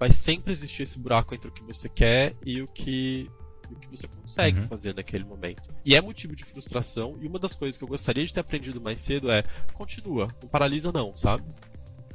[0.00, 3.30] vai sempre existir esse buraco entre o que você quer e o que
[3.70, 4.66] o que você consegue uhum.
[4.66, 5.72] fazer naquele momento.
[5.84, 8.80] E é motivo de frustração, e uma das coisas que eu gostaria de ter aprendido
[8.80, 9.44] mais cedo é
[9.74, 11.44] continua, não paralisa não, sabe?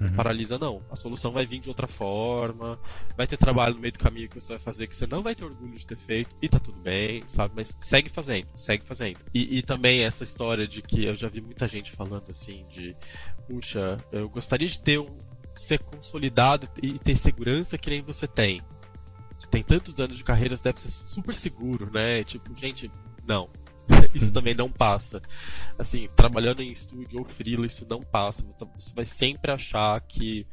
[0.01, 0.13] Uhum.
[0.13, 0.83] Paralisa não.
[0.91, 2.77] A solução vai vir de outra forma.
[3.15, 5.33] Vai ter trabalho no meio do caminho que você vai fazer que você não vai
[5.33, 6.35] ter orgulho de ter feito.
[6.41, 7.53] E tá tudo bem, sabe?
[7.55, 9.19] Mas segue fazendo, segue fazendo.
[9.33, 12.93] E, e também essa história de que eu já vi muita gente falando assim de
[13.47, 15.17] puxa, eu gostaria de ter um,
[15.55, 18.61] ser consolidado e ter segurança que nem você tem.
[19.37, 22.23] Você tem tantos anos de carreira, você deve ser super seguro, né?
[22.23, 22.91] Tipo, gente,
[23.27, 23.49] não.
[24.13, 25.21] Isso também não passa.
[25.77, 28.43] Assim, trabalhando em estúdio ou freela, isso não passa.
[28.77, 30.47] Você vai sempre achar que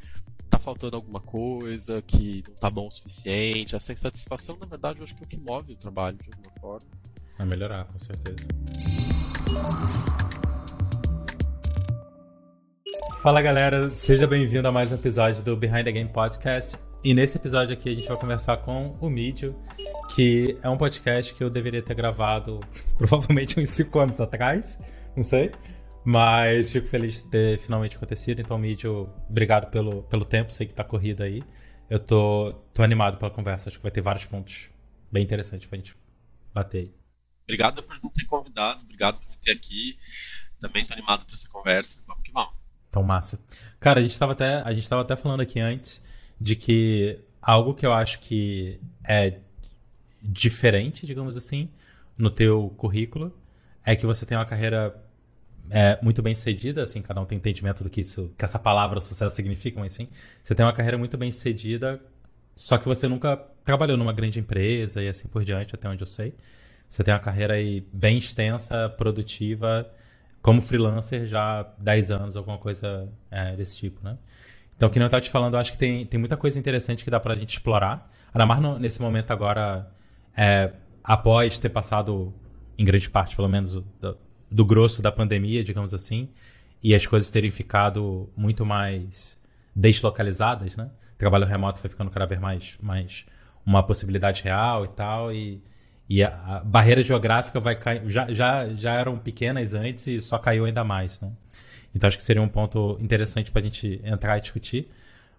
[0.50, 3.74] tá faltando alguma coisa, que não tá bom o suficiente.
[3.74, 6.60] Essa insatisfação, na verdade, eu acho que é o que move o trabalho de alguma
[6.60, 6.88] forma.
[7.38, 8.46] Vai melhorar, com certeza.
[13.22, 16.76] Fala galera, seja bem-vindo a mais um episódio do Behind the Game Podcast.
[17.04, 19.56] E nesse episódio aqui a gente vai conversar com o Mídio,
[20.14, 22.60] que é um podcast que eu deveria ter gravado
[22.98, 24.80] provavelmente uns 5 anos atrás,
[25.16, 25.52] não sei.
[26.04, 28.40] Mas fico feliz de ter finalmente acontecido.
[28.40, 31.42] Então, Mídio, obrigado pelo, pelo tempo, sei que tá corrido aí.
[31.88, 34.68] Eu tô, tô animado pela conversa, acho que vai ter vários pontos
[35.10, 35.96] bem interessantes pra gente
[36.52, 36.94] bater aí.
[37.44, 39.98] Obrigado por me ter convidado, obrigado por me ter aqui.
[40.62, 42.04] Também tô animado pra essa conversa.
[42.06, 42.21] Vamos
[42.92, 43.02] que vamos.
[43.02, 43.40] Tão massa.
[43.80, 46.02] Cara, a gente estava até, a gente tava até falando aqui antes
[46.40, 49.40] de que algo que eu acho que é
[50.22, 51.68] diferente, digamos assim,
[52.16, 53.36] no teu currículo
[53.84, 54.94] é que você tem uma carreira
[55.70, 59.00] é, muito bem sucedida, assim, cada um tem entendimento do que isso, que essa palavra
[59.00, 60.08] sucesso significa, mas enfim,
[60.42, 62.00] você tem uma carreira muito bem sucedida,
[62.54, 66.06] só que você nunca trabalhou numa grande empresa e assim por diante, até onde eu
[66.06, 66.34] sei.
[66.88, 69.90] Você tem uma carreira aí bem extensa, produtiva,
[70.42, 74.18] como freelancer já há 10 anos, alguma coisa é, desse tipo, né?
[74.76, 77.20] Então, que não estava te falando, acho que tem, tem muita coisa interessante que dá
[77.20, 78.10] para a gente explorar.
[78.34, 79.88] Ainda mais no, nesse momento agora,
[80.36, 80.72] é,
[81.04, 82.34] após ter passado,
[82.76, 84.18] em grande parte, pelo menos, do,
[84.50, 86.28] do, grosso da pandemia, digamos assim,
[86.82, 89.38] e as coisas terem ficado muito mais
[89.76, 90.90] deslocalizadas, né?
[91.14, 93.24] O trabalho remoto foi ficando cada vez mais, mais
[93.64, 95.62] uma possibilidade real e tal, e
[96.08, 98.02] e a, a barreira geográfica vai cair.
[98.10, 101.32] Já, já, já eram pequenas antes e só caiu ainda mais, né?
[101.94, 104.90] Então acho que seria um ponto interessante para a gente entrar e discutir.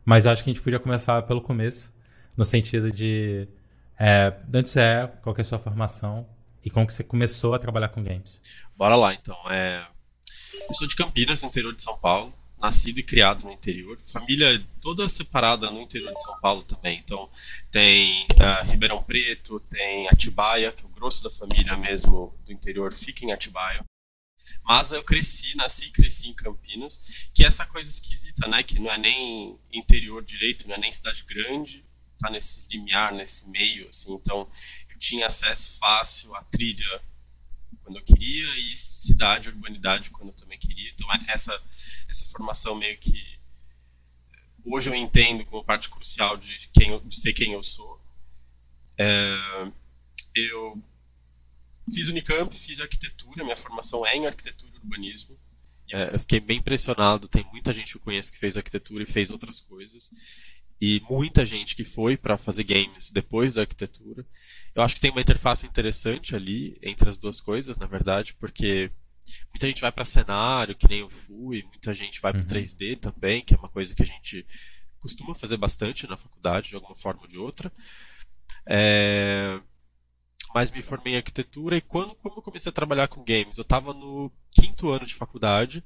[0.06, 1.94] Mas acho que a gente podia começar pelo começo,
[2.36, 3.48] no sentido de
[3.98, 6.28] é, de onde você é, qual é a sua formação
[6.64, 8.42] e como que você começou a trabalhar com games.
[8.78, 9.38] Bora lá então.
[9.50, 9.86] É...
[10.70, 15.10] Eu sou de Campinas, interior de São Paulo nascido e criado no interior, família toda
[15.10, 16.98] separada no interior de São Paulo também.
[16.98, 17.30] Então
[17.70, 22.94] tem uh, Ribeirão Preto, tem Atibaia, que é o grosso da família mesmo do interior
[22.94, 23.84] fica em Atibaia.
[24.64, 28.64] Mas eu cresci, nasci e cresci em Campinas, que é essa coisa esquisita, né?
[28.64, 31.84] Que não é nem interior direito, não é nem cidade grande,
[32.18, 34.14] tá nesse limiar, nesse meio, assim.
[34.14, 34.50] Então
[34.90, 37.02] eu tinha acesso fácil à trilha
[37.84, 40.92] quando eu queria e cidade, urbanidade quando eu também queria.
[40.92, 41.62] Então essa
[42.08, 43.40] essa formação meio que
[44.66, 48.02] hoje eu entendo como parte crucial de quem de ser quem eu sou.
[48.98, 49.72] É,
[50.36, 50.82] eu
[51.94, 55.38] fiz Unicamp, fiz arquitetura, minha formação é em arquitetura e urbanismo.
[55.92, 59.08] É, eu fiquei bem impressionado, tem muita gente que eu conheço que fez arquitetura e
[59.08, 60.12] fez outras coisas.
[60.84, 64.26] E muita gente que foi para fazer games depois da arquitetura.
[64.76, 68.92] Eu acho que tem uma interface interessante ali entre as duas coisas, na verdade, porque
[69.52, 72.44] Muita gente vai para cenário, que nem eu fui, muita gente vai uhum.
[72.44, 74.46] para 3D também, que é uma coisa que a gente
[75.00, 77.72] costuma fazer bastante na faculdade, de alguma forma ou de outra.
[78.66, 79.60] É...
[80.54, 83.64] Mas me formei em arquitetura e quando, quando eu comecei a trabalhar com games, eu
[83.64, 85.84] estava no quinto ano de faculdade,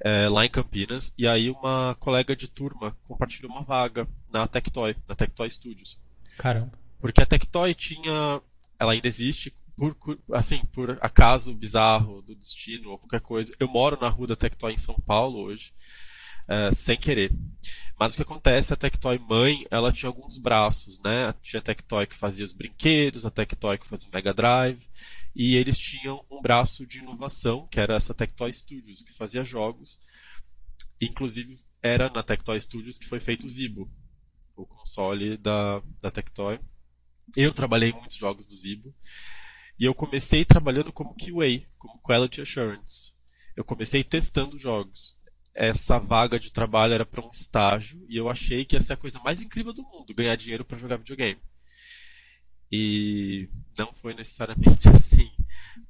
[0.00, 4.96] é, lá em Campinas, e aí uma colega de turma compartilhou uma vaga na Tectoy,
[5.06, 5.98] na Tectoy Studios.
[6.38, 6.72] Caramba.
[6.98, 8.40] Porque a Tectoy tinha,
[8.78, 9.96] ela ainda existe, por,
[10.32, 14.74] assim, por acaso bizarro do destino ou qualquer coisa, eu moro na rua da Tectoy
[14.74, 15.72] em São Paulo hoje,
[16.48, 17.32] é, sem querer.
[17.98, 21.34] Mas o que acontece, a Tectoy mãe, ela tinha alguns braços, né?
[21.42, 24.80] Tinha a Tectoy que fazia os brinquedos, a Tectoy que fazia o Mega Drive,
[25.34, 29.98] e eles tinham um braço de inovação, que era essa Tectoy Studios, que fazia jogos.
[31.00, 33.90] Inclusive, era na Tectoy Studios que foi feito o Zibo,
[34.56, 36.60] o console da, da Tectoy.
[37.36, 38.94] Eu trabalhei em muitos jogos do Zibo.
[39.78, 43.14] E eu comecei trabalhando como QA, como Quality Assurance.
[43.56, 45.16] Eu comecei testando jogos.
[45.54, 48.96] Essa vaga de trabalho era para um estágio e eu achei que ia ser a
[48.96, 51.40] coisa mais incrível do mundo, ganhar dinheiro para jogar videogame.
[52.70, 55.30] E não foi necessariamente assim,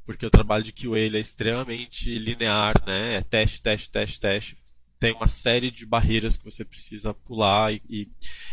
[0.04, 3.16] porque o trabalho de QA é extremamente linear, né?
[3.16, 4.56] É teste, teste, teste, teste,
[5.00, 8.08] tem uma série de barreiras que você precisa pular e, e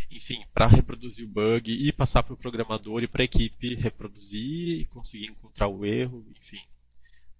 [0.10, 4.80] enfim, para reproduzir o bug e passar para o programador e para a equipe reproduzir
[4.80, 6.62] e conseguir encontrar o erro, enfim,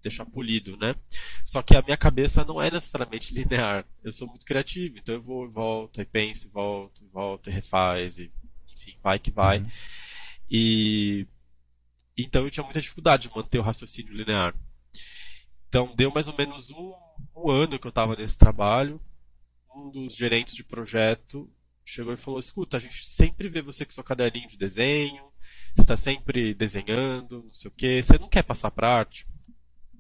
[0.04, 0.94] deixar polido, né?
[1.46, 3.86] Só que a minha cabeça não é necessariamente linear.
[4.04, 7.50] Eu sou muito criativo, então eu vou e volto, e penso, e volto, e volto,
[7.50, 8.30] e refaz, e
[8.74, 9.60] enfim, vai que vai.
[9.60, 9.70] Uhum.
[10.50, 11.28] E
[12.18, 14.56] então eu tinha muita dificuldade de manter o raciocínio linear.
[15.68, 16.94] Então deu mais ou menos um
[17.36, 19.02] um ano que eu estava nesse trabalho,
[19.74, 21.50] um dos gerentes de projeto
[21.86, 25.32] chegou e falou: escuta, a gente sempre vê você com seu caderninho de desenho,
[25.78, 29.28] está sempre desenhando, não sei o que, você não quer passar para arte?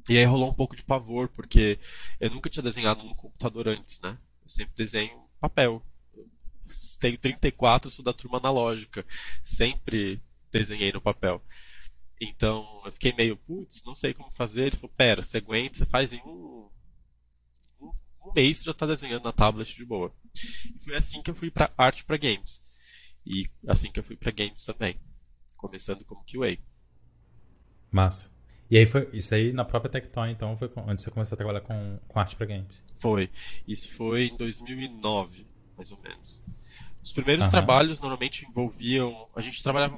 [0.09, 1.79] E aí rolou um pouco de pavor, porque
[2.19, 4.17] eu nunca tinha desenhado no computador antes, né?
[4.41, 5.83] Eu sempre desenho papel.
[6.99, 9.05] tenho 34, sou da turma analógica.
[9.43, 10.21] Sempre
[10.51, 11.41] desenhei no papel.
[12.19, 14.67] Então eu fiquei meio, putz, não sei como fazer.
[14.67, 16.69] Ele falou: pera, você aguenta, você faz em um,
[18.27, 20.13] um mês já está desenhando na tablet de boa.
[20.75, 22.61] E foi assim que eu fui para arte para games.
[23.25, 24.99] E assim que eu fui para games também,
[25.57, 26.57] começando como QA.
[27.91, 28.31] Massa.
[28.69, 31.61] E aí foi isso aí na própria Tectoy, então foi onde você começou a trabalhar
[31.61, 32.83] com, com arte para games?
[32.97, 33.29] Foi.
[33.65, 35.45] Isso foi em 2009,
[35.75, 36.43] mais ou menos.
[37.01, 37.51] Os primeiros Aham.
[37.51, 39.95] trabalhos normalmente envolviam, a gente trabalhava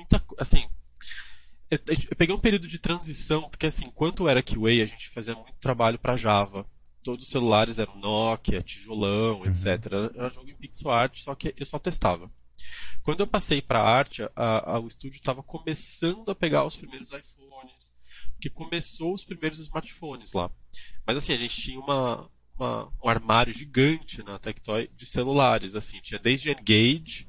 [0.00, 0.68] muita, assim,
[1.70, 5.34] eu, eu, peguei um período de transição, porque assim, enquanto era QA, a gente fazia
[5.34, 6.66] muito trabalho para Java
[7.02, 9.46] todos os celulares eram Nokia, tijolão, uhum.
[9.46, 9.66] etc.
[10.14, 12.30] Era jogo em pixel art, só que eu só testava.
[13.02, 17.10] Quando eu passei para arte, a, a, o estúdio estava começando a pegar os primeiros
[17.10, 17.92] iPhones,
[18.40, 20.50] que começou os primeiros smartphones lá.
[21.06, 26.00] Mas assim, a gente tinha uma, uma, um armário gigante na Tectoy de celulares, assim,
[26.00, 27.26] tinha desde Engage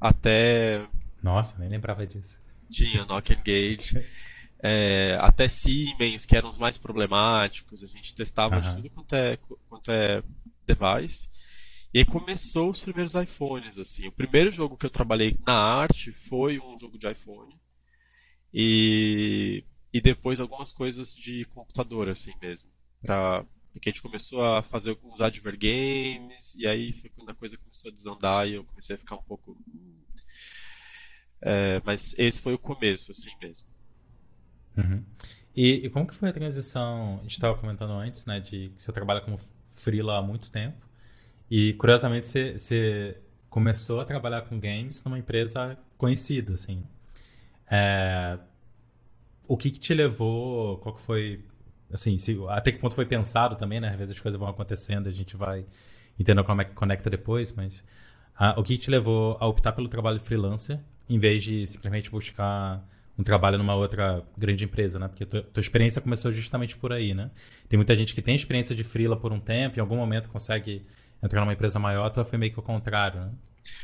[0.00, 0.86] até
[1.22, 2.40] Nossa, nem lembrava disso.
[2.70, 4.04] Tinha Nokia Engage.
[4.62, 7.82] é, até Siemens, que eram os mais problemáticos.
[7.82, 8.62] A gente testava uhum.
[8.62, 9.38] de tudo quanto é,
[9.68, 10.22] quanto é
[10.66, 11.28] device.
[11.92, 14.06] E aí começou os primeiros iPhones, assim.
[14.06, 17.58] O primeiro jogo que eu trabalhei na arte foi um jogo de iPhone.
[18.54, 22.68] E, e depois algumas coisas de computador, assim mesmo.
[23.00, 27.34] Pra, porque a gente começou a fazer alguns adver games, e aí foi quando a
[27.34, 29.56] coisa começou a desandar e eu comecei a ficar um pouco.
[31.42, 33.66] É, mas esse foi o começo, assim mesmo.
[34.76, 35.02] Uhum.
[35.54, 37.18] E, e, como que foi a transição?
[37.18, 39.36] A gente estava comentando antes, né, de que você trabalha como
[39.72, 40.86] freela há muito tempo.
[41.50, 46.84] E curiosamente você, você começou a trabalhar com games numa empresa conhecida, assim.
[47.68, 48.38] É,
[49.48, 50.78] o que, que te levou?
[50.78, 51.44] Qual que foi,
[51.92, 53.90] assim, se, até que ponto foi pensado também, né?
[53.90, 55.66] Às vezes as coisas vão acontecendo, a gente vai
[56.18, 57.82] entendendo como é que conecta depois, mas
[58.42, 62.82] ah, o que, te levou a optar pelo trabalho freelancer em vez de simplesmente buscar
[63.18, 65.08] um trabalho numa outra grande empresa, né?
[65.08, 67.30] Porque tua, tua experiência começou justamente por aí, né?
[67.68, 70.86] Tem muita gente que tem experiência de freela por um tempo, em algum momento consegue
[71.22, 73.30] entrar numa empresa maior, tua foi meio que o contrário, né?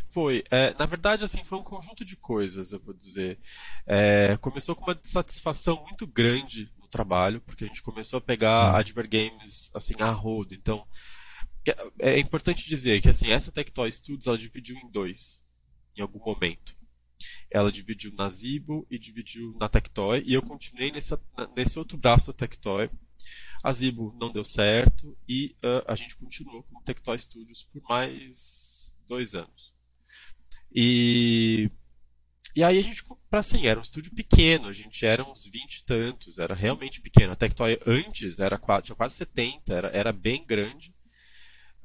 [0.08, 0.42] Foi.
[0.50, 3.38] É, na verdade, assim, foi um conjunto de coisas, eu vou dizer.
[3.86, 8.72] É, começou com uma satisfação muito grande no trabalho, porque a gente começou a pegar
[8.72, 8.76] hum.
[8.76, 10.54] Adver Games, assim, a rodo.
[10.54, 10.86] Então,
[11.98, 15.42] é importante dizer que, assim, essa Tectoy Studios, ela dividiu em dois,
[15.96, 16.76] em algum momento.
[17.50, 20.22] Ela dividiu na Zibo e dividiu na Tectoy.
[20.26, 21.20] E eu continuei nessa,
[21.56, 22.90] nesse outro braço da Tectoy.
[23.62, 28.96] A Zibo não deu certo e uh, a gente continuou com Tectoy Studios por mais
[29.08, 29.74] dois anos.
[30.72, 31.70] E,
[32.54, 35.76] e aí a gente, para assim, era um estúdio pequeno, a gente era uns 20
[35.76, 37.32] e tantos, era realmente pequeno.
[37.32, 40.94] A Tectoy antes era tinha quase 70, era, era bem grande.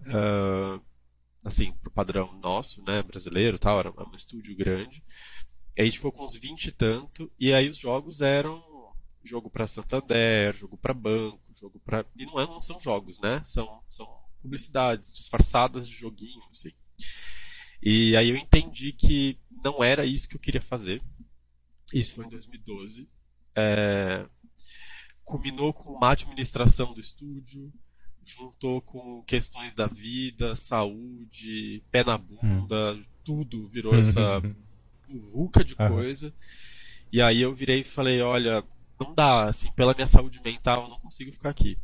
[0.08, 0.82] Uh,
[1.44, 5.04] assim, pro padrão nosso, né, brasileiro tal, era um estúdio grande.
[5.78, 8.62] Aí a gente ficou com uns 20 e tanto, e aí os jogos eram
[9.24, 13.42] jogo para Santander, jogo para banco, jogo para e não, é, não são jogos, né?
[13.46, 14.08] São, são
[14.42, 16.72] publicidades disfarçadas de joguinho, assim.
[17.82, 21.02] E aí eu entendi que não era isso que eu queria fazer.
[21.94, 23.10] Isso foi em 2012.
[23.56, 24.28] É...
[25.24, 27.72] Culminou com uma administração do estúdio,
[28.24, 33.04] juntou com questões da vida, saúde, pé na bunda, hum.
[33.24, 34.42] tudo virou essa
[35.32, 36.34] vulca de coisa.
[37.12, 38.64] E aí eu virei e falei, olha,
[39.00, 41.78] não dá, assim, pela minha saúde mental eu não consigo ficar aqui.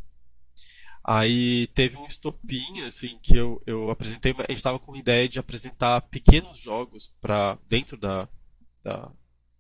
[1.03, 5.27] Aí teve um estopim, assim, que eu, eu apresentei, a gente estava com a ideia
[5.27, 8.27] de apresentar pequenos jogos para dentro da,
[8.84, 9.10] da,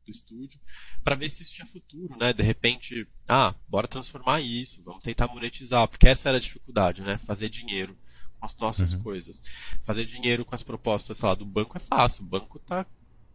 [0.07, 0.59] do estúdio,
[1.03, 2.33] para ver se isso tinha futuro, né?
[2.33, 7.17] De repente, ah, bora transformar isso, vamos tentar monetizar, porque essa era a dificuldade, né?
[7.19, 7.95] Fazer dinheiro
[8.39, 9.03] com as nossas uhum.
[9.03, 9.43] coisas.
[9.83, 12.85] Fazer dinheiro com as propostas, sei lá, do banco é fácil, o banco tá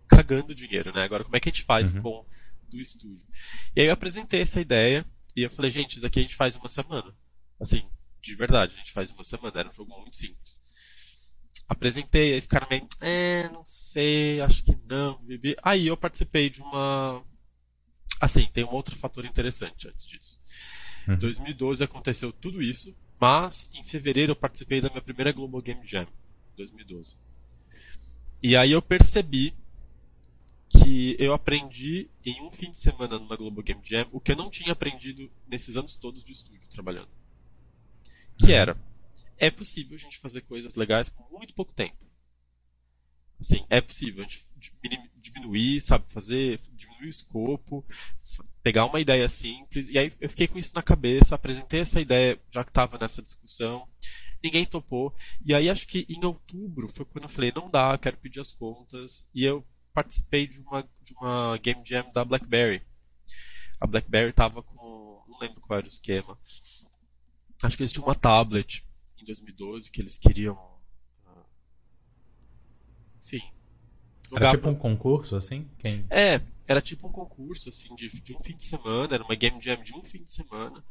[0.09, 1.02] cagando dinheiro, né?
[1.02, 2.02] Agora, como é que a gente faz uhum.
[2.02, 2.26] com
[2.69, 3.26] do estúdio?
[3.76, 5.05] E aí eu apresentei essa ideia
[5.37, 7.14] e eu falei, gente, isso aqui a gente faz uma semana.
[7.61, 7.85] Assim,
[8.21, 10.61] De verdade, a gente faz uma semana, era um jogo muito simples.
[11.69, 15.57] Apresentei, aí ficaram meio, é, não sei, acho que não, bebê.
[15.62, 17.23] Aí eu participei de uma.
[18.21, 20.38] Assim, tem um outro fator interessante antes disso.
[21.09, 25.87] Em 2012 aconteceu tudo isso, mas em fevereiro eu participei da minha primeira Global Game
[25.87, 26.07] Jam,
[26.57, 27.16] 2012.
[28.42, 29.54] E aí eu percebi
[30.69, 34.37] que eu aprendi em um fim de semana numa Global Game Jam o que eu
[34.37, 37.11] não tinha aprendido nesses anos todos de estúdio trabalhando.
[38.38, 38.76] Que era,
[39.42, 41.96] é possível a gente fazer coisas legais com muito pouco tempo.
[43.40, 44.46] Assim, é possível a gente
[45.16, 47.84] diminuir, sabe, fazer, diminuir o escopo,
[48.62, 49.88] pegar uma ideia simples.
[49.88, 53.20] E aí eu fiquei com isso na cabeça, apresentei essa ideia, já que estava nessa
[53.20, 53.88] discussão.
[54.40, 55.12] Ninguém topou.
[55.44, 58.52] E aí acho que em outubro foi quando eu falei, não dá, quero pedir as
[58.52, 59.28] contas.
[59.34, 62.80] E eu participei de uma, de uma Game Jam da BlackBerry.
[63.80, 65.25] A BlackBerry estava com.
[65.26, 66.38] não lembro qual era o esquema.
[67.61, 68.84] Acho que eles tinham uma tablet
[69.23, 70.59] em 2012 que eles queriam.
[71.26, 71.45] Ah,
[73.23, 73.43] enfim.
[74.35, 75.69] Era tipo um concurso, assim?
[75.79, 76.07] Quem...
[76.11, 79.61] É, era tipo um concurso, assim, de, de um fim de semana, era uma Game
[79.61, 80.83] Jam de um fim de semana.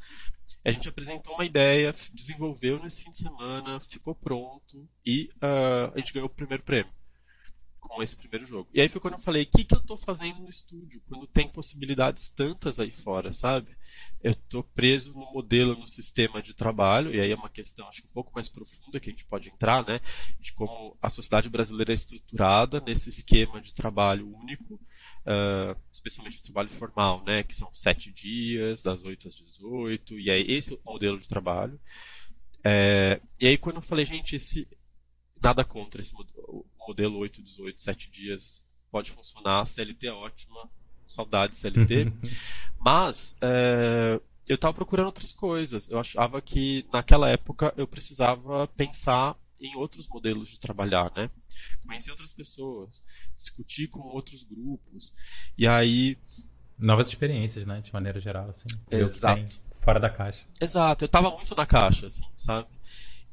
[0.63, 5.97] A gente apresentou uma ideia, desenvolveu nesse fim de semana, ficou pronto e uh, a
[5.97, 6.91] gente ganhou o primeiro prêmio
[7.79, 8.69] com esse primeiro jogo.
[8.73, 11.25] E aí foi quando eu falei, o que, que eu estou fazendo no estúdio, quando
[11.25, 13.75] tem possibilidades tantas aí fora, sabe?
[14.23, 18.01] Eu estou preso no modelo, no sistema de trabalho, e aí é uma questão acho
[18.01, 19.99] que um pouco mais profunda que a gente pode entrar, né?
[20.39, 26.43] De como a sociedade brasileira é estruturada nesse esquema de trabalho único, uh, especialmente o
[26.43, 27.43] trabalho formal, né?
[27.43, 31.27] Que são sete dias, das 8 às 18, e aí esse é o modelo de
[31.27, 31.79] trabalho.
[32.63, 34.67] É, e aí quando eu falei, gente, esse,
[35.41, 40.69] nada contra esse modelo modelo 8, 18, 7 dias pode funcionar, CLT é ótima,
[41.11, 42.11] saudade CLT.
[42.79, 45.89] Mas é, eu estava procurando outras coisas.
[45.89, 51.29] Eu achava que naquela época eu precisava pensar em outros modelos de trabalhar, né?
[51.85, 53.03] Conhecer outras pessoas,
[53.37, 55.13] discutir com outros grupos.
[55.57, 56.17] E aí.
[56.77, 57.79] Novas experiências, né?
[57.81, 58.67] De maneira geral, assim.
[58.89, 59.61] Exato.
[59.71, 60.45] Fora da caixa.
[60.59, 61.05] Exato.
[61.05, 62.67] Eu estava muito na caixa, assim, sabe?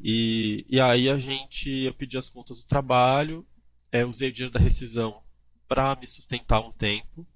[0.01, 3.45] E, e aí a gente, eu pedi as contas do trabalho,
[3.91, 5.23] é, usei o dinheiro da rescisão
[5.67, 7.27] para me sustentar um tempo.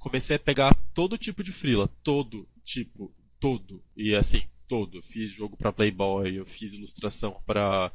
[0.00, 3.80] Comecei a pegar todo tipo de frila, todo tipo, todo.
[3.96, 4.98] E assim, todo.
[4.98, 7.92] Eu fiz jogo para Playboy, eu fiz ilustração para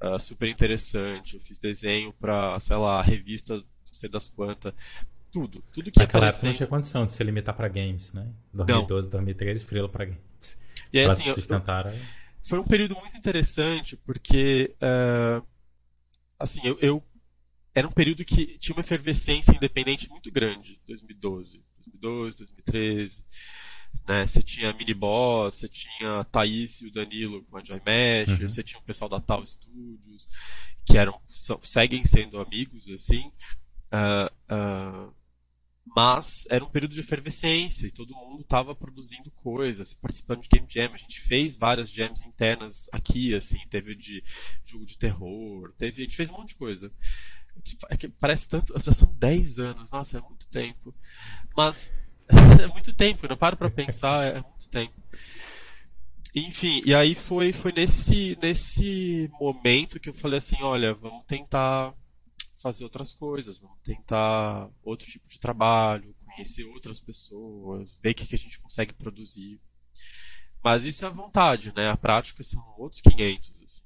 [0.00, 4.72] uh, ah, super interessante, eu fiz desenho para, sei lá, revista não sei das quantas.
[5.32, 8.28] Tudo, tudo que Naquela época não tinha condição de se limitar para games, né?
[8.52, 9.12] 2012, não.
[9.12, 10.60] 2013, frila para games.
[10.92, 11.86] E aí, assim, se sustentar.
[11.86, 11.98] Eu, eu
[12.42, 15.46] foi um período muito interessante porque uh,
[16.38, 17.02] assim eu, eu,
[17.80, 23.24] era um período que tinha uma efervescência independente muito grande 2012 2012 2013
[24.06, 27.80] né você tinha mini boss você tinha a Thaís e o Danilo com a Joy
[27.84, 28.48] Mesh uhum.
[28.48, 30.28] você tinha o pessoal da Tal Studios
[30.84, 31.18] que eram
[31.62, 33.32] seguem sendo amigos assim
[33.92, 35.14] uh, uh,
[35.96, 40.66] mas era um período de efervescência e todo mundo estava produzindo coisas, participando de game
[40.68, 40.92] jam.
[40.94, 44.22] A gente fez várias jams internas aqui, assim, teve de
[44.64, 46.92] jogo de terror, teve, a gente fez um monte de coisa.
[47.90, 50.94] É parece tanto, já são 10 anos, nossa, é muito tempo.
[51.56, 51.94] Mas
[52.62, 54.94] é muito tempo, não paro para pensar, é muito tempo.
[56.34, 61.92] Enfim, e aí foi foi nesse nesse momento que eu falei assim, olha, vamos tentar
[62.58, 68.26] fazer outras coisas, vamos tentar outro tipo de trabalho, conhecer outras pessoas, ver o que,
[68.26, 69.60] que a gente consegue produzir.
[70.62, 71.88] Mas isso é vontade, né?
[71.88, 73.62] A prática são outros 500.
[73.62, 73.82] Assim.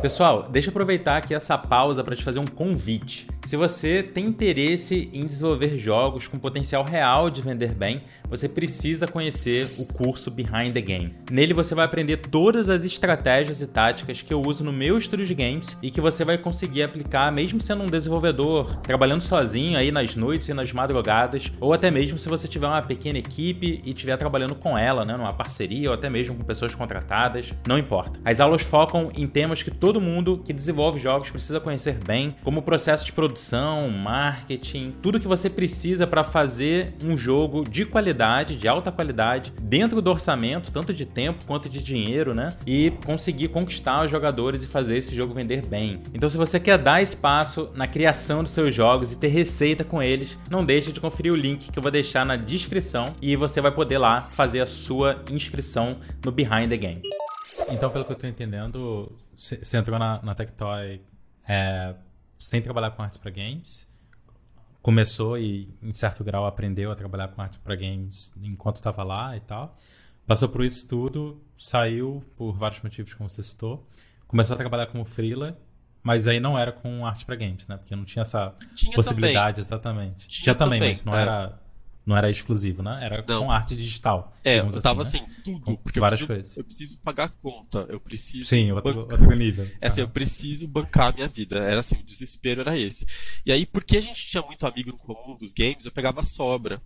[0.00, 3.28] Pessoal, deixa eu aproveitar aqui essa pausa para te fazer um convite.
[3.44, 9.08] Se você tem interesse em desenvolver jogos com potencial real de vender bem, você precisa
[9.08, 11.14] conhecer o curso Behind the Game.
[11.30, 15.26] Nele você vai aprender todas as estratégias e táticas que eu uso no meu estúdio
[15.26, 19.90] de games e que você vai conseguir aplicar mesmo sendo um desenvolvedor, trabalhando sozinho aí
[19.90, 23.90] nas noites e nas madrugadas, ou até mesmo se você tiver uma pequena equipe e
[23.90, 28.20] estiver trabalhando com ela, né, numa parceria ou até mesmo com pessoas contratadas, não importa.
[28.24, 32.60] As aulas focam em temas que todo mundo que desenvolve jogos precisa conhecer bem, como
[32.60, 38.56] o processo de produção, marketing, tudo que você precisa para fazer um jogo de qualidade
[38.56, 42.50] de alta qualidade, dentro do orçamento, tanto de tempo quanto de dinheiro, né?
[42.66, 46.00] E conseguir conquistar os jogadores e fazer esse jogo vender bem.
[46.14, 50.02] Então, se você quer dar espaço na criação dos seus jogos e ter receita com
[50.02, 53.60] eles, não deixe de conferir o link que eu vou deixar na descrição e você
[53.60, 57.02] vai poder lá fazer a sua inscrição no Behind the Game.
[57.70, 61.00] Então, pelo que eu estou entendendo, você entrou na, na Tectoy
[61.48, 61.94] é,
[62.38, 63.90] sem trabalhar com artes para games
[64.82, 69.36] começou e, em certo grau, aprendeu a trabalhar com artes para games enquanto estava lá
[69.36, 69.76] e tal,
[70.26, 73.86] passou por isso tudo, saiu por vários motivos, como você citou,
[74.26, 75.58] começou a trabalhar como freela,
[76.02, 77.76] mas aí não era com arte para games, né?
[77.76, 79.66] Porque não tinha essa tinha possibilidade também.
[79.66, 80.28] exatamente.
[80.28, 81.22] Tinha, tinha também, mas não é.
[81.22, 81.60] era
[82.10, 82.98] não era exclusivo, né?
[83.00, 83.44] Era não.
[83.44, 84.34] com arte digital.
[84.44, 85.26] É, eu tava assim, né?
[85.30, 85.78] assim tudo.
[85.78, 86.56] Porque várias eu preciso, coisas.
[86.56, 88.48] Eu preciso pagar conta, eu preciso.
[88.48, 89.66] Sim, outro, outro nível.
[89.80, 90.08] É assim, uhum.
[90.08, 91.58] eu preciso bancar a minha vida.
[91.58, 93.06] Era assim, o desespero era esse.
[93.46, 96.82] E aí, porque a gente tinha muito amigo em comum dos games, eu pegava sobra.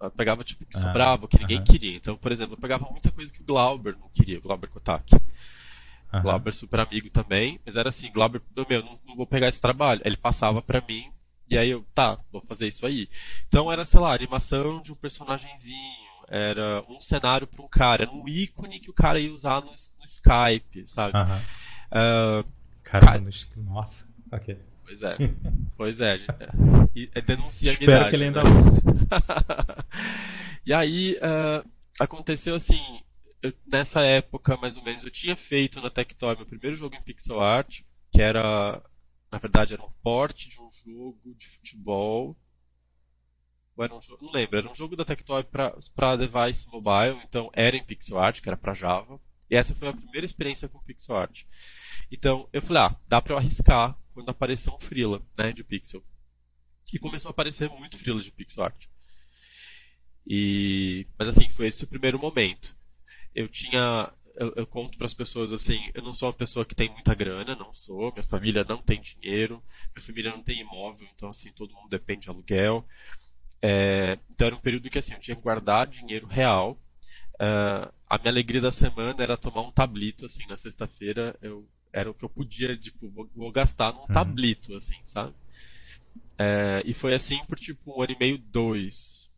[0.00, 1.64] Eu pegava, tipo, que sobrava, que ninguém uhum.
[1.64, 1.96] queria.
[1.96, 5.12] Então, por exemplo, eu pegava muita coisa que o Glauber não queria, o Glauber Kotak.
[6.12, 6.22] Uhum.
[6.22, 10.00] Glauber super amigo também, mas era assim, Glauber, meu, não, não vou pegar esse trabalho.
[10.04, 11.10] Ele passava para mim,
[11.50, 13.08] e aí eu, tá, vou fazer isso aí.
[13.46, 18.12] Então era, sei lá, animação de um personagemzinho, era um cenário para um cara, era
[18.12, 21.16] um ícone que o cara ia usar no, no Skype, sabe?
[21.16, 21.38] Uhum.
[21.90, 22.48] Uh,
[22.82, 23.22] cara...
[23.56, 24.58] nossa, ok.
[24.88, 25.16] Pois é,
[25.76, 28.50] pois é, gente, é, é denuncia Espero a idade, que ele ainda né?
[28.62, 28.80] use.
[30.64, 31.68] e aí uh,
[32.00, 32.80] aconteceu assim,
[33.42, 37.02] eu, nessa época mais ou menos eu tinha feito na Tectoy meu primeiro jogo em
[37.02, 38.82] pixel art, que era
[39.30, 42.36] na verdade, era um porte de um jogo de futebol.
[43.76, 47.50] Ou era um jogo, não lembro, era um jogo da Tectoy para device mobile, então
[47.52, 49.20] era em pixel art, que era para Java.
[49.50, 51.44] E essa foi a primeira experiência com pixel art.
[52.10, 56.02] Então eu falei, ah, dá para eu arriscar quando aparecer um freela, né, de pixel.
[56.92, 58.86] E começou a aparecer muito freela de pixel art.
[60.26, 62.76] E mas assim, foi esse o primeiro momento.
[63.34, 66.74] Eu tinha eu, eu conto para as pessoas assim: eu não sou uma pessoa que
[66.74, 68.12] tem muita grana, não sou.
[68.12, 69.62] Minha família não tem dinheiro,
[69.94, 72.86] minha família não tem imóvel, então assim todo mundo depende de aluguel.
[73.60, 76.78] É, então era um período que assim eu tinha que guardar dinheiro real.
[77.34, 81.36] Uh, a minha alegria da semana era tomar um tablito assim na sexta-feira.
[81.42, 84.06] Eu era o que eu podia, tipo, vou, vou gastar num uhum.
[84.06, 85.34] tablito, assim, sabe?
[86.36, 89.28] É, e foi assim por tipo um ano e meio, dois.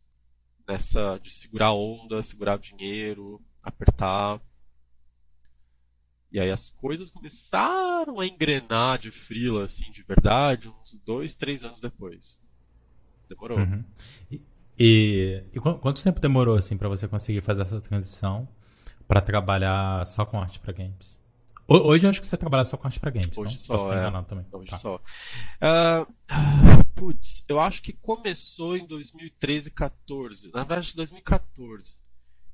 [0.68, 4.40] Nessa de segurar a onda, segurar o dinheiro, apertar.
[6.32, 11.62] E aí as coisas começaram a engrenar de frila, assim, de verdade, uns dois, três
[11.62, 12.40] anos depois.
[13.28, 13.58] Demorou.
[13.58, 13.84] Uhum.
[14.30, 14.42] E,
[14.78, 18.48] e, e, quanto tempo demorou, assim, para você conseguir fazer essa transição
[19.08, 21.20] para trabalhar só com arte para games?
[21.66, 23.60] Hoje eu acho que você trabalha só com arte para games, Hoje não?
[23.60, 24.00] só, Posso estar é.
[24.00, 24.44] enganado também.
[24.52, 24.76] Hoje tá.
[24.76, 24.96] só.
[24.96, 30.50] Uh, putz, eu acho que começou em 2013, 14.
[30.52, 31.96] Na verdade, 2014.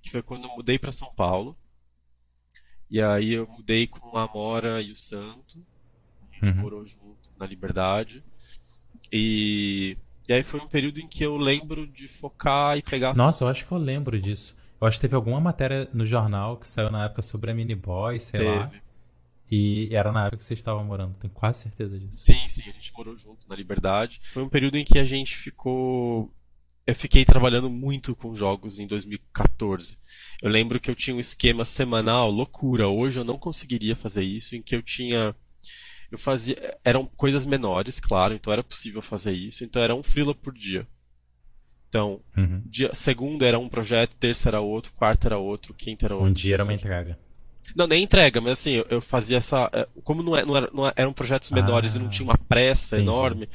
[0.02, 1.56] Que foi quando eu mudei para São Paulo.
[2.90, 5.64] E aí eu mudei com a Amora e o Santo.
[6.20, 6.62] A gente uhum.
[6.62, 8.22] morou junto na Liberdade.
[9.12, 9.96] E,
[10.28, 13.14] e aí foi um período em que eu lembro de focar e pegar.
[13.16, 14.56] Nossa, eu acho que eu lembro disso.
[14.80, 17.74] Eu acho que teve alguma matéria no jornal que saiu na época sobre a Mini
[17.74, 18.58] Boy, sei teve.
[18.58, 18.70] lá.
[19.50, 22.16] E era na época que você estava morando, tenho quase certeza disso.
[22.16, 24.20] Sim, sim, a gente morou junto na Liberdade.
[24.32, 26.30] Foi um período em que a gente ficou
[26.86, 29.98] eu fiquei trabalhando muito com jogos em 2014.
[30.40, 32.86] Eu lembro que eu tinha um esquema semanal, loucura.
[32.86, 35.34] Hoje eu não conseguiria fazer isso, em que eu tinha.
[36.10, 36.78] Eu fazia.
[36.84, 39.64] Eram coisas menores, claro, então era possível fazer isso.
[39.64, 40.86] Então era um freela por dia.
[41.88, 42.62] Então, uhum.
[42.66, 46.30] dia, segunda era um projeto, terça era outro, quarta era outro, quinta era outro.
[46.30, 47.18] Um dia era uma entrega.
[47.74, 49.68] Não, nem entrega, mas assim, eu, eu fazia essa.
[49.72, 52.38] É, como não, é, não, era, não eram projetos menores ah, e não tinha uma
[52.38, 53.10] pressa entendi.
[53.10, 53.48] enorme,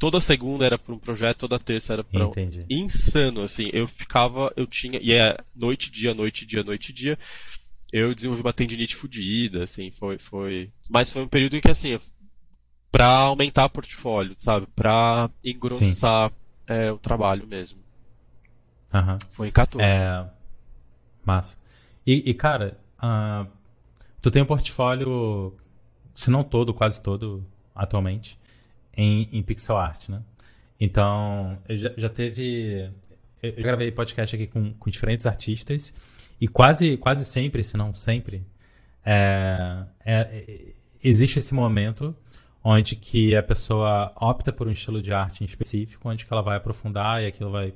[0.00, 2.32] toda segunda era para um projeto, toda terça era para um...
[2.68, 3.68] insano assim.
[3.72, 7.18] Eu ficava, eu tinha e é noite dia, noite dia, noite dia.
[7.92, 12.00] Eu desenvolvi uma tendinite fodida, assim, foi foi, mas foi um período em que assim,
[12.90, 16.32] para aumentar o portfólio, sabe, para engrossar
[16.66, 17.78] é, o trabalho mesmo.
[18.94, 19.18] Uhum.
[19.28, 19.86] Foi em 14.
[19.86, 20.26] É...
[21.24, 21.58] Massa.
[22.06, 23.46] E, e cara, uh,
[24.22, 25.54] tu tem um portfólio,
[26.14, 28.39] se não todo, quase todo, atualmente
[29.00, 30.22] em, em pixel art, né?
[30.78, 32.90] Então, já, já teve.
[33.42, 35.92] Eu gravei podcast aqui com, com diferentes artistas
[36.38, 38.44] e quase, quase sempre, se não sempre,
[39.04, 42.14] é, é, existe esse momento
[42.62, 46.42] onde que a pessoa opta por um estilo de arte em específico, onde que ela
[46.42, 47.72] vai aprofundar e aquilo vai,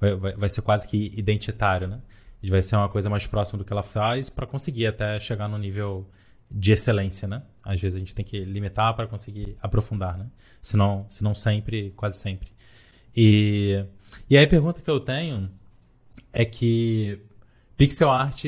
[0.00, 2.00] vai, vai ser quase que identitário, né?
[2.48, 5.58] Vai ser uma coisa mais próxima do que ela faz para conseguir até chegar no
[5.58, 6.08] nível
[6.48, 7.42] de excelência, né?
[7.68, 10.26] Às vezes a gente tem que limitar para conseguir aprofundar, né?
[10.58, 12.48] Se não, se não sempre, quase sempre.
[13.14, 13.84] E,
[14.30, 15.50] e aí a pergunta que eu tenho
[16.32, 17.20] é que
[17.76, 18.42] pixel art,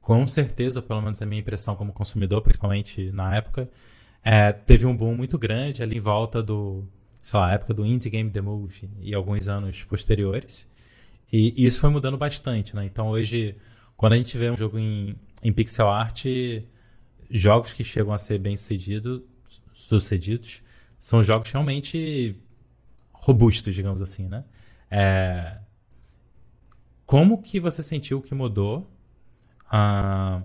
[0.00, 3.70] com certeza, pelo menos a minha impressão como consumidor, principalmente na época,
[4.24, 6.82] é, teve um boom muito grande ali em volta do,
[7.20, 10.66] sei lá, época do Indie Game The Movie e alguns anos posteriores.
[11.32, 12.84] E, e isso foi mudando bastante, né?
[12.84, 13.54] Então hoje,
[13.96, 16.24] quando a gente vê um jogo em, em pixel art
[17.30, 19.26] jogos que chegam a ser bem sucedido,
[19.72, 20.62] sucedidos
[20.98, 22.36] são jogos realmente
[23.12, 24.44] robustos, digamos assim, né?
[24.90, 25.58] É...
[27.04, 28.90] Como que você sentiu que mudou
[29.70, 30.42] a,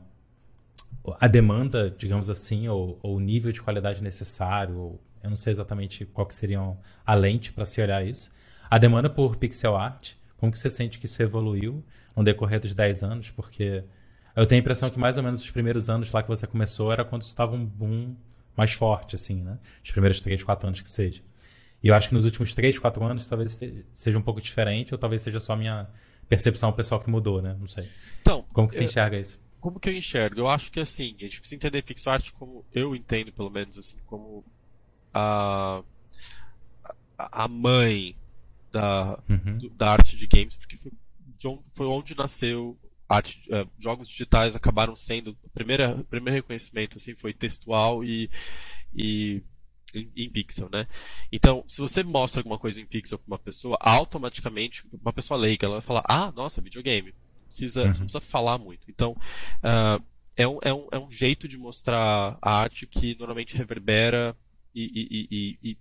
[1.19, 5.51] a demanda, digamos assim, ou, ou o nível de qualidade necessário, ou, eu não sei
[5.51, 6.59] exatamente qual que seria
[7.05, 8.31] a lente para se olhar isso.
[8.69, 11.83] A demanda por pixel art, como que você sente que isso evoluiu
[12.15, 13.29] no decorrer dos 10 anos?
[13.29, 13.83] Porque
[14.35, 16.91] eu tenho a impressão que mais ou menos os primeiros anos lá que você começou
[16.91, 18.15] era quando estava um boom
[18.55, 19.57] mais forte, assim, né?
[19.83, 21.21] Os primeiros 3, 4 anos que seja.
[21.83, 23.59] E eu acho que nos últimos 3, 4 anos talvez
[23.91, 25.87] seja um pouco diferente, ou talvez seja só minha
[26.29, 27.55] percepção pessoal que mudou, né?
[27.59, 27.89] Não sei.
[28.21, 29.39] Então, como que você eu, enxerga isso?
[29.59, 30.39] Como que eu enxergo?
[30.39, 33.77] Eu acho que assim, a gente precisa entender pixel art como eu entendo, pelo menos
[33.77, 34.45] assim, como
[35.13, 35.83] a
[37.17, 38.15] a mãe
[38.71, 39.57] da, uhum.
[39.57, 40.91] do, da arte de games, porque foi,
[41.73, 42.77] foi onde nasceu
[43.15, 48.29] arte, uh, jogos digitais acabaram sendo o primeiro, reconhecimento assim foi textual e,
[48.93, 49.43] e
[49.93, 50.87] em, pixel, né?
[51.31, 55.65] Então, se você mostra alguma coisa em pixel para uma pessoa, automaticamente uma pessoa leiga
[55.65, 57.13] ela vai falar, ah, nossa, videogame.
[57.45, 57.91] Precisa, uhum.
[57.91, 58.89] Precisa falar muito.
[58.89, 60.01] Então, uh,
[60.35, 64.35] é, um, é, um, é um jeito de mostrar a arte que normalmente reverbera
[64.73, 65.77] e, e, e,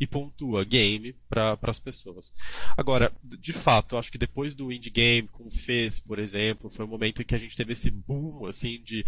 [0.00, 2.32] e, pontua game para as pessoas.
[2.76, 6.84] Agora, de fato, acho que depois do indie game com o Fez, por exemplo, foi
[6.84, 9.04] um momento em que a gente teve esse boom assim de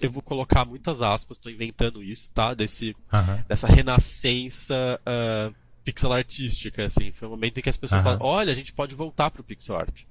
[0.00, 2.54] eu vou colocar muitas aspas, estou inventando isso, tá?
[2.54, 3.42] Desse uhum.
[3.48, 5.54] dessa renascença uh,
[5.84, 8.04] pixel artística, assim, foi um momento em que as pessoas uhum.
[8.04, 10.04] falaram, olha, a gente pode voltar para o pixel art.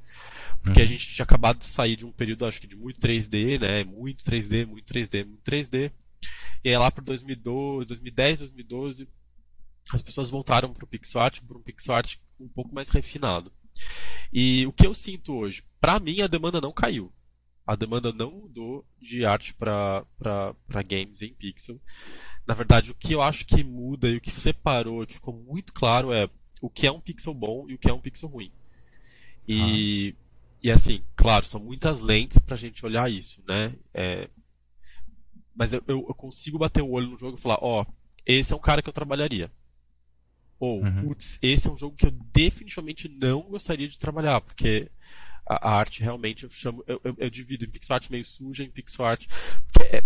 [0.61, 0.85] Porque uhum.
[0.85, 3.83] a gente tinha acabado de sair de um período, acho que de muito 3D, né?
[3.83, 5.91] Muito 3D, muito 3D, muito 3D.
[6.63, 9.07] E aí lá para 2012, 2010, 2012,
[9.91, 13.51] as pessoas voltaram para o pixel art, para um pixel art um pouco mais refinado.
[14.31, 17.11] E o que eu sinto hoje, para mim a demanda não caiu.
[17.65, 20.05] A demanda não mudou de arte para
[20.87, 21.79] games em pixel.
[22.45, 25.73] Na verdade, o que eu acho que muda e o que separou, que ficou muito
[25.73, 26.29] claro é
[26.61, 28.51] o que é um pixel bom e o que é um pixel ruim.
[29.45, 30.23] E, ah.
[30.63, 33.75] e assim, claro, são muitas lentes para a gente olhar isso, né?
[33.93, 34.29] É,
[35.57, 37.85] mas eu, eu, eu, consigo bater o olho no jogo e falar, ó, oh,
[38.25, 39.51] esse é um cara que eu trabalharia.
[40.59, 41.07] Ou, uhum.
[41.07, 44.91] putz, esse é um jogo que eu definitivamente não gostaria de trabalhar, porque
[45.47, 48.63] a, a arte realmente eu chamo, eu, eu, eu, divido em pixel art meio suja,
[48.63, 49.25] em pixel art.
[49.71, 50.03] Porque é,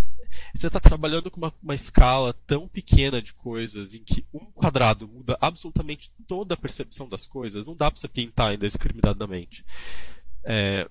[0.55, 5.05] você está trabalhando com uma, uma escala tão pequena de coisas em que um quadrado
[5.05, 9.65] muda absolutamente toda a percepção das coisas, não dá para você pintar indiscriminadamente.
[10.43, 10.89] É,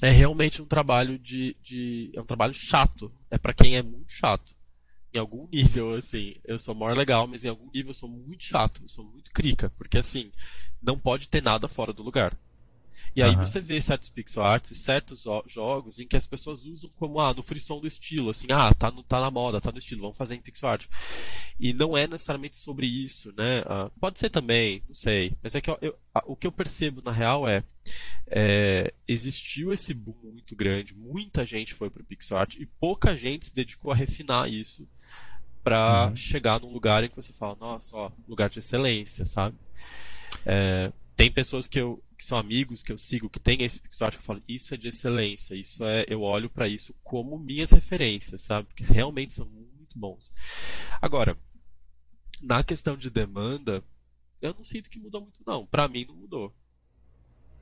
[0.00, 3.12] é realmente um trabalho de, de é um trabalho chato.
[3.30, 4.54] É para quem é muito chato.
[5.12, 8.44] Em algum nível, assim, eu sou maior legal, mas em algum nível eu sou muito
[8.44, 10.30] chato, eu sou muito crica, porque assim,
[10.82, 12.36] não pode ter nada fora do lugar.
[13.14, 13.44] E aí uhum.
[13.44, 17.34] você vê certos pixel arts e certos jogos em que as pessoas usam como, ah,
[17.34, 20.16] no frisson do estilo, assim, ah, tá, no, tá na moda, tá no estilo, vamos
[20.16, 20.86] fazer em pixel art.
[21.58, 23.62] E não é necessariamente sobre isso, né?
[23.66, 25.32] Ah, pode ser também, não sei.
[25.42, 27.64] Mas é que eu, eu, o que eu percebo na real é,
[28.26, 33.46] é, existiu esse boom muito grande, muita gente foi pro pixel art e pouca gente
[33.46, 34.86] se dedicou a refinar isso
[35.62, 36.16] para uhum.
[36.16, 39.56] chegar num lugar em que você fala, nossa, ó, lugar de excelência, sabe?
[40.46, 44.06] É, tem pessoas que eu que são amigos que eu sigo que tem esse pixel
[44.06, 47.38] art que eu falo isso é de excelência isso é eu olho para isso como
[47.38, 48.66] minhas referências sabe?
[48.66, 50.34] Porque realmente são muito bons.
[51.00, 51.38] Agora
[52.42, 53.84] na questão de demanda
[54.42, 55.64] eu não sinto que mudou muito não.
[55.64, 56.52] Para mim não mudou.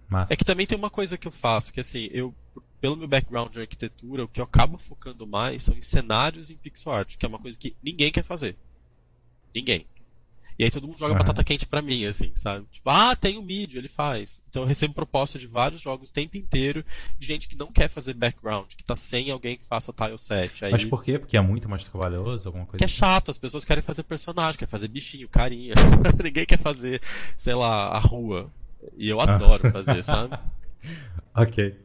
[0.08, 0.32] Massa.
[0.32, 2.34] é que também tem uma coisa que eu faço que assim eu
[2.80, 6.56] pelo meu background de arquitetura o que eu acabo focando mais são em cenários em
[6.56, 8.56] pixel art que é uma coisa que ninguém quer fazer.
[9.54, 9.86] Ninguém
[10.58, 11.18] e aí todo mundo joga uhum.
[11.18, 12.64] batata quente pra mim, assim, sabe?
[12.72, 14.42] Tipo, ah, tem o um mídia, ele faz.
[14.48, 16.82] Então eu recebo proposta de vários jogos o tempo inteiro
[17.18, 20.64] de gente que não quer fazer background, que tá sem alguém que faça tile set.
[20.64, 20.72] Aí...
[20.72, 21.18] Mas por quê?
[21.18, 22.78] Porque é muito mais trabalhoso, alguma coisa?
[22.78, 22.96] Que é assim?
[22.96, 25.74] chato, as pessoas querem fazer personagem, querem fazer bichinho, carinha.
[26.22, 27.02] Ninguém quer fazer,
[27.36, 28.50] sei lá, a rua.
[28.96, 30.38] E eu adoro fazer, sabe?
[31.36, 31.76] ok.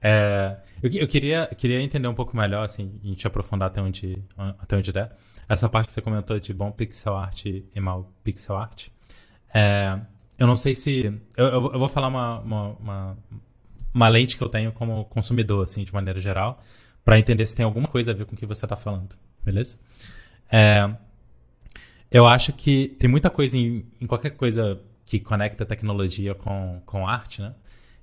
[0.00, 4.22] É, eu, eu queria, queria entender um pouco melhor, assim, a gente aprofundar até onde,
[4.36, 5.16] até onde der
[5.50, 8.86] essa parte que você comentou de bom pixel art e mau pixel art.
[9.52, 9.98] É,
[10.38, 11.12] eu não sei se.
[11.36, 13.18] Eu, eu, vou falar uma, uma, uma,
[13.92, 16.62] uma, lente que eu tenho como consumidor, assim, de maneira geral,
[17.04, 19.16] para entender se tem alguma coisa a ver com o que você está falando.
[19.44, 19.76] Beleza?
[20.48, 20.88] É,
[22.12, 27.08] eu acho que tem muita coisa em, em qualquer coisa que conecta tecnologia com, com
[27.08, 27.56] arte, né?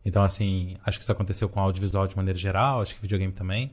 [0.03, 3.71] Então, assim, acho que isso aconteceu com audiovisual de maneira geral, acho que videogame também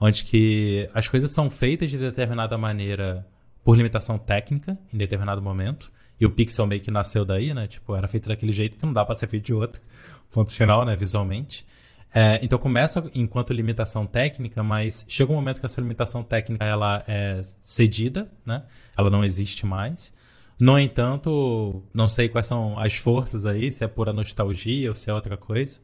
[0.00, 3.26] onde que as coisas são feitas de determinada maneira
[3.62, 5.90] por limitação técnica em determinado momento.
[6.20, 7.66] E o pixel meio que nasceu daí, né?
[7.66, 9.82] Tipo, era feito daquele jeito que não dá para ser feito de outro.
[10.30, 10.94] Ponto final, né?
[10.94, 11.66] Visualmente.
[12.14, 17.02] É, então começa enquanto limitação técnica, mas chega um momento que essa limitação técnica ela
[17.08, 18.62] é cedida, né?
[18.96, 20.14] Ela não existe mais.
[20.56, 25.10] No entanto, não sei quais são as forças aí, se é pura nostalgia ou se
[25.10, 25.80] é outra coisa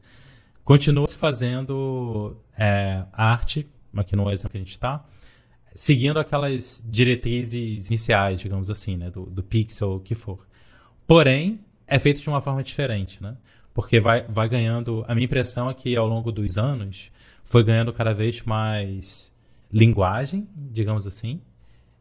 [0.63, 5.05] continua se fazendo é, arte, aqui no exemplo que a gente está,
[5.73, 10.45] seguindo aquelas diretrizes iniciais, digamos assim, né, do, do pixel, o que for.
[11.07, 13.35] Porém, é feito de uma forma diferente, né?
[13.73, 15.03] Porque vai, vai ganhando.
[15.07, 17.11] A minha impressão é que ao longo dos anos
[17.43, 19.31] foi ganhando cada vez mais
[19.71, 21.41] linguagem, digamos assim,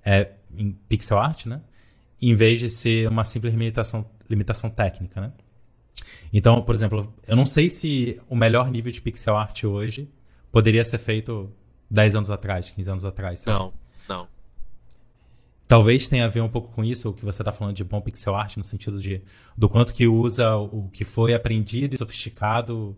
[0.04, 1.60] é, em pixel art, né?
[2.20, 5.32] Em vez de ser uma simples limitação, limitação técnica, né?
[6.32, 10.08] Então, por exemplo, eu não sei se o melhor nível de pixel art hoje
[10.52, 11.52] poderia ser feito
[11.90, 13.40] 10 anos atrás, 15 anos atrás.
[13.40, 13.58] Sabe?
[13.58, 13.72] Não,
[14.08, 14.28] não.
[15.66, 18.00] Talvez tenha a ver um pouco com isso, o que você está falando de bom
[18.00, 19.22] pixel art, no sentido de
[19.56, 22.96] do quanto que usa o que foi aprendido e sofisticado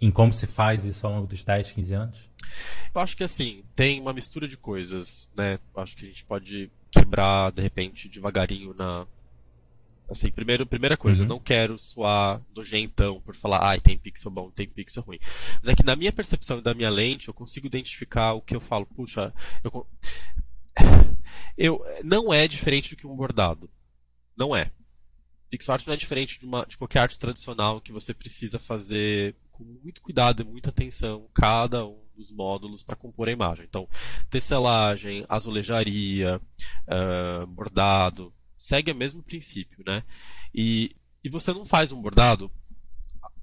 [0.00, 2.30] em como se faz isso ao longo dos 10, 15 anos?
[2.94, 5.58] Eu acho que assim, tem uma mistura de coisas, né?
[5.74, 9.06] Eu acho que a gente pode quebrar, de repente, devagarinho na,
[10.08, 11.24] Assim, primeiro, primeira coisa, uhum.
[11.24, 15.18] eu não quero soar nojentão por falar, ai, ah, tem pixel bom, tem pixel ruim.
[15.60, 18.54] Mas é que na minha percepção e da minha lente, eu consigo identificar o que
[18.54, 19.86] eu falo, puxa, eu,
[21.58, 23.68] eu não é diferente do que um bordado.
[24.36, 24.70] Não é.
[25.50, 29.34] Pixel art não é diferente de, uma, de qualquer arte tradicional que você precisa fazer
[29.50, 33.66] com muito cuidado e muita atenção cada um dos módulos para compor a imagem.
[33.68, 33.88] Então,
[34.30, 36.40] tecelagem, azulejaria,
[36.88, 40.02] uh, bordado, segue o mesmo princípio, né?
[40.54, 42.50] E, e você não faz um bordado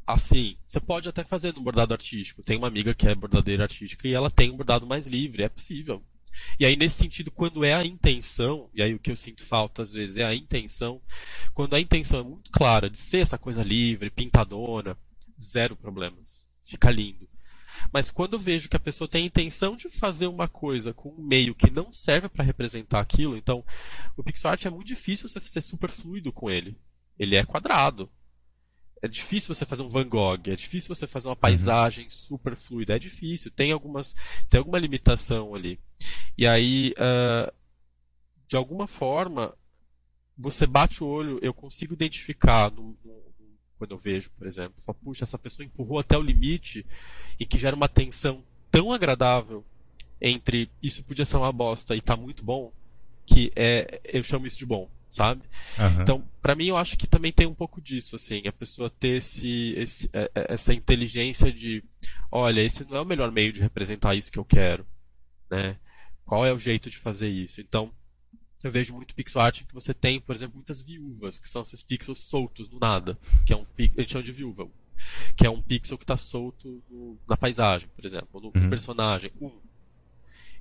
[0.05, 0.57] assim.
[0.67, 2.43] Você pode até fazer um bordado artístico.
[2.43, 5.49] Tem uma amiga que é bordadeira artística e ela tem um bordado mais livre, é
[5.49, 6.03] possível.
[6.59, 9.83] E aí, nesse sentido, quando é a intenção, e aí o que eu sinto falta
[9.83, 10.99] às vezes é a intenção,
[11.53, 14.97] quando a intenção é muito clara de ser essa coisa livre, pintadona,
[15.39, 16.45] zero problemas.
[16.63, 17.27] Fica lindo.
[17.91, 21.09] Mas quando eu vejo que a pessoa tem a intenção de fazer uma coisa com
[21.09, 23.63] um meio que não serve para representar aquilo, então
[24.17, 26.77] o pixel art é muito difícil você ser super fluido com ele.
[27.17, 28.09] Ele é quadrado.
[29.01, 32.09] É difícil você fazer um Van Gogh, é difícil você fazer uma paisagem uhum.
[32.09, 34.15] super fluida, é difícil, tem algumas
[34.49, 35.77] tem alguma limitação ali.
[36.37, 37.53] E aí, uh,
[38.47, 39.53] de alguma forma,
[40.37, 43.23] você bate o olho, eu consigo identificar no, no,
[43.77, 46.85] quando eu vejo, por exemplo, puxa, essa pessoa empurrou até o limite
[47.39, 49.63] e que gera uma tensão tão agradável
[50.21, 52.71] entre isso podia ser uma bosta e tá muito bom,
[53.25, 55.41] que é eu chamo isso de bom, sabe?
[55.77, 56.01] Uhum.
[56.01, 59.17] Então, para mim eu acho que também tem um pouco disso, assim, a pessoa ter
[59.17, 61.83] esse, esse, é, é, essa inteligência de,
[62.31, 64.85] olha, esse não é o melhor meio de representar isso que eu quero,
[65.51, 65.77] né?
[66.25, 67.59] Qual é o jeito de fazer isso?
[67.59, 67.91] Então,
[68.63, 71.83] eu vejo muito pixel art que você tem, por exemplo, muitas viúvas, que são esses
[71.83, 74.67] pixels soltos no nada, que é um a gente chama de viúva,
[75.35, 78.69] que é um pixel que está solto no, na paisagem, por exemplo, no, uhum.
[78.69, 79.51] personagem, um.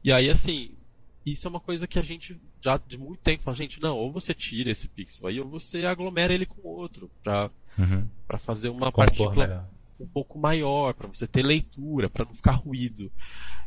[0.05, 0.71] E aí, assim,
[1.25, 4.13] isso é uma coisa que a gente já de muito tempo fala, gente, não, ou
[4.13, 8.07] você tira esse pixel aí, ou você aglomera ele com outro, para uhum.
[8.27, 9.69] Pra fazer uma Compor partícula melhor.
[10.01, 13.11] um pouco maior, para você ter leitura, para não ficar ruído.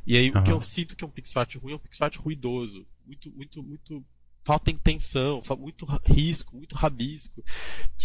[0.08, 0.40] E aí, uhum.
[0.40, 2.86] o que eu sinto que é um pixel art ruim é um pixel art ruidoso.
[3.06, 4.04] Muito, muito, muito
[4.46, 7.44] falta intenção, muito risco, muito rabisco.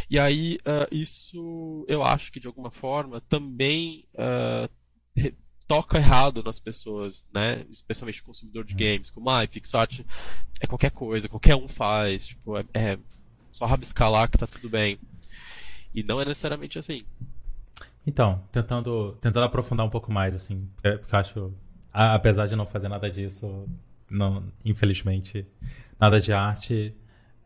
[0.08, 4.68] E aí, uh, isso eu acho que de alguma forma também uh,
[5.68, 7.64] toca errado nas pessoas, né?
[7.70, 8.80] Especialmente o consumidor de uhum.
[8.80, 10.00] games, como ah, PixArt
[10.58, 12.98] é qualquer coisa, qualquer um faz, tipo, é, é
[13.50, 14.98] só rabiscar lá que tá tudo bem.
[15.94, 17.04] E não é necessariamente assim.
[18.06, 21.52] Então, tentando, tentando aprofundar um pouco mais, assim, porque eu acho,
[21.92, 23.68] apesar de não fazer nada disso,
[24.10, 25.46] não, infelizmente,
[25.98, 26.94] nada de arte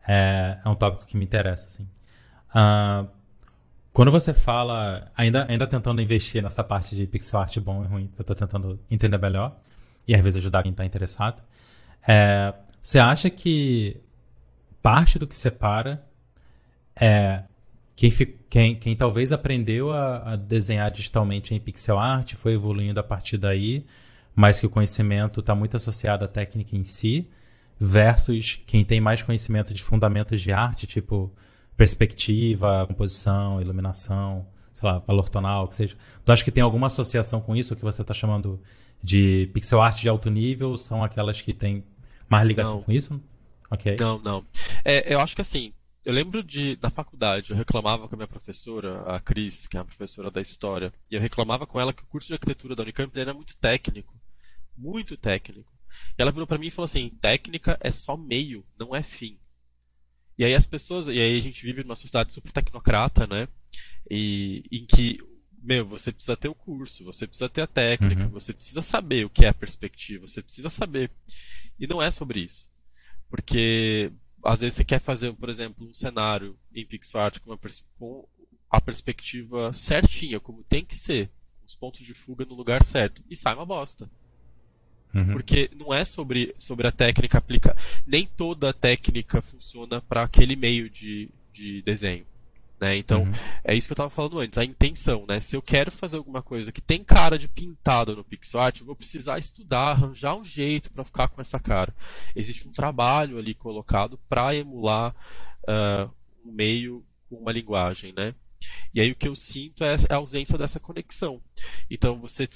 [0.07, 1.87] é, é um tópico que me interessa, assim.
[2.49, 3.07] Uh,
[3.91, 8.07] quando você fala, ainda, ainda tentando investir nessa parte de pixel art bom e ruim,
[8.07, 9.57] que eu estou tentando entender melhor,
[10.07, 11.41] e às vezes ajudar quem está interessado,
[12.07, 14.01] é, você acha que
[14.81, 16.05] parte do que separa
[16.95, 17.43] é
[17.95, 18.11] quem,
[18.49, 23.37] quem, quem talvez aprendeu a, a, desenhar digitalmente em pixel art, foi evoluindo a partir
[23.37, 23.85] daí,
[24.35, 27.29] mas que o conhecimento está muito associado à técnica em si,
[27.79, 31.31] versus quem tem mais conhecimento de fundamentos de arte, tipo
[31.75, 35.95] perspectiva, composição, iluminação, sei lá, valor tonal, que seja.
[36.23, 38.61] Tu acha que tem alguma associação com isso, o que você está chamando
[39.03, 40.75] de pixel art de alto nível?
[40.77, 41.83] São aquelas que têm
[42.29, 42.83] mais ligação não.
[42.83, 43.21] com isso?
[43.69, 43.95] Ok.
[43.99, 44.45] Não, não.
[44.83, 45.73] É, eu acho que assim,
[46.05, 49.79] eu lembro de, na faculdade, eu reclamava com a minha professora, a Cris, que é
[49.79, 52.83] a professora da história, e eu reclamava com ela que o curso de arquitetura da
[52.83, 54.14] Unicamp era muito técnico.
[54.77, 55.71] Muito técnico.
[56.17, 59.37] E ela virou para mim e falou assim: técnica é só meio, não é fim.
[60.37, 63.47] E aí as pessoas, e aí a gente vive numa sociedade super tecnocrata, né?
[64.09, 65.19] E em que,
[65.61, 68.29] meu, você precisa ter o curso, você precisa ter a técnica, uhum.
[68.29, 71.09] você precisa saber o que é a perspectiva, você precisa saber.
[71.79, 72.69] E não é sobre isso.
[73.29, 74.11] Porque
[74.43, 77.57] às vezes você quer fazer, por exemplo, um cenário em pixel art com,
[77.97, 78.27] com
[78.69, 81.31] a perspectiva certinha, como tem que ser,
[81.65, 83.23] os pontos de fuga no lugar certo.
[83.29, 84.09] E sai uma bosta.
[85.15, 85.31] Uhum.
[85.33, 87.75] Porque não é sobre, sobre a técnica aplicar.
[88.05, 92.25] Nem toda técnica funciona para aquele meio de, de desenho.
[92.79, 92.97] Né?
[92.97, 93.31] Então, Uhum.
[93.63, 95.25] é isso que eu estava falando antes, a intenção.
[95.25, 95.39] Né?
[95.39, 98.85] Se eu quero fazer alguma coisa que tem cara de pintado no pixel art, eu
[98.85, 101.95] vou precisar estudar, arranjar um jeito para ficar com essa cara.
[102.35, 105.15] Existe um trabalho ali colocado para emular
[105.65, 106.09] ah,
[106.45, 108.13] um meio com uma linguagem.
[108.15, 108.35] Né?
[108.93, 111.41] E aí o que eu sinto é a ausência dessa conexão.
[111.89, 112.47] Então você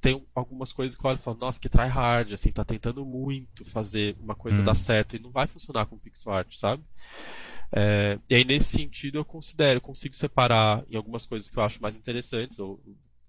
[0.00, 3.04] tem algumas coisas que eu olho e falo, nossa, que try hard, assim, tá tentando
[3.04, 4.64] muito fazer uma coisa Hum.
[4.64, 6.82] dar certo e não vai funcionar com pixel art, sabe?
[7.72, 11.62] É, e aí nesse sentido eu considero, eu consigo separar em algumas coisas que eu
[11.62, 12.80] acho mais interessantes, ou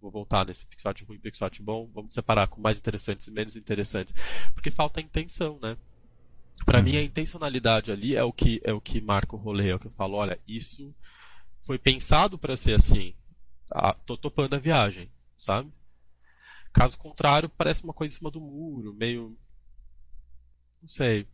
[0.01, 3.31] vou voltar nesse pixel art ruim pixel art bom, vamos separar com mais interessantes e
[3.31, 4.13] menos interessantes,
[4.53, 5.75] porque falta intenção, né?
[6.65, 6.83] Pra Hum.
[6.83, 9.79] mim a intencionalidade ali é o que é o que marca o rolê, é o
[9.79, 10.93] que eu falo, olha, isso
[11.61, 13.13] foi pensado para ser assim.
[13.71, 15.71] Ah, tô topando a viagem, sabe?
[16.73, 19.37] Caso contrário, parece uma coisa em cima do muro, meio.
[20.81, 21.27] Não sei.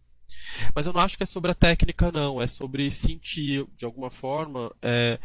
[0.75, 2.41] Mas eu não acho que é sobre a técnica, não.
[2.41, 4.73] É sobre sentir, de alguma forma.
[4.81, 5.19] é,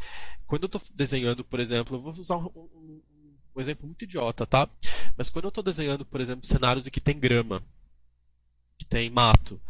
[0.47, 3.03] Quando eu tô desenhando, por exemplo, eu vou usar um, um-
[3.57, 4.69] um exemplo muito idiota, tá?
[5.17, 7.63] Mas quando eu tô desenhando, por exemplo, cenários em que tem grama,
[8.79, 9.61] que tem mato.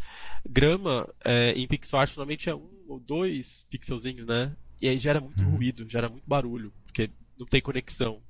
[0.48, 4.56] Grama é, em pixel art normalmente é um ou dois pixelzinhos, né?
[4.80, 5.50] E aí gera muito Uhum.
[5.56, 8.22] ruído, gera muito barulho, porque não tem conexão.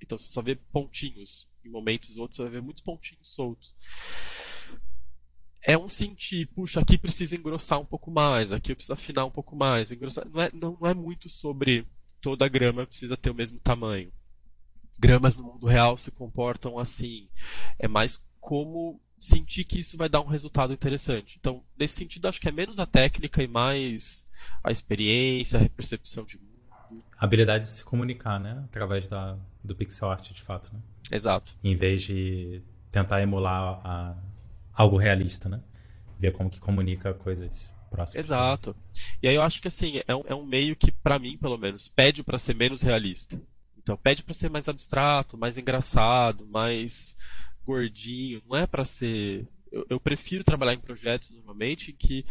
[0.00, 3.74] Então você só vê pontinhos em momentos, outros você vai ver muitos pontinhos soltos.
[5.62, 9.30] É um sentir, puxa, aqui precisa engrossar um pouco mais, aqui eu preciso afinar um
[9.30, 9.90] pouco mais.
[9.90, 11.84] Engrossar, não, é, não, não é muito sobre
[12.20, 14.12] toda a grama precisa ter o mesmo tamanho.
[14.98, 17.28] Gramas no mundo real se comportam assim.
[17.78, 21.36] É mais como sentir que isso vai dar um resultado interessante.
[21.38, 24.25] Então, nesse sentido, acho que é menos a técnica e mais
[24.62, 27.02] a experiência, a percepção de mundo.
[27.18, 28.62] A habilidade de se comunicar, né?
[28.64, 30.80] Através da, do pixel art, de fato, né?
[31.10, 31.56] Exato.
[31.62, 34.16] Em vez de tentar emular a-
[34.72, 35.60] algo realista, né?
[36.18, 38.26] Ver como que comunica coisas próximas.
[38.26, 38.74] Exato.
[39.22, 41.58] E aí eu acho que assim, é um, é um meio que, pra mim, pelo
[41.58, 43.40] menos, pede pra ser menos realista.
[43.78, 47.16] Então, pede pra ser mais abstrato, mais engraçado, mais
[47.64, 48.42] gordinho.
[48.48, 49.46] Não é pra ser.
[49.76, 52.24] Eu, eu prefiro trabalhar em projetos normalmente em que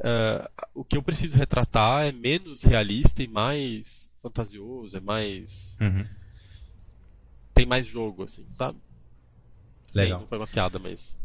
[0.00, 5.76] ah, o que eu preciso retratar é menos realista e mais fantasioso, é mais.
[5.80, 6.06] Uhum.
[7.52, 8.78] tem mais jogo, assim, sabe?
[9.90, 10.20] Sei, Legal.
[10.20, 11.16] não foi uma piada, mas.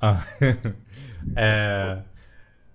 [0.00, 0.24] Ah.
[1.36, 2.02] É,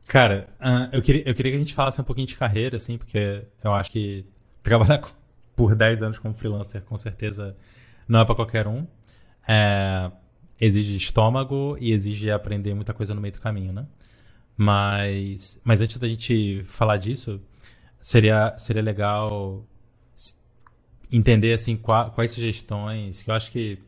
[0.07, 2.97] Cara, ah, eu queria, eu queria que a gente falasse um pouquinho de carreira, assim,
[2.97, 4.25] porque eu acho que
[4.63, 5.01] trabalhar
[5.53, 7.57] por 10 anos como freelancer, com certeza,
[8.07, 8.87] não é pra qualquer um.
[9.45, 10.09] É,
[10.59, 13.85] exige estômago e exige aprender muita coisa no meio do caminho, né?
[14.55, 17.41] Mas, mas antes da gente falar disso,
[18.01, 19.65] seria, seria legal
[21.11, 23.79] entender assim qua- quais sugestões, que eu acho que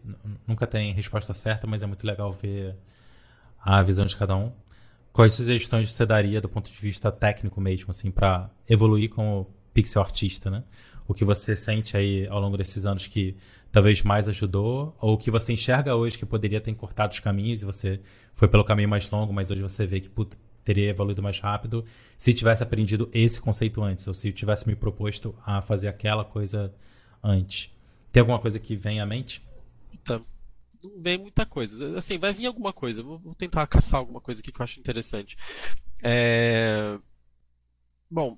[0.48, 2.76] nunca tem resposta certa, mas é muito legal ver
[3.60, 4.52] a visão de cada um.
[5.12, 10.02] Quais sugestões você daria do ponto de vista técnico mesmo, assim, para evoluir como pixel
[10.02, 10.64] artista, né?
[11.08, 13.36] O que você sente aí ao longo desses anos que
[13.72, 17.66] talvez mais ajudou, ou que você enxerga hoje que poderia ter encurtado os caminhos e
[17.66, 18.02] você
[18.34, 21.86] foi pelo caminho mais longo, mas hoje você vê que puta, teria evoluído mais rápido
[22.18, 26.74] se tivesse aprendido esse conceito antes, ou se tivesse me proposto a fazer aquela coisa
[27.24, 27.72] antes.
[28.12, 29.44] Tem alguma coisa que vem à mente?
[30.08, 30.22] Não
[30.98, 31.98] vem muita coisa.
[31.98, 33.04] Assim, vai vir alguma coisa.
[33.04, 35.38] Vou, vou tentar caçar alguma coisa aqui que eu acho interessante.
[36.02, 36.98] É...
[38.10, 38.38] Bom,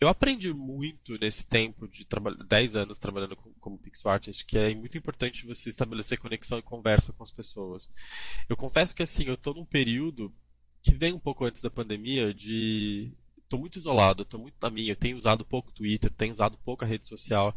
[0.00, 4.56] eu aprendi muito nesse tempo de trabalhar 10 anos trabalhando com- como pixel artist, que
[4.58, 7.88] é muito importante você estabelecer conexão e conversa com as pessoas.
[8.48, 10.32] Eu confesso que assim, eu tô num período
[10.82, 13.12] que vem um pouco antes da pandemia de
[13.48, 16.84] tô muito isolado, tô muito na minha, eu tenho usado pouco Twitter, tenho usado pouco
[16.84, 17.54] a rede social.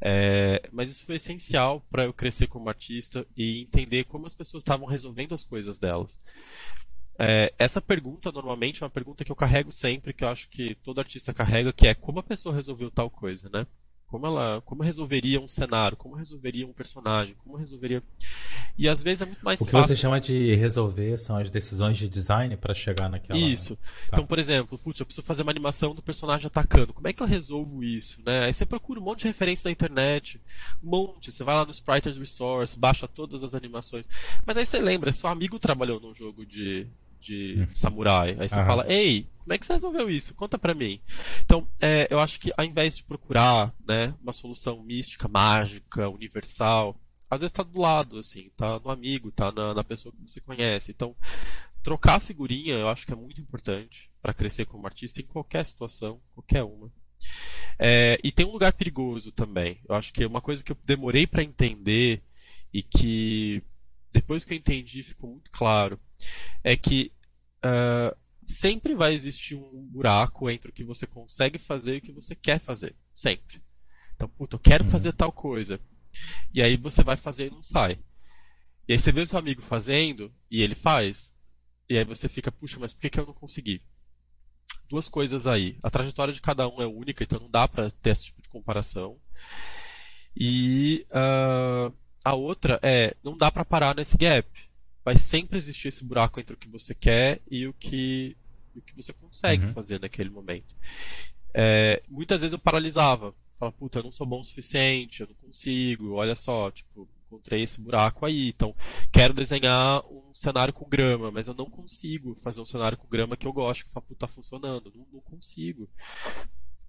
[0.00, 4.62] É, mas isso foi essencial para eu crescer como artista e entender como as pessoas
[4.62, 6.18] estavam resolvendo as coisas delas.
[7.18, 10.74] É, essa pergunta normalmente é uma pergunta que eu carrego sempre, que eu acho que
[10.76, 13.66] todo artista carrega, que é como a pessoa resolveu tal coisa, né?
[14.06, 18.00] Como ela, como resolveria um cenário, como resolveria um personagem, como resolveria.
[18.78, 19.88] E às vezes é muito mais O que fácil.
[19.88, 23.36] você chama de resolver são as decisões de design para chegar naquela.
[23.36, 23.74] Isso.
[23.74, 23.82] Tá.
[24.12, 26.94] Então, por exemplo, putz, eu preciso fazer uma animação do personagem atacando.
[26.94, 28.44] Como é que eu resolvo isso, né?
[28.44, 30.40] Aí você procura um monte de referência na internet,
[30.84, 31.32] um monte.
[31.32, 34.08] Você vai lá no Spriters Resource, baixa todas as animações.
[34.46, 36.86] Mas aí você lembra, seu amigo trabalhou num jogo de,
[37.26, 38.36] de samurai.
[38.38, 38.66] Aí você Aham.
[38.66, 40.34] fala, ei, como é que você resolveu isso?
[40.34, 41.00] Conta pra mim.
[41.44, 47.00] Então, é, eu acho que ao invés de procurar, né, uma solução mística, mágica, universal,
[47.30, 50.40] às vezes tá do lado, assim, tá no amigo, tá na, na pessoa que você
[50.40, 50.90] conhece.
[50.92, 51.14] Então,
[51.82, 56.20] trocar figurinha eu acho que é muito importante para crescer como artista em qualquer situação,
[56.34, 56.90] qualquer uma.
[57.78, 59.78] É, e tem um lugar perigoso também.
[59.88, 62.22] Eu acho que uma coisa que eu demorei para entender
[62.72, 63.62] e que
[64.12, 66.00] depois que eu entendi ficou muito claro
[66.64, 67.12] é que
[67.66, 72.12] uh, sempre vai existir um buraco entre o que você consegue fazer e o que
[72.12, 72.94] você quer fazer.
[73.14, 73.60] Sempre.
[74.14, 74.90] Então, puta, eu quero uhum.
[74.90, 75.80] fazer tal coisa.
[76.54, 77.98] E aí você vai fazer e não sai.
[78.88, 81.34] E aí você vê o seu amigo fazendo e ele faz.
[81.88, 83.82] E aí você fica, puxa, mas por que, que eu não consegui?
[84.88, 85.76] Duas coisas aí.
[85.82, 88.48] A trajetória de cada um é única, então não dá para ter esse tipo de
[88.48, 89.18] comparação.
[90.36, 91.92] E uh,
[92.24, 94.48] a outra é, não dá para parar nesse gap
[95.06, 98.36] vai sempre existir esse buraco entre o que você quer e o que,
[98.74, 99.72] o que você consegue uhum.
[99.72, 100.74] fazer naquele momento.
[101.54, 103.32] É, muitas vezes eu paralisava.
[103.56, 107.62] Falava, puta, eu não sou bom o suficiente, eu não consigo, olha só, tipo, encontrei
[107.62, 108.48] esse buraco aí.
[108.48, 108.74] Então,
[109.12, 113.36] quero desenhar um cenário com grama, mas eu não consigo fazer um cenário com grama
[113.36, 114.92] que eu gosto, que falo, puta, tá funcionando.
[114.92, 115.88] Não, não consigo.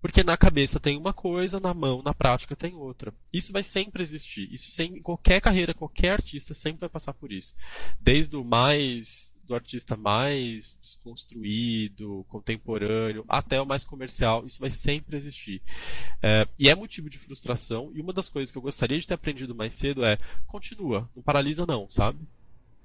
[0.02, 3.14] Porque na cabeça tem uma coisa, na mão, na prática tem outra.
[3.32, 4.52] Isso vai sempre existir.
[4.52, 7.56] Isso sem qualquer carreira, qualquer artista sempre vai passar por isso.
[8.00, 15.18] Desde o mais do artista mais desconstruído, contemporâneo, até o mais comercial, isso vai sempre
[15.18, 15.62] existir.
[16.22, 17.92] É, e é motivo de frustração.
[17.96, 21.24] E uma das coisas que eu gostaria de ter aprendido mais cedo é continua, não
[21.24, 22.20] paralisa não, sabe?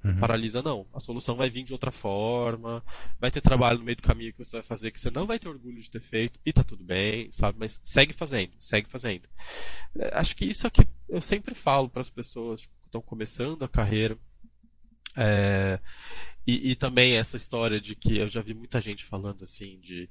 [0.05, 0.19] Uhum.
[0.19, 0.87] Paralisa não.
[0.93, 2.83] A solução vai vir de outra forma,
[3.21, 5.39] vai ter trabalho no meio do caminho que você vai fazer que você não vai
[5.39, 7.59] ter orgulho de ter feito e tá tudo bem, sabe?
[7.59, 9.29] Mas segue fazendo, segue fazendo.
[9.97, 13.65] É, acho que isso é que eu sempre falo para as pessoas que estão começando
[13.65, 14.19] a carreira.
[15.17, 15.79] É,
[16.47, 20.09] e, e, também essa história de que eu já vi muita gente falando assim de,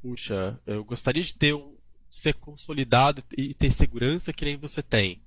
[0.00, 1.76] puxa, eu gostaria de ter um
[2.08, 5.23] ser consolidado e ter segurança que nem você tem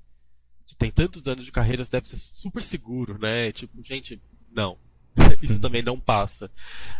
[0.75, 3.51] tem tantos anos de carreira, você deve ser super seguro, né?
[3.51, 4.77] Tipo, gente, não.
[5.41, 6.51] Isso também não passa.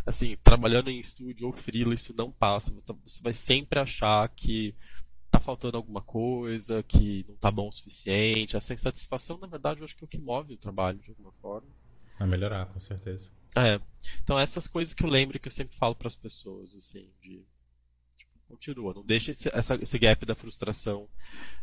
[0.05, 2.74] Assim, trabalhando em estúdio ou freela, isso não passa.
[3.05, 4.74] Você vai sempre achar que
[5.30, 8.57] tá faltando alguma coisa, que não tá bom o suficiente.
[8.57, 11.32] Essa insatisfação, na verdade, eu acho que é o que move o trabalho de alguma
[11.34, 11.68] forma.
[12.20, 13.32] A melhorar, com certeza.
[13.55, 13.80] É.
[14.24, 17.43] Então, essas coisas que eu lembro que eu sempre falo para as pessoas, assim, de
[18.48, 18.93] continua.
[18.93, 21.08] Não deixa esse, essa, esse gap da frustração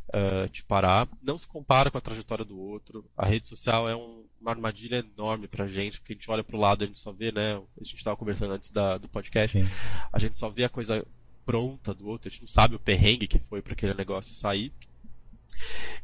[0.09, 1.09] uh, te parar.
[1.22, 3.05] Não se compara com a trajetória do outro.
[3.16, 6.59] A rede social é um, uma armadilha enorme pra gente, porque a gente olha pro
[6.59, 7.57] lado e a gente só vê, né?
[7.57, 9.59] A gente estava conversando antes da, do podcast.
[9.59, 9.68] Sim.
[10.12, 11.05] A gente só vê a coisa
[11.45, 14.72] pronta do outro, a gente não sabe o perrengue que foi para aquele negócio sair.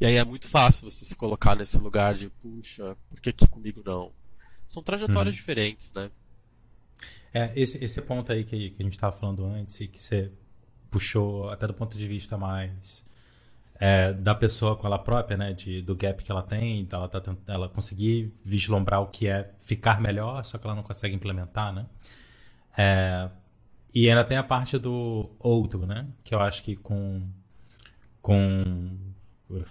[0.01, 3.47] E aí é muito fácil você se colocar nesse lugar de, puxa, por que aqui
[3.49, 4.13] comigo não?
[4.67, 5.39] São trajetórias hum.
[5.39, 6.11] diferentes, né?
[7.33, 10.33] É, esse, esse ponto aí que, que a gente estava falando antes e que você
[10.91, 13.05] puxou até do ponto de vista mais
[13.81, 17.09] é, da pessoa com ela própria, né, de, do gap que ela tem, então ela
[17.09, 21.73] tá ela conseguir vislumbrar o que é ficar melhor, só que ela não consegue implementar,
[21.73, 21.87] né?
[22.77, 23.31] É,
[23.95, 27.23] e ainda tem a parte do outro, né, que eu acho que com
[28.21, 28.99] com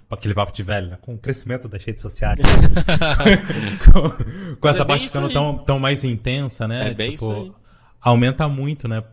[0.09, 0.97] aquele papo de velho, né?
[0.99, 2.39] com o crescimento das redes sociais,
[3.86, 6.89] com, com essa é parte ficando tão, tão mais intensa, né?
[6.89, 7.55] É bem tipo,
[8.01, 9.03] aumenta muito, né?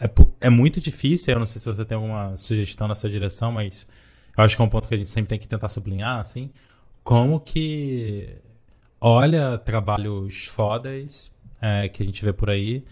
[0.00, 0.10] É,
[0.46, 3.86] é muito difícil, eu não sei se você tem alguma sugestão nessa direção, mas
[4.36, 6.50] eu acho que é um ponto que a gente sempre tem que tentar sublinhar, assim,
[7.04, 8.36] como que
[9.00, 11.30] olha trabalhos fodas
[11.60, 12.84] é, que a gente vê por aí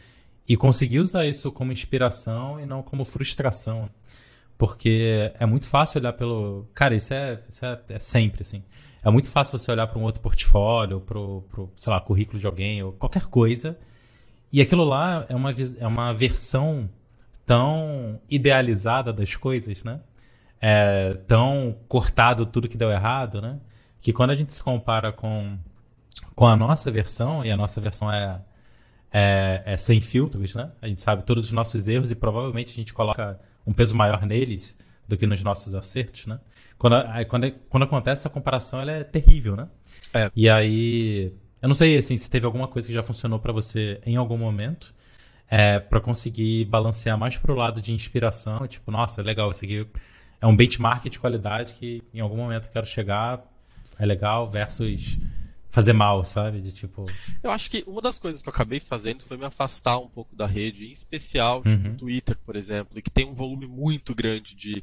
[0.47, 3.89] e conseguir usar isso como inspiração e não como frustração.
[4.57, 6.67] Porque é muito fácil olhar pelo.
[6.75, 8.65] Cara, isso é, isso é, é sempre assim.
[9.05, 11.45] É muito fácil você olhar para um outro portfólio, para o,
[11.77, 13.79] sei lá, currículo de alguém ou qualquer coisa.
[14.53, 16.91] E aquilo lá é uma, é uma versão
[17.49, 20.01] tão idealizada das coisas, né?
[20.61, 23.59] É, tão cortado tudo que deu errado, né?
[24.03, 25.57] Que quando a gente se compara com,
[26.35, 28.43] com a nossa versão, e a nossa versão é,
[29.11, 30.71] é, é sem filtros, né?
[30.83, 34.27] A gente sabe todos os nossos erros e provavelmente a gente coloca um peso maior
[34.27, 34.77] neles
[35.09, 36.39] do que nos nossos acertos, né?
[36.77, 36.97] Quando,
[37.29, 39.69] quando, quando acontece essa comparação, ela é terrível, né?
[40.13, 40.31] É.
[40.37, 41.33] E aí,
[41.63, 44.37] eu não sei assim, se teve alguma coisa que já funcionou para você em algum
[44.37, 44.95] momento
[45.51, 49.87] é, para conseguir balancear mais pro lado de inspiração, tipo, nossa, legal, isso aqui
[50.41, 53.43] é um benchmark de qualidade que em algum momento eu quero chegar,
[53.99, 55.19] é legal, versus
[55.69, 56.61] fazer mal, sabe?
[56.61, 57.05] De tipo.
[57.43, 60.35] Eu acho que uma das coisas que eu acabei fazendo foi me afastar um pouco
[60.35, 61.97] da rede, em especial tipo, uhum.
[61.97, 64.79] Twitter, por exemplo, que tem um volume muito grande de.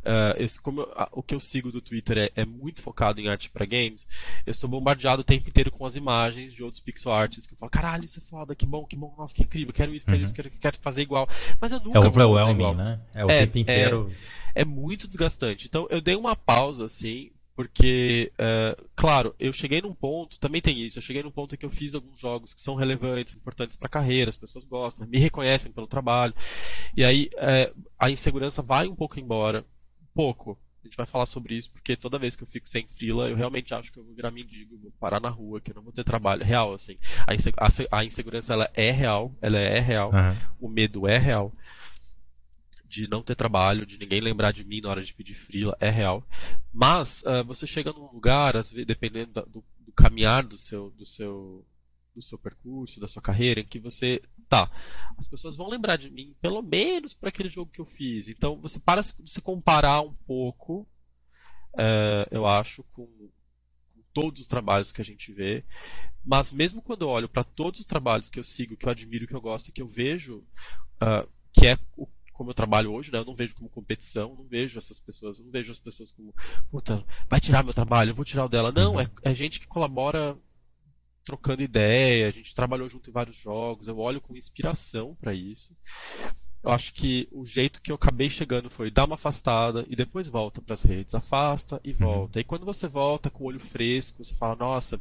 [0.00, 3.28] Uh, esse, como eu, o que eu sigo do Twitter é, é muito focado em
[3.28, 4.06] arte para games,
[4.46, 7.58] eu sou bombardeado o tempo inteiro com as imagens de outros pixel artists que eu
[7.58, 10.18] falo, caralho, isso é foda, que bom, que bom, nossa, que incrível, quero isso, quero
[10.18, 10.24] uhum.
[10.24, 11.28] isso, quero, quero fazer igual.
[11.60, 12.74] Mas eu nunca é vou fazer igual.
[12.74, 13.00] né?
[13.14, 14.10] É o é, tempo inteiro.
[14.54, 15.66] É, é muito desgastante.
[15.66, 20.78] Então eu dei uma pausa assim porque, é, claro, eu cheguei num ponto, também tem
[20.80, 23.76] isso, eu cheguei num ponto em que eu fiz alguns jogos que são relevantes, importantes
[23.76, 26.34] para a carreira, as pessoas gostam, me reconhecem pelo trabalho.
[26.96, 29.64] E aí é, a insegurança vai um pouco embora.
[30.14, 30.58] pouco.
[30.82, 33.36] A gente vai falar sobre isso, porque toda vez que eu fico sem frila, eu
[33.36, 35.92] realmente acho que eu vou virar mendigo, vou parar na rua, que eu não vou
[35.92, 36.42] ter trabalho.
[36.42, 36.96] Real, assim.
[37.26, 40.10] A, a, a insegurança, ela é real, ela é real.
[40.10, 40.36] Uhum.
[40.58, 41.52] O medo é real.
[42.90, 45.88] De não ter trabalho, de ninguém lembrar de mim na hora de pedir frila, é
[45.88, 46.26] real.
[46.72, 51.64] Mas, uh, você chega num lugar, vezes, dependendo do, do caminhar do seu, do seu
[52.14, 54.70] do seu percurso, da sua carreira, em que você tá,
[55.16, 58.28] as pessoas vão lembrar de mim pelo menos para aquele jogo que eu fiz.
[58.28, 60.86] Então você para de se comparar um pouco,
[61.78, 63.30] é, eu acho, com, com,
[64.12, 65.64] todos os trabalhos que a gente vê.
[66.24, 69.26] Mas mesmo quando eu olho para todos os trabalhos que eu sigo, que eu admiro,
[69.26, 70.38] que eu gosto que eu vejo,
[71.00, 72.06] uh, que é o
[72.40, 73.18] como eu trabalho hoje, né?
[73.18, 76.34] Eu não vejo como competição, não vejo essas pessoas, não vejo as pessoas como,
[76.70, 78.72] puta, vai tirar meu trabalho, eu vou tirar o dela.
[78.72, 79.00] Não, uhum.
[79.00, 80.38] é, é gente que colabora
[81.22, 85.76] trocando ideia, a gente trabalhou junto em vários jogos, eu olho com inspiração para isso.
[86.62, 90.26] Eu acho que o jeito que eu acabei chegando foi dar uma afastada e depois
[90.26, 91.96] volta para as redes, afasta e uhum.
[91.98, 92.38] volta.
[92.38, 92.40] Uhum.
[92.40, 94.98] E quando você volta com o olho fresco, você fala: "Nossa,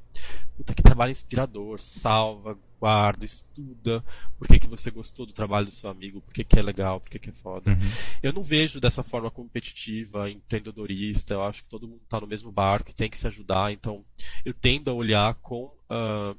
[0.58, 4.04] puta que trabalho inspirador, salva, guarda, estuda,
[4.38, 7.00] por que, que você gostou do trabalho do seu amigo, por que, que é legal,
[7.00, 7.72] por que, que é foda".
[7.72, 7.78] Uhum.
[8.24, 12.52] Eu não vejo dessa forma competitiva, empreendedorista, eu acho que todo mundo está no mesmo
[12.52, 14.04] barco e tem que se ajudar, então
[14.46, 16.36] eu tendo a olhar com uh,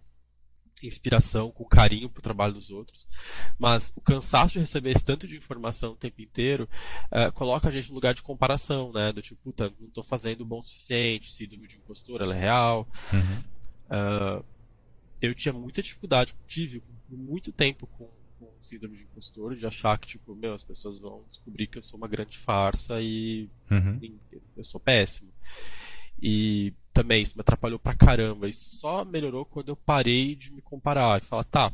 [0.87, 3.07] inspiração, com carinho pro trabalho dos outros.
[3.59, 6.69] Mas o cansaço de receber esse tanto de informação o tempo inteiro
[7.11, 9.13] uh, coloca a gente no lugar de comparação, né?
[9.13, 12.41] Do tipo, puta, não estou fazendo o bom o suficiente, síndrome de impostor, ela é
[12.41, 12.89] real.
[13.13, 13.43] Uhum.
[13.91, 14.45] Uh,
[15.21, 18.09] eu tinha muita dificuldade, tive muito tempo com,
[18.39, 21.83] com síndrome de impostor, de achar que, tipo, meu, as pessoas vão descobrir que eu
[21.83, 24.19] sou uma grande farsa e, uhum.
[24.57, 25.31] eu sou péssimo.
[26.23, 28.49] E também isso me atrapalhou pra caramba.
[28.49, 31.73] E só melhorou quando eu parei de me comparar e falar, tá,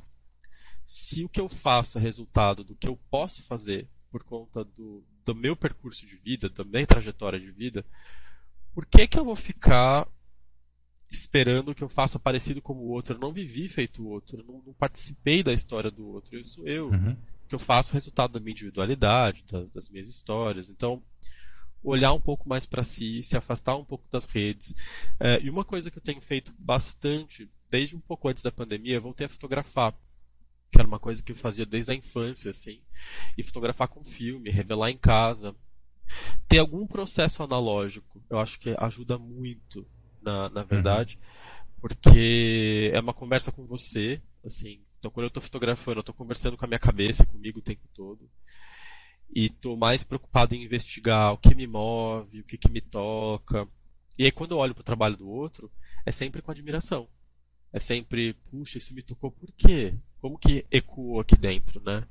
[0.84, 5.04] se o que eu faço é resultado do que eu posso fazer por conta do,
[5.24, 7.84] do meu percurso de vida, da minha trajetória de vida,
[8.72, 10.06] por que que eu vou ficar
[11.16, 13.14] esperando que eu faça parecido como o outro?
[13.14, 16.44] Eu não vivi feito o outro, eu não, não participei da história do outro, eu
[16.44, 16.90] sou eu.
[16.90, 17.16] Uhum.
[17.48, 20.68] Que eu faço resultado da minha individualidade, das, das minhas histórias.
[20.68, 21.02] Então,
[21.82, 24.74] olhar um pouco mais para si, se afastar um pouco das redes.
[25.20, 28.96] É, e uma coisa que eu tenho feito bastante, desde um pouco antes da pandemia,
[28.96, 29.94] eu voltei a fotografar.
[30.70, 32.80] Que era uma coisa que eu fazia desde a infância, assim.
[33.38, 35.54] E fotografar com filme, revelar em casa.
[36.48, 39.86] Ter algum processo analógico, eu acho que ajuda muito,
[40.26, 41.18] na, na verdade.
[41.18, 41.80] Uhum.
[41.80, 44.80] Porque é uma conversa com você, assim.
[44.98, 47.88] Então, quando eu estou fotografando, eu estou conversando com a minha cabeça, comigo o tempo
[47.94, 48.28] todo
[49.34, 53.68] e tô mais preocupado em investigar o que me move, o que, que me toca.
[54.18, 55.70] E aí quando eu olho para o trabalho do outro,
[56.04, 57.08] é sempre com admiração.
[57.72, 59.94] É sempre, puxa, isso me tocou por quê?
[60.20, 62.04] Como que ecoou aqui dentro, né?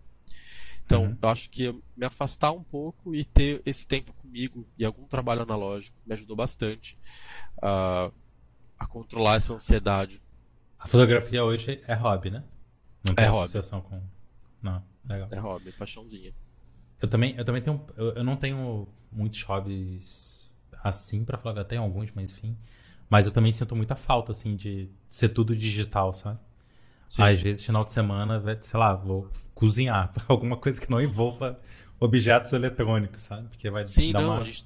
[0.86, 1.18] Então, uhum.
[1.20, 5.42] eu acho que me afastar um pouco e ter esse tempo comigo e algum trabalho
[5.42, 6.98] analógico me ajudou bastante
[7.62, 8.12] a,
[8.78, 10.22] a controlar essa ansiedade.
[10.78, 12.44] A fotografia hoje é hobby, né?
[13.04, 13.52] Não tem é hobby.
[13.90, 14.02] com.
[14.62, 15.28] Não, legal.
[15.32, 16.34] É hobby, paixãozinha.
[17.02, 17.84] Eu também, eu também tenho.
[17.98, 20.52] Eu, eu não tenho muitos hobbies
[20.84, 21.64] assim, para falar.
[21.66, 22.56] Tenho alguns, mas enfim.
[23.10, 26.40] Mas eu também sinto muita falta, assim, de ser tudo digital, sabe?
[27.08, 27.24] Sim.
[27.24, 30.12] Às vezes, final de semana, sei lá, vou cozinhar.
[30.28, 31.60] Alguma coisa que não envolva
[31.99, 33.47] objetos eletrônicos, sabe?
[33.47, 34.41] Porque vai Sim, dar não, uma...
[34.41, 34.66] a gente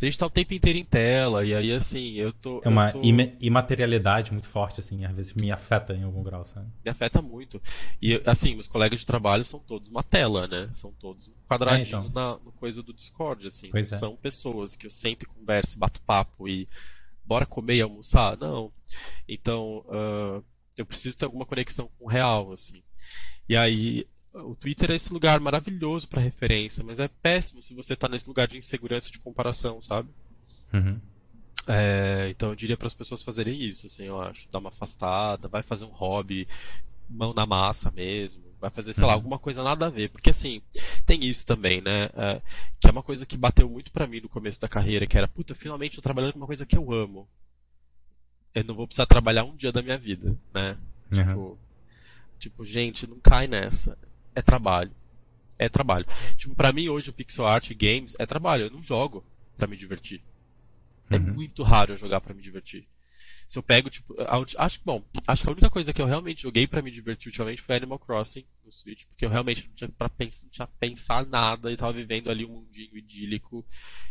[0.00, 2.60] a gente tá o tempo inteiro em tela, e aí assim, eu tô.
[2.64, 3.00] É uma tô...
[3.40, 6.66] imaterialidade muito forte, assim, às vezes me afeta em algum grau, sabe?
[6.84, 7.60] Me afeta muito.
[8.00, 10.68] E assim, meus colegas de trabalho são todos uma tela, né?
[10.72, 12.08] São todos um quadradinho é, então.
[12.10, 13.68] na no coisa do Discord, assim.
[13.70, 13.96] Pois é.
[13.96, 14.16] são é.
[14.16, 16.68] pessoas que eu sento e converso, bato papo e
[17.24, 18.36] bora comer e almoçar?
[18.36, 18.72] Não.
[19.28, 20.44] Então, uh,
[20.80, 22.82] eu preciso ter alguma conexão com o real, assim.
[23.48, 27.96] E aí, o Twitter é esse lugar maravilhoso para referência, mas é péssimo se você
[27.96, 30.08] tá nesse lugar de insegurança de comparação, sabe?
[30.72, 31.00] Uhum.
[31.66, 34.48] É, então eu diria para as pessoas fazerem isso, assim, eu acho.
[34.50, 36.48] Dar uma afastada, vai fazer um hobby,
[37.08, 39.08] mão na massa mesmo, vai fazer, sei uhum.
[39.08, 40.10] lá, alguma coisa nada a ver.
[40.10, 40.62] Porque assim,
[41.04, 42.04] tem isso também, né?
[42.16, 42.40] É,
[42.78, 45.28] que é uma coisa que bateu muito para mim no começo da carreira, que era,
[45.28, 47.28] puta, finalmente eu tô trabalhando com uma coisa que eu amo.
[48.54, 50.76] Eu não vou precisar trabalhar um dia da minha vida, né?
[51.12, 51.18] Uhum.
[51.18, 51.58] Tipo,
[52.38, 53.96] tipo, gente, não cai nessa
[54.34, 54.92] é trabalho.
[55.58, 56.06] É trabalho.
[56.36, 58.64] Tipo, pra mim hoje o pixel art games é trabalho.
[58.64, 59.24] Eu não jogo
[59.56, 60.22] para me divertir.
[61.10, 61.34] É uhum.
[61.34, 62.86] muito raro eu jogar para me divertir.
[63.46, 64.14] Se eu pego, tipo,
[64.56, 67.60] acho bom, acho que a única coisa que eu realmente joguei para me divertir ultimamente
[67.60, 71.26] foi Animal Crossing no Switch, porque eu realmente não tinha pra pensar, não tinha pensar
[71.26, 73.66] nada e tava vivendo ali um mundinho idílico.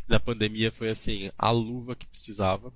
[0.05, 2.73] E na pandemia foi assim, a luva que precisava.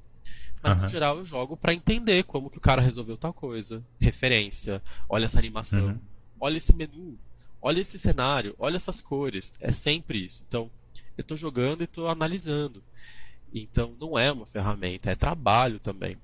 [0.64, 0.84] Mas uhum.
[0.84, 5.26] no geral eu jogo para entender como que o cara resolveu tal coisa, referência, olha
[5.26, 6.00] essa animação, uhum.
[6.40, 7.20] olha esse menu,
[7.62, 9.52] olha esse cenário, olha essas cores.
[9.60, 10.44] É sempre isso.
[10.48, 10.72] Então,
[11.18, 12.82] eu estou jogando e estou analisando.
[13.54, 16.18] Então não é uma ferramenta, é trabalho também.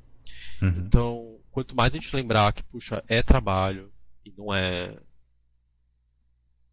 [0.61, 0.69] Uhum.
[0.85, 3.91] Então, quanto mais a gente lembrar que, puxa, é trabalho
[4.25, 4.95] e não é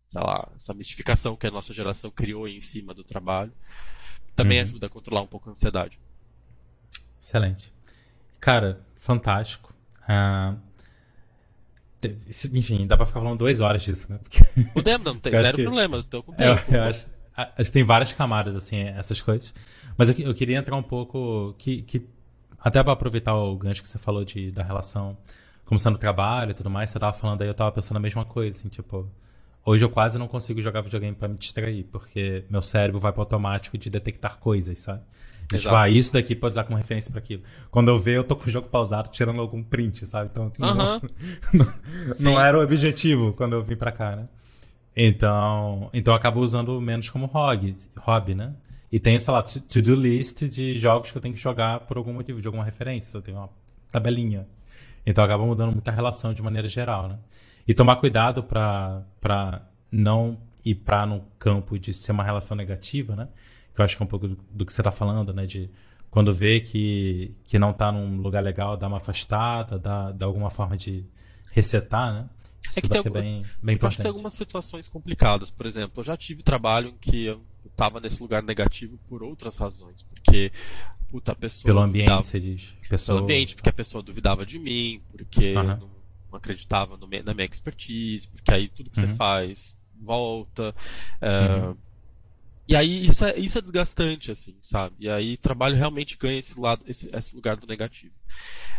[0.08, 3.52] sei lá, essa mistificação que a nossa geração criou em cima do trabalho,
[4.34, 4.62] também uhum.
[4.62, 5.98] ajuda a controlar um pouco a ansiedade.
[7.26, 7.72] Excelente.
[8.38, 9.74] Cara, fantástico.
[10.08, 10.56] Uh,
[12.52, 14.20] enfim, dá pra ficar falando duas horas disso, né?
[14.22, 14.44] Porque...
[14.72, 15.64] Podemos, não tem zero que...
[15.64, 16.62] problema, tô com tempo.
[16.68, 19.52] Eu, eu acho, acho que tem várias camadas, assim, essas coisas.
[19.98, 22.06] Mas eu, eu queria entrar um pouco, que, que
[22.60, 25.18] até para aproveitar o gancho que você falou de, da relação
[25.64, 28.24] começando o trabalho e tudo mais, você tava falando aí, eu tava pensando a mesma
[28.24, 29.10] coisa, assim, tipo,
[29.68, 33.22] Hoje eu quase não consigo jogar videogame para me distrair, porque meu cérebro vai para
[33.22, 35.02] automático de detectar coisas, sabe?
[35.48, 37.42] Tipo, ah, isso daqui pode usar como referência para aquilo.
[37.70, 40.30] Quando eu ver, eu tô com o jogo pausado, tirando algum print, sabe?
[40.32, 41.00] Então, não,
[41.52, 41.72] não,
[42.20, 44.28] não, era o objetivo quando eu vim para cá, né?
[44.96, 48.54] Então, então eu acabo usando menos como hobby, hobby, né?
[48.90, 52.12] E tenho, sei lá, to-do list de jogos que eu tenho que jogar por algum
[52.12, 53.16] motivo, de alguma referência.
[53.16, 53.50] Eu tenho uma
[53.90, 54.46] tabelinha.
[55.04, 57.18] Então acaba mudando muita relação de maneira geral, né?
[57.68, 63.28] E tomar cuidado para não ir para no campo de ser uma relação negativa, né?
[63.76, 65.46] Que eu acho que é um pouco do, do que você está falando, né?
[65.46, 65.70] De
[66.10, 70.50] quando vê que, que não está num lugar legal, dar uma afastada, dar, dar alguma
[70.50, 71.04] forma de
[71.52, 72.28] resetar, né?
[72.66, 75.50] Isso é que tem, é bem, bem eu acho que tem algumas situações complicadas.
[75.50, 79.56] Por exemplo, eu já tive trabalho em que eu estava nesse lugar negativo por outras
[79.56, 80.02] razões.
[80.02, 80.50] Porque,
[81.08, 81.68] puta, a pessoa.
[81.70, 82.74] Pelo ambiente, duvidava, você diz.
[82.88, 83.18] Pessoa...
[83.18, 85.62] Pelo ambiente, porque a pessoa duvidava de mim, porque uhum.
[85.62, 85.96] não
[86.30, 89.08] não acreditava no, na minha expertise, porque aí tudo que uhum.
[89.08, 90.74] você faz volta.
[91.20, 91.76] Uh, uhum.
[92.68, 94.96] E aí isso é, isso é desgastante, assim, sabe?
[94.98, 98.14] E aí trabalho realmente ganha esse, lado, esse, esse lugar do negativo.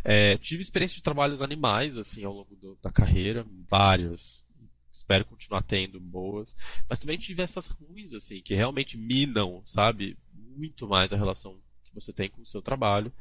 [0.04, 4.46] É, tive experiência de trabalhos animais, assim, ao longo do, da carreira, várias.
[4.92, 6.56] Espero continuar tendo boas.
[6.90, 10.18] Mas também tive essas ruins, assim, que realmente minam, sabe?
[10.34, 13.12] Muito mais a relação que você tem com o seu trabalho.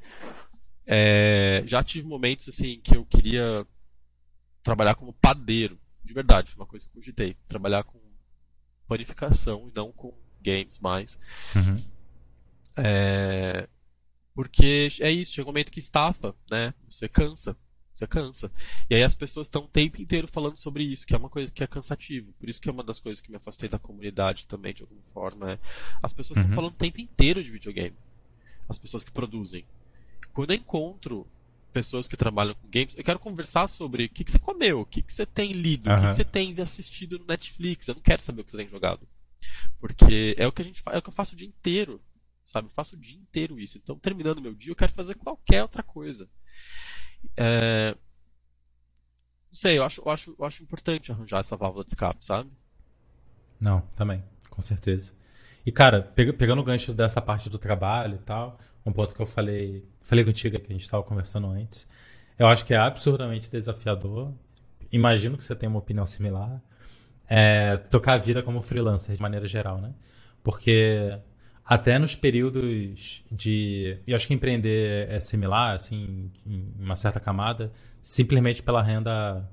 [0.84, 3.66] É, já tive momentos, assim, que eu queria
[4.64, 7.36] trabalhar como padeiro, de verdade, foi uma coisa que eu cogitei.
[7.48, 8.00] Trabalhar com
[8.88, 10.14] panificação e não com
[10.47, 11.18] games mais.
[11.55, 11.76] Uhum.
[12.76, 13.68] É...
[14.34, 16.72] Porque é isso, chega um momento que estafa, né?
[16.88, 17.57] Você cansa.
[17.94, 18.53] Você cansa.
[18.90, 21.51] E aí as pessoas estão o tempo inteiro falando sobre isso, que é uma coisa
[21.51, 22.34] que é cansativo.
[22.38, 25.01] Por isso que é uma das coisas que me afastei da comunidade também, de alguma
[25.14, 25.53] forma.
[25.53, 25.59] É...
[26.03, 26.55] As pessoas estão uhum.
[26.55, 27.97] falando o tempo inteiro de videogame.
[28.68, 29.64] As pessoas que produzem.
[30.34, 31.26] Quando eu encontro
[31.72, 34.86] pessoas que trabalham com games, eu quero conversar sobre o que, que você comeu, o
[34.86, 35.97] que, que você tem lido, uhum.
[35.97, 37.88] o que, que você tem assistido no Netflix.
[37.88, 39.09] Eu não quero saber o que você tem jogado.
[39.78, 42.01] Porque é o que a gente é o que eu faço o dia inteiro.
[42.44, 42.68] Sabe?
[42.68, 43.76] Eu faço o dia inteiro isso.
[43.76, 46.28] Então, terminando meu dia, eu quero fazer qualquer outra coisa.
[47.36, 47.97] É...
[49.49, 52.51] Não sei, eu acho, eu, acho, eu acho importante arranjar essa válvula de escape, sabe?
[53.61, 55.12] Não, também, com certeza.
[55.64, 59.26] E, cara, pegando o gancho dessa parte do trabalho e tal, um ponto que eu
[59.26, 61.88] falei, falei contigo que a gente estava conversando antes,
[62.38, 64.32] eu acho que é absurdamente desafiador.
[64.92, 66.62] Imagino que você tenha uma opinião similar.
[67.28, 69.92] É, tocar a vida como freelancer, de maneira geral, né?
[70.42, 71.18] Porque
[71.64, 73.98] até nos períodos de.
[74.06, 79.50] E acho que empreender é similar, assim, em uma certa camada, simplesmente pela renda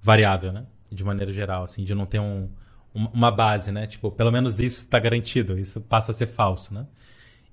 [0.00, 0.66] variável, né?
[0.90, 2.50] De maneira geral, assim, de não ter um,
[2.92, 3.86] uma base, né?
[3.86, 6.86] Tipo, pelo menos isso está garantido, isso passa a ser falso, né?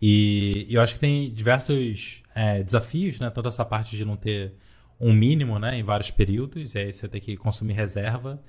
[0.02, 3.30] E, e eu acho que tem diversos é, desafios, né?
[3.30, 4.54] Toda essa parte de não ter
[5.00, 5.78] um mínimo, né?
[5.78, 8.42] Em vários períodos, e aí você tem que consumir reserva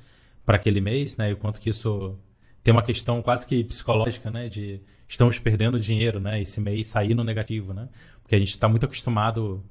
[0.45, 1.30] para aquele mês, né?
[1.30, 2.18] E o quanto que isso
[2.62, 4.49] tem uma questão quase que psicológica, né?
[4.49, 6.41] De estamos perdendo dinheiro, né?
[6.41, 7.88] Esse mês sair no negativo, né?
[8.22, 9.62] Porque a gente está muito acostumado,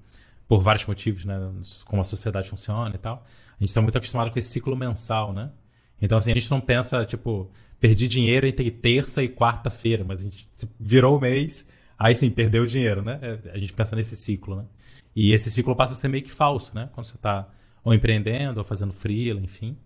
[0.49, 1.35] por vários motivos, né?
[1.85, 3.23] Como a sociedade funciona e tal.
[3.51, 5.51] A gente está muito acostumado com esse ciclo mensal, né?
[6.01, 10.23] Então, assim, a gente não pensa, tipo, perdi dinheiro entre terça e quarta-feira, mas a
[10.23, 10.49] gente
[10.79, 11.67] virou o mês,
[11.97, 13.19] aí sim, perdeu o dinheiro, né?
[13.21, 14.65] É, a gente pensa nesse ciclo, né?
[15.15, 16.89] E esse ciclo passa a ser meio que falso, né?
[16.93, 17.47] Quando você está
[17.83, 19.77] ou empreendendo, ou fazendo freela, enfim.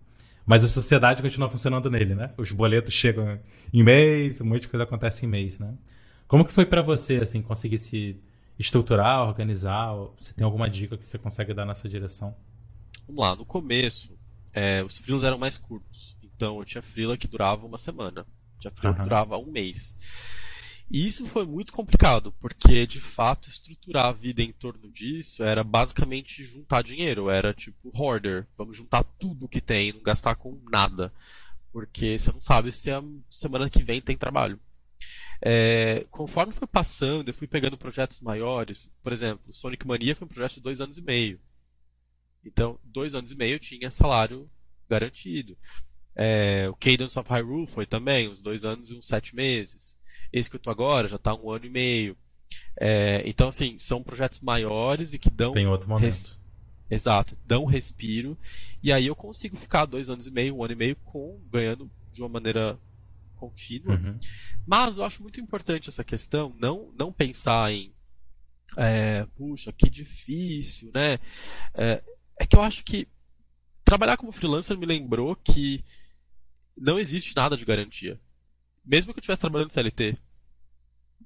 [0.46, 2.32] Mas a sociedade continua funcionando nele, né?
[2.36, 3.40] Os boletos chegam
[3.72, 5.74] em mês, um monte de coisa acontece em mês, né?
[6.26, 8.20] Como que foi para você, assim, conseguir se
[8.58, 9.94] estruturar, organizar?
[10.18, 12.36] Você tem alguma dica que você consegue dar nessa direção?
[13.06, 14.16] Vamos lá, no começo,
[14.52, 16.16] é, os freelas eram mais curtos.
[16.22, 18.26] Então eu tinha freela que durava uma semana,
[18.58, 19.02] tinha freela uhum.
[19.02, 19.96] que durava um mês.
[20.90, 25.64] E isso foi muito complicado, porque de fato estruturar a vida em torno disso era
[25.64, 31.12] basicamente juntar dinheiro, era tipo hoarder, vamos juntar tudo que tem, não gastar com nada,
[31.72, 34.60] porque você não sabe se a semana que vem tem trabalho.
[35.42, 40.28] É, conforme foi passando, eu fui pegando projetos maiores, por exemplo, Sonic Mania foi um
[40.28, 41.40] projeto de dois anos e meio.
[42.44, 44.48] Então, dois anos e meio eu tinha salário
[44.88, 45.56] garantido.
[46.14, 49.96] É, o Cadence of Hyrule foi também, uns dois anos e uns sete meses.
[50.34, 52.16] Esse que eu tô agora já está um ano e meio.
[52.76, 55.52] É, então, assim, são projetos maiores e que dão.
[55.52, 56.02] Tem outro momento.
[56.02, 56.36] Res...
[56.90, 58.36] Exato, dão respiro.
[58.82, 61.88] E aí eu consigo ficar dois anos e meio, um ano e meio, com ganhando
[62.10, 62.76] de uma maneira
[63.36, 63.94] contínua.
[63.94, 64.18] Uhum.
[64.66, 67.94] Mas eu acho muito importante essa questão, não, não pensar em.
[68.76, 71.20] É, puxa, que difícil, né?
[71.74, 72.02] É,
[72.40, 73.06] é que eu acho que
[73.84, 75.84] trabalhar como freelancer me lembrou que
[76.76, 78.20] não existe nada de garantia.
[78.84, 80.16] Mesmo que eu estivesse trabalhando no CLT.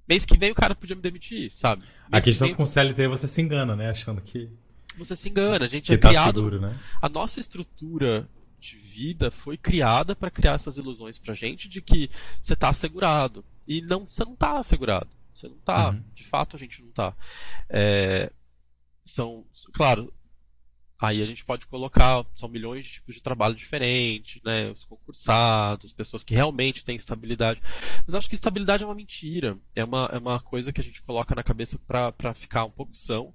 [0.09, 1.83] Mês que vem o cara podia me demitir, sabe?
[1.83, 2.57] Mês a questão que vem...
[2.57, 3.91] com CLT você se engana, né?
[3.91, 4.49] Achando que.
[4.97, 5.65] Você se engana.
[5.65, 6.37] A gente que é tá criado.
[6.37, 6.79] Seguro, né?
[7.01, 8.29] A nossa estrutura
[8.59, 13.45] de vida foi criada para criar essas ilusões pra gente de que você tá assegurado.
[13.67, 15.09] E não, você não tá assegurado.
[15.33, 15.91] Você não tá.
[15.91, 16.03] Uhum.
[16.15, 17.15] De fato, a gente não tá.
[17.69, 18.33] É,
[19.05, 20.13] são, claro,
[21.01, 24.69] Aí a gente pode colocar, são milhões de tipos de trabalho diferentes, né?
[24.71, 27.63] Os concursados, pessoas que realmente têm estabilidade.
[28.05, 29.57] Mas acho que estabilidade é uma mentira.
[29.77, 32.97] É uma, é uma coisa que a gente coloca na cabeça para ficar um pouco
[32.97, 33.33] são.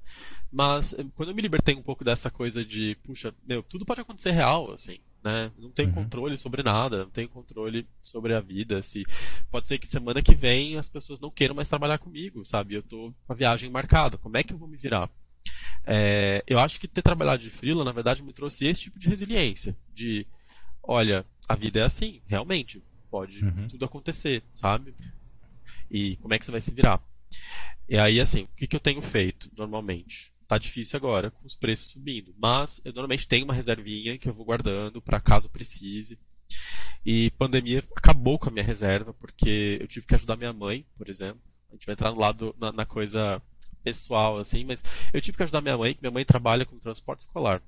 [0.51, 4.01] Mas eh, quando eu me libertei um pouco dessa coisa de, puxa, meu, tudo pode
[4.01, 4.99] acontecer real, assim.
[5.23, 5.49] Né?
[5.57, 5.95] Não tenho uhum.
[5.95, 8.83] controle sobre nada, não tenho controle sobre a vida.
[8.83, 9.05] Se
[9.49, 12.75] pode ser que semana que vem as pessoas não queiram mais trabalhar comigo, sabe?
[12.75, 14.17] Eu tô com a viagem marcada.
[14.17, 15.09] Como é que eu vou me virar?
[15.85, 19.09] É, eu acho que ter trabalhado de freela, na verdade, me trouxe esse tipo de
[19.09, 19.75] resiliência.
[19.93, 20.25] De,
[20.81, 22.81] olha, a vida é assim, realmente.
[23.11, 23.67] Pode uhum.
[23.67, 24.95] tudo acontecer, sabe?
[25.91, 27.01] E como é que você vai se virar?
[27.87, 30.31] E aí, assim, o que, que eu tenho feito normalmente?
[30.47, 32.33] Tá difícil agora, com os preços subindo.
[32.37, 36.17] Mas eu normalmente tenho uma reservinha que eu vou guardando para caso precise.
[37.05, 41.09] E pandemia acabou com a minha reserva, porque eu tive que ajudar minha mãe, por
[41.09, 41.41] exemplo.
[41.69, 43.41] A gente vai entrar no lado, na, na coisa
[43.83, 47.21] pessoal, assim, mas eu tive que ajudar minha mãe, que minha mãe trabalha com transporte
[47.21, 47.61] escolar.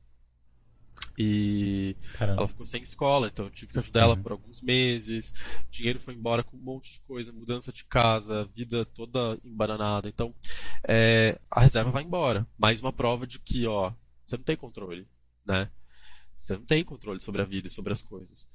[1.17, 2.41] E Caramba.
[2.41, 4.05] ela ficou sem escola, então eu tive que ajudar uhum.
[4.05, 5.33] ela por alguns meses.
[5.67, 10.09] O dinheiro foi embora com um monte de coisa, mudança de casa, vida toda embananada.
[10.09, 10.33] Então,
[10.87, 12.45] é, a reserva vai embora.
[12.57, 13.93] Mais uma prova de que, ó,
[14.25, 15.07] você não tem controle,
[15.45, 15.69] né?
[16.35, 18.47] Você não tem controle sobre a vida e sobre as coisas.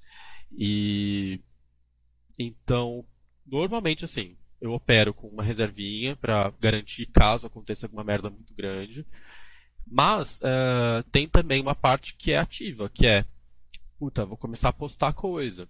[0.52, 1.40] E
[2.38, 3.06] então,
[3.46, 9.06] normalmente assim, eu opero com uma reservinha para garantir caso aconteça alguma merda muito grande.
[9.86, 13.24] Mas uh, tem também uma parte que é ativa, que é,
[13.98, 15.68] puta, vou começar a postar coisa.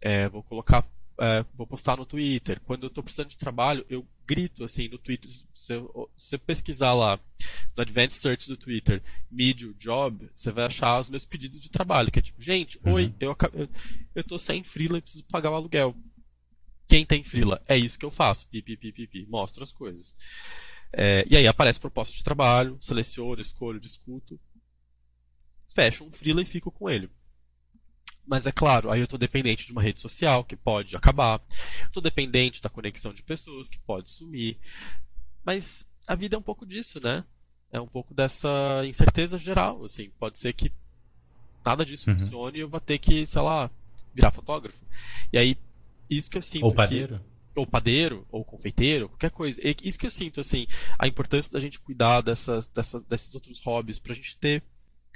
[0.00, 0.84] É, vou colocar,
[1.18, 2.60] é, vou postar no Twitter.
[2.66, 5.30] Quando eu estou precisando de trabalho, eu grito assim no Twitter.
[5.54, 5.78] Se
[6.16, 7.18] você pesquisar lá
[7.76, 12.10] no Advanced Search do Twitter, Medium Job, você vai achar os meus pedidos de trabalho,
[12.10, 12.94] que é tipo, gente, uhum.
[12.94, 13.68] oi, eu, eu,
[14.14, 15.94] eu tô sem freela e preciso pagar o aluguel.
[16.92, 17.62] Quem tem freela?
[17.66, 18.46] É isso que eu faço.
[18.48, 20.14] Pi, pi, Mostro as coisas.
[20.92, 24.38] É, e aí aparece proposta de trabalho, seleciono, escolho, discuto,
[25.66, 27.08] fecho um freela e fico com ele.
[28.26, 31.40] Mas é claro, aí eu estou dependente de uma rede social que pode acabar.
[31.86, 34.58] Estou dependente da conexão de pessoas que pode sumir.
[35.42, 37.24] Mas a vida é um pouco disso, né?
[37.72, 39.82] É um pouco dessa incerteza geral.
[39.82, 40.70] Assim, pode ser que
[41.64, 42.18] nada disso uhum.
[42.18, 43.70] funcione e eu vou ter que, sei lá,
[44.14, 44.84] virar fotógrafo.
[45.32, 45.56] E aí
[46.16, 46.64] isso que eu sinto.
[46.64, 47.18] Ou padeiro.
[47.18, 49.60] Que, ou padeiro, ou confeiteiro, qualquer coisa.
[49.62, 50.66] E isso que eu sinto, assim,
[50.98, 54.62] a importância da gente cuidar dessas, dessas, desses outros hobbies, pra gente ter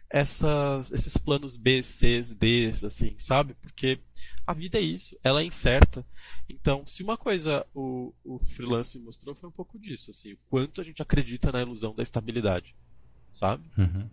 [0.09, 3.55] essas, esses planos B, C, D, assim, sabe?
[3.55, 3.99] Porque
[4.47, 6.07] a vida é isso, ela é incerta.
[6.49, 10.81] Então, se uma coisa o, o freelance mostrou foi um pouco disso, assim, o quanto
[10.81, 12.75] a gente acredita na ilusão da estabilidade,
[13.31, 13.65] sabe?
[13.77, 14.09] Uhum.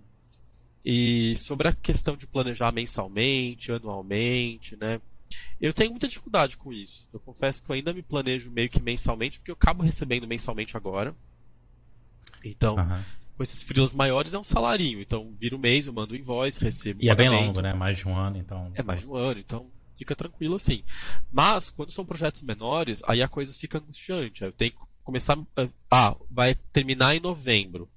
[0.83, 4.99] E sobre a questão de planejar mensalmente, anualmente, né?
[5.59, 7.07] Eu tenho muita dificuldade com isso.
[7.13, 10.75] Eu confesso que eu ainda me planejo meio que mensalmente, porque eu acabo recebendo mensalmente
[10.75, 11.15] agora.
[12.43, 13.03] Então, uhum.
[13.37, 15.01] com esses freelas maiores é um salarinho.
[15.01, 17.03] Então, vira o um mês, eu mando o invoice, recebo.
[17.03, 17.73] E é bem longo, né?
[17.73, 18.71] Mais de um ano, então.
[18.75, 20.83] É mais de um ano, então fica tranquilo assim.
[21.31, 24.43] Mas, quando são projetos menores, aí a coisa fica angustiante.
[24.43, 25.37] Eu tenho que começar.
[25.89, 27.89] Ah, vai terminar em novembro.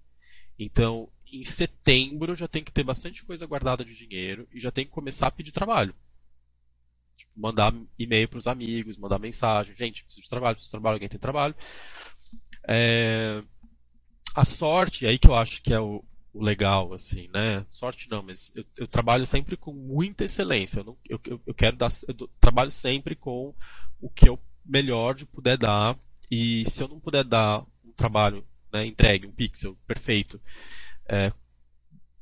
[0.58, 4.84] Então, em setembro já tem que ter bastante coisa guardada de dinheiro e já tem
[4.84, 5.94] que começar a pedir trabalho.
[7.16, 9.74] Tipo, mandar e-mail para os amigos, mandar mensagem.
[9.74, 11.54] Gente, preciso de trabalho, preciso de trabalho, alguém tem trabalho.
[12.68, 13.42] É...
[14.34, 17.64] A sorte, aí que eu acho que é o, o legal, assim, né?
[17.70, 20.80] Sorte não, mas eu, eu trabalho sempre com muita excelência.
[20.80, 21.90] Eu, não, eu, eu, quero dar.
[22.06, 23.54] Eu trabalho sempre com
[24.00, 25.98] o que eu melhor de puder dar.
[26.30, 30.40] E se eu não puder dar um trabalho, né, entregue, um pixel perfeito.
[31.08, 31.32] É,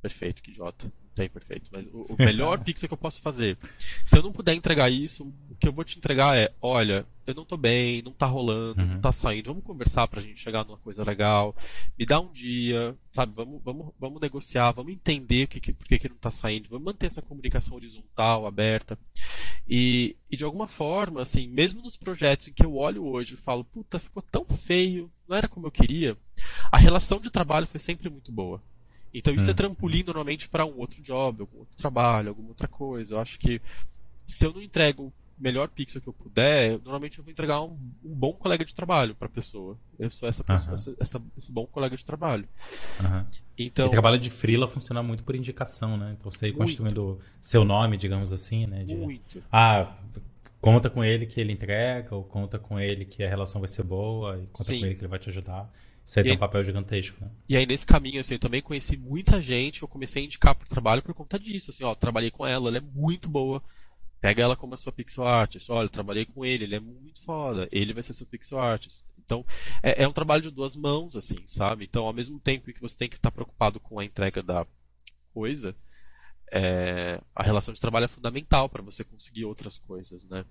[0.00, 1.70] perfeito, que idiota tem perfeito.
[1.72, 3.56] Mas o, o melhor pixel que eu posso fazer.
[4.04, 7.34] Se eu não puder entregar isso, o que eu vou te entregar é, olha, eu
[7.34, 8.88] não tô bem, não tá rolando, uhum.
[8.88, 11.56] não tá saindo, vamos conversar pra gente chegar numa coisa legal,
[11.98, 15.98] me dá um dia, sabe, vamos, vamos, vamos negociar, vamos entender que, que, por que,
[15.98, 18.98] que não tá saindo, vamos manter essa comunicação horizontal, aberta.
[19.66, 23.38] E, e de alguma forma, assim, mesmo nos projetos em que eu olho hoje e
[23.38, 26.16] falo, puta, ficou tão feio, não era como eu queria,
[26.70, 28.60] a relação de trabalho foi sempre muito boa.
[29.14, 29.56] Então isso é hum.
[29.56, 33.14] trampolim normalmente para um outro job, algum outro trabalho, alguma outra coisa.
[33.14, 33.62] Eu acho que
[34.26, 37.76] se eu não entrego o melhor pixel que eu puder, normalmente eu vou entregar um,
[38.04, 39.76] um bom colega de trabalho para a pessoa.
[39.98, 42.48] Eu sou essa pessoa, essa, essa, esse bom colega de trabalho.
[43.56, 46.16] Então, e trabalho de freela funciona muito por indicação, né?
[46.18, 48.82] Então você ir construindo seu nome, digamos assim, né?
[48.82, 49.42] De, muito.
[49.52, 49.96] Ah,
[50.60, 53.84] conta com ele que ele entrega, ou conta com ele que a relação vai ser
[53.84, 54.80] boa, e conta Sim.
[54.80, 55.70] com ele que ele vai te ajudar.
[56.20, 57.30] E tem um papel gigantesco, né?
[57.48, 60.68] E aí, nesse caminho, assim, eu também conheci muita gente, eu comecei a indicar pro
[60.68, 63.62] trabalho por conta disso, assim, ó, trabalhei com ela, ela é muito boa,
[64.20, 67.68] pega ela como a sua pixel artist, olha, trabalhei com ele, ele é muito foda,
[67.72, 69.02] ele vai ser seu pixel artist.
[69.24, 69.44] Então,
[69.82, 71.84] é, é um trabalho de duas mãos, assim, sabe?
[71.84, 74.66] Então, ao mesmo tempo que você tem que estar preocupado com a entrega da
[75.32, 75.74] coisa,
[76.52, 80.44] é, a relação de trabalho é fundamental para você conseguir outras coisas, né?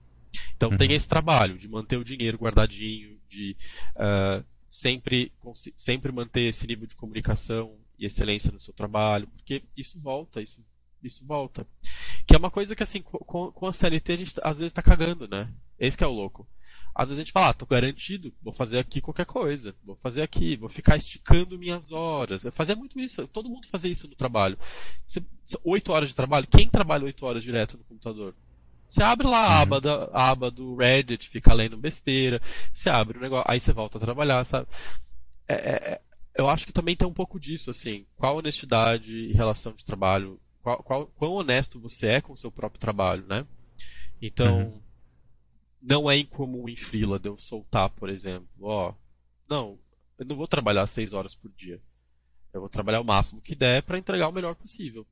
[0.55, 0.77] Então uhum.
[0.77, 3.55] tem esse trabalho de manter o dinheiro guardadinho, de
[3.95, 4.43] uh,
[4.73, 5.31] sempre,
[5.77, 10.65] sempre manter esse nível de comunicação e excelência no seu trabalho, porque isso volta, isso,
[11.03, 11.67] isso volta.
[12.25, 14.81] Que é uma coisa que, assim, com, com a CLT a gente às vezes está
[14.81, 15.47] cagando, né?
[15.77, 16.47] Esse que é o louco.
[16.95, 20.23] Às vezes a gente fala, ah, tô garantido, vou fazer aqui qualquer coisa, vou fazer
[20.23, 22.43] aqui, vou ficar esticando minhas horas.
[22.43, 24.57] Eu fazia muito isso, todo mundo fazia isso no trabalho.
[25.63, 28.35] Oito horas de trabalho, quem trabalha oito horas direto no computador?
[28.93, 29.61] Você abre lá a, uhum.
[29.63, 32.39] aba, da, a aba do Reddit, fica lendo besteira,
[32.71, 34.67] você abre o negócio, aí você volta a trabalhar, sabe?
[35.47, 36.01] É, é, é,
[36.35, 40.39] eu acho que também tem um pouco disso, assim, qual honestidade e relação de trabalho,
[40.61, 43.47] qual, qual, quão honesto você é com o seu próprio trabalho, né?
[44.21, 44.81] Então, uhum.
[45.81, 48.93] não é incomum em freela de eu soltar, por exemplo, ó,
[49.49, 49.79] não,
[50.19, 51.81] eu não vou trabalhar seis horas por dia.
[52.53, 55.03] Eu vou trabalhar o máximo que der para entregar o melhor possível.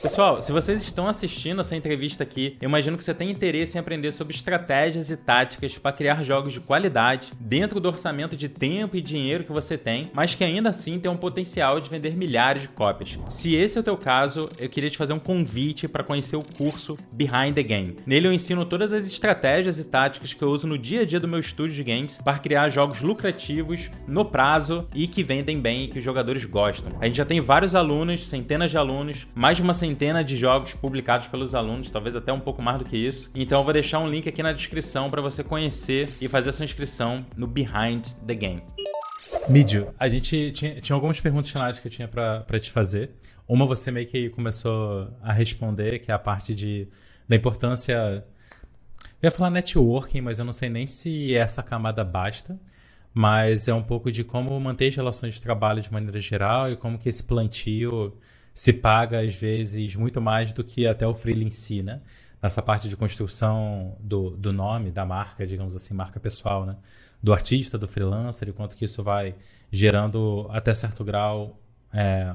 [0.00, 3.80] Pessoal, se vocês estão assistindo essa entrevista aqui, eu imagino que você tem interesse em
[3.80, 8.96] aprender sobre estratégias e táticas para criar jogos de qualidade dentro do orçamento de tempo
[8.96, 12.62] e dinheiro que você tem, mas que ainda assim tem um potencial de vender milhares
[12.62, 13.18] de cópias.
[13.28, 16.42] Se esse é o teu caso, eu queria te fazer um convite para conhecer o
[16.42, 17.96] curso Behind the Game.
[18.06, 21.20] Nele eu ensino todas as estratégias e táticas que eu uso no dia a dia
[21.20, 25.84] do meu estúdio de games para criar jogos lucrativos, no prazo e que vendem bem
[25.84, 26.77] e que os jogadores gostam.
[27.00, 30.36] A gente já tem vários alunos, centenas de alunos, mais de uma centena centena de
[30.36, 33.30] jogos publicados pelos alunos, talvez até um pouco mais do que isso.
[33.34, 36.52] Então eu vou deixar um link aqui na descrição para você conhecer e fazer a
[36.52, 38.62] sua inscrição no Behind the Game.
[39.48, 43.10] Mídio, a gente tinha, tinha algumas perguntas finais que eu tinha para te fazer.
[43.46, 46.88] Uma você meio que começou a responder, que é a parte de,
[47.28, 48.24] da importância.
[49.20, 52.58] Eu ia falar networking, mas eu não sei nem se essa camada basta.
[53.12, 56.76] Mas é um pouco de como manter as relações de trabalho de maneira geral e
[56.76, 58.16] como que esse plantio
[58.52, 62.00] se paga às vezes muito mais do que até o si, né?
[62.42, 66.76] Nessa parte de construção do, do nome, da marca, digamos assim, marca pessoal, né?
[67.22, 69.34] Do artista, do freelancer, e quanto que isso vai
[69.70, 71.58] gerando até certo grau
[71.92, 72.34] é,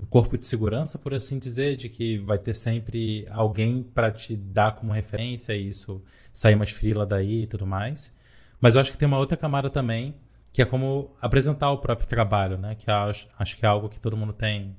[0.00, 4.36] o corpo de segurança, por assim dizer, de que vai ter sempre alguém para te
[4.36, 6.02] dar como referência e isso
[6.32, 8.14] sair mais frila daí e tudo mais.
[8.62, 10.14] Mas eu acho que tem uma outra camada também,
[10.52, 12.76] que é como apresentar o próprio trabalho, né?
[12.76, 14.74] Que acho, acho que é algo que todo mundo tem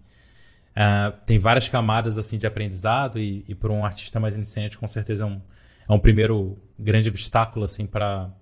[0.73, 4.88] Uh, tem várias camadas assim de aprendizado e, e para um artista mais iniciante com
[4.88, 5.39] certeza é um,
[5.88, 8.34] é um primeiro grande obstáculo assim para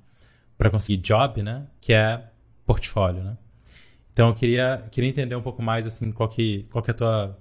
[0.57, 1.67] para conseguir job, né?
[1.81, 2.23] Que é
[2.65, 3.37] portfólio, né?
[4.13, 6.95] Então eu queria queria entender um pouco mais assim qual que qual que é a
[6.95, 7.39] tua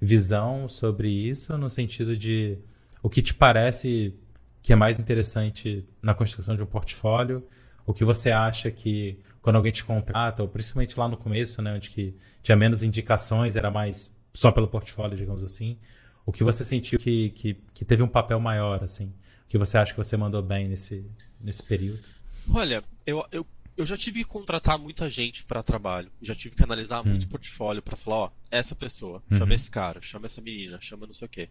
[0.00, 2.58] visão sobre isso no sentido de
[3.02, 4.14] o que te parece
[4.62, 7.46] que é mais interessante na construção de um portfólio,
[7.84, 11.74] o que você acha que quando alguém te contrata, ou principalmente lá no começo, né,
[11.74, 15.76] onde que tinha menos indicações, era mais só pelo portfólio, digamos assim,
[16.24, 19.06] o que você sentiu que, que, que teve um papel maior, assim?
[19.44, 21.04] O que você acha que você mandou bem nesse,
[21.40, 22.00] nesse período?
[22.48, 23.46] Olha, eu, eu,
[23.76, 26.10] eu já tive que contratar muita gente para trabalho.
[26.22, 27.10] Já tive que analisar hum.
[27.10, 29.52] muito portfólio para falar, ó, essa pessoa, chama uhum.
[29.52, 31.48] esse cara, chama essa menina, chama não sei o quê.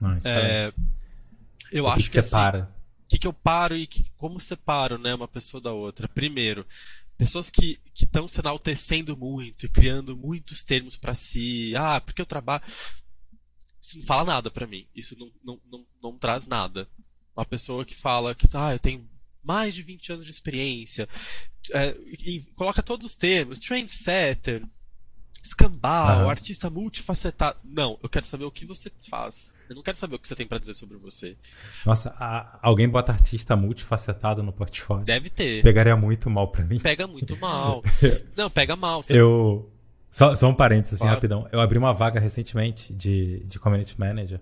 [0.00, 0.72] Ah, é,
[1.72, 2.62] eu acho que, que, que separa?
[2.62, 2.72] Assim,
[3.06, 6.08] o que, que eu paro e que, como separo né, uma pessoa da outra?
[6.08, 6.66] Primeiro,
[7.16, 11.74] pessoas que estão se enaltecendo muito e criando muitos termos para si.
[11.76, 12.62] Ah, porque eu trabalho.
[13.80, 14.86] Isso não fala nada para mim.
[14.94, 16.88] Isso não, não, não, não traz nada.
[17.36, 19.08] Uma pessoa que fala que ah, eu tenho
[19.42, 21.08] mais de 20 anos de experiência,
[21.72, 24.64] é, e coloca todos os termos, trendsetter.
[25.42, 27.58] escambau, artista multifacetado.
[27.64, 29.54] Não, eu quero saber o que você faz.
[29.72, 31.34] Eu não quero saber o que você tem para dizer sobre você.
[31.86, 35.06] Nossa, a, alguém bota artista multifacetado no portfólio?
[35.06, 35.62] Deve ter.
[35.62, 36.78] Pegaria muito mal pra mim.
[36.78, 37.82] Pega muito mal.
[38.36, 39.02] não, pega mal.
[39.02, 39.18] Você...
[39.18, 39.70] Eu.
[40.10, 41.14] Só, só um parênteses, assim, claro.
[41.14, 41.48] rapidão.
[41.50, 44.40] Eu abri uma vaga recentemente de, de Community Manager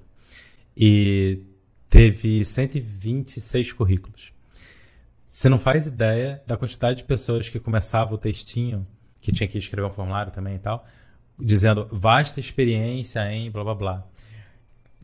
[0.76, 1.44] e
[1.88, 4.32] teve 126 currículos.
[5.24, 8.84] Você não faz ideia da quantidade de pessoas que começavam o textinho,
[9.20, 10.84] que tinha que escrever um formulário também e tal,
[11.38, 14.06] dizendo vasta experiência em blá blá blá.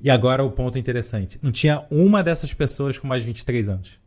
[0.01, 1.39] E agora o ponto interessante.
[1.43, 4.07] Não tinha uma dessas pessoas com mais de 23 anos.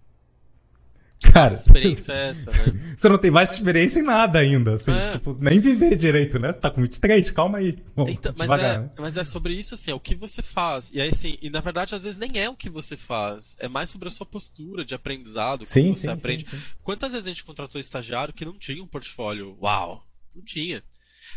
[1.22, 2.80] Cara, que experiência é essa, né?
[2.96, 5.12] Você não tem mais experiência em nada ainda, assim, é.
[5.12, 6.54] tipo, nem viver direito, né?
[6.54, 7.78] Você tá com 23, calma aí.
[7.94, 8.90] Bom, então, mas, devagar, é, né?
[8.98, 10.92] mas é sobre isso, assim, é o que você faz.
[10.94, 13.58] E aí, assim, e na verdade, às vezes nem é o que você faz.
[13.60, 16.46] É mais sobre a sua postura de aprendizado, sim, como você sim, aprende.
[16.46, 16.64] Sim, sim.
[16.82, 19.58] Quantas vezes a gente contratou estagiário que não tinha um portfólio?
[19.62, 20.06] Uau!
[20.34, 20.82] Não tinha.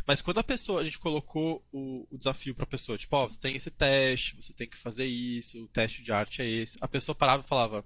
[0.07, 3.25] Mas quando a pessoa, a gente colocou o, o desafio para a pessoa, tipo, ó,
[3.25, 6.49] oh, você tem esse teste, você tem que fazer isso, o teste de arte é
[6.49, 6.77] esse.
[6.81, 7.85] A pessoa parava e falava: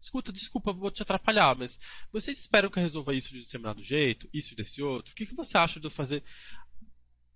[0.00, 1.80] Escuta, desculpa, vou te atrapalhar, mas
[2.12, 5.12] vocês esperam que eu resolva isso de determinado jeito, isso desse outro?
[5.12, 6.22] O que, que você acha de eu fazer?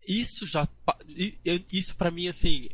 [0.07, 0.69] Isso já.
[1.73, 2.69] Isso para mim, assim,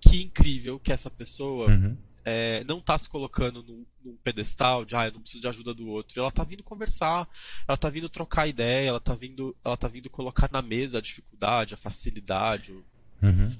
[0.00, 1.96] que incrível que essa pessoa uhum.
[2.24, 5.72] É, não tá se colocando num, num, pedestal de, ah, eu não preciso de ajuda
[5.72, 6.20] do outro.
[6.20, 7.28] Ela tá vindo conversar,
[7.66, 11.00] ela tá vindo trocar ideia, ela tá vindo, ela tá vindo colocar na mesa a
[11.00, 12.74] dificuldade, a facilidade.
[13.22, 13.50] Uhum.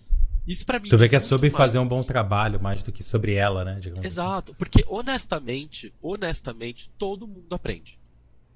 [0.47, 0.89] Isso para mim.
[0.89, 3.79] Tu vê que é sobre fazer um bom trabalho mais do que sobre ela, né?
[3.81, 4.09] Digamos assim.
[4.09, 4.59] Exato, assim.
[4.59, 7.99] porque honestamente, honestamente, todo mundo aprende.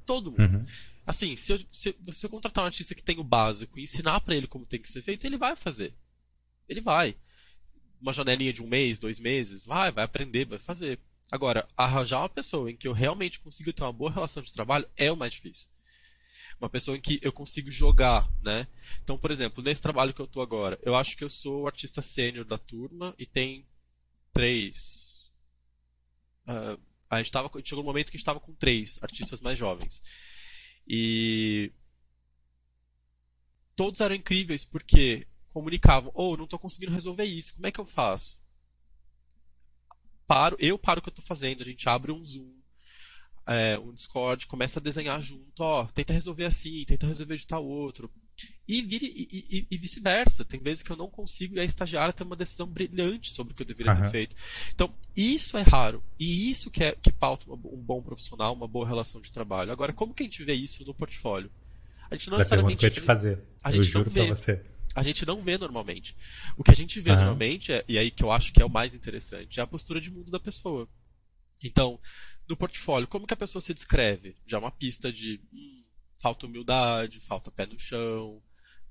[0.05, 0.41] Todo mundo.
[0.41, 0.65] Uhum.
[1.07, 4.21] Assim, se eu, se, se eu contratar um artista que tem o básico e ensinar
[4.21, 5.93] para ele como tem que ser feito, ele vai fazer.
[6.69, 7.15] Ele vai.
[8.05, 10.99] Uma janelinha de um mês, dois meses, vai, vai aprender, vai fazer.
[11.33, 14.87] Agora, arranjar uma pessoa em que eu realmente consiga ter uma boa relação de trabalho
[14.95, 15.69] é o mais difícil
[16.61, 18.67] uma pessoa em que eu consigo jogar, né?
[19.03, 21.67] Então, por exemplo, nesse trabalho que eu tô agora, eu acho que eu sou o
[21.67, 23.67] artista sênior da turma e tem
[24.33, 25.33] três.
[26.47, 29.59] Uh, a gente tava, chegou um momento que a gente estava com três artistas mais
[29.59, 30.03] jovens.
[30.87, 31.73] E
[33.77, 37.81] todos eram incríveis porque comunicavam: ou oh, não estou conseguindo resolver isso, como é que
[37.81, 38.37] eu faço?
[40.27, 42.51] Paro, eu paro o que eu estou fazendo, a gente abre um Zoom,
[43.47, 47.65] é, um Discord, começa a desenhar junto, ó, tenta resolver assim, tenta resolver de tal
[47.65, 48.11] outro.
[48.67, 50.45] E, vire, e, e, e vice-versa.
[50.45, 53.57] Tem vezes que eu não consigo e a estagiária tem uma decisão brilhante sobre o
[53.57, 54.03] que eu deveria uhum.
[54.03, 54.35] ter feito.
[54.75, 56.03] Então, isso é raro.
[56.19, 59.71] E isso que, é, que pauta um bom profissional, uma boa relação de trabalho.
[59.71, 61.49] Agora, como que a gente vê isso no portfólio?
[62.11, 62.77] A gente não necessariamente.
[62.77, 63.39] Que eu te fazer.
[63.63, 64.27] A gente eu juro vê.
[64.27, 64.61] Pra você.
[64.95, 66.17] A gente não vê normalmente.
[66.57, 67.17] O que a gente vê uhum.
[67.17, 70.01] normalmente, é, e aí que eu acho que é o mais interessante, é a postura
[70.01, 70.89] de mundo da pessoa.
[71.63, 71.99] Então,
[72.49, 74.37] no portfólio, como que a pessoa se descreve?
[74.47, 75.83] Já uma pista de hum,
[76.21, 78.43] falta humildade, falta pé no chão,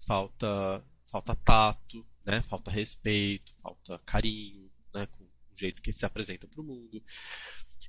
[0.06, 2.42] falta falta tato, né?
[2.42, 5.06] Falta respeito, falta carinho, né?
[5.06, 7.04] Com o jeito que se apresenta para o mundo.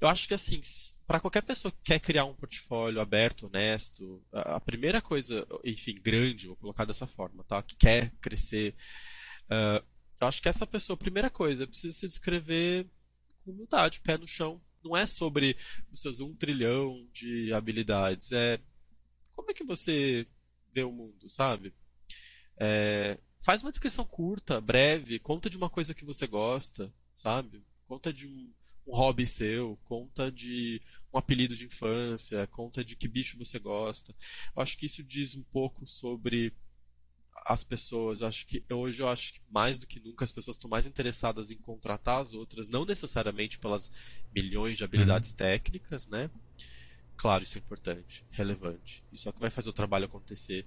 [0.00, 0.60] Eu acho que assim,
[1.06, 6.46] para qualquer pessoa que quer criar um portfólio aberto, honesto, a primeira coisa, enfim, grande,
[6.46, 7.62] vou colocar dessa forma, tá?
[7.62, 8.74] Que quer crescer,
[9.46, 9.84] uh,
[10.20, 12.86] eu acho que essa pessoa, primeira coisa, precisa se descrever
[13.44, 15.56] com humildade, pé no chão, não é sobre
[15.90, 18.32] os seus um trilhão de habilidades.
[18.32, 18.60] É
[19.32, 20.26] como é que você
[20.72, 21.74] vê o mundo, sabe?
[22.56, 27.62] É, faz uma descrição curta, breve, conta de uma coisa que você gosta, sabe?
[27.86, 28.52] Conta de um,
[28.86, 30.80] um hobby seu, conta de
[31.12, 34.14] um apelido de infância, conta de que bicho você gosta.
[34.54, 36.52] Eu acho que isso diz um pouco sobre
[37.46, 38.20] as pessoas.
[38.20, 40.86] Eu acho que hoje eu acho que mais do que nunca as pessoas estão mais
[40.86, 43.90] interessadas em contratar as outras, não necessariamente pelas
[44.34, 45.36] milhões de habilidades uhum.
[45.36, 46.30] técnicas, né?
[47.16, 49.04] Claro, isso é importante, relevante.
[49.12, 50.66] Isso é o que vai fazer o trabalho acontecer.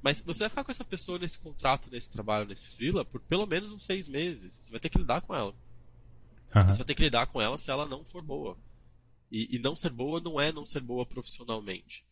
[0.00, 3.46] Mas você vai ficar com essa pessoa nesse contrato, nesse trabalho, nesse freela por pelo
[3.46, 4.52] menos uns seis meses.
[4.52, 5.54] Você vai ter que lidar com ela.
[6.54, 6.62] Uhum.
[6.62, 8.58] Você vai ter que lidar com ela se ela não for boa.
[9.30, 12.06] E, e não ser boa não é não ser boa profissionalmente.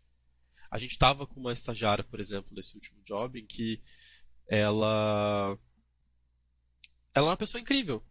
[0.71, 3.81] A gente estava com uma estagiária, por exemplo, nesse último job, em que
[4.47, 5.59] ela
[7.15, 8.03] ela é uma pessoa incrível.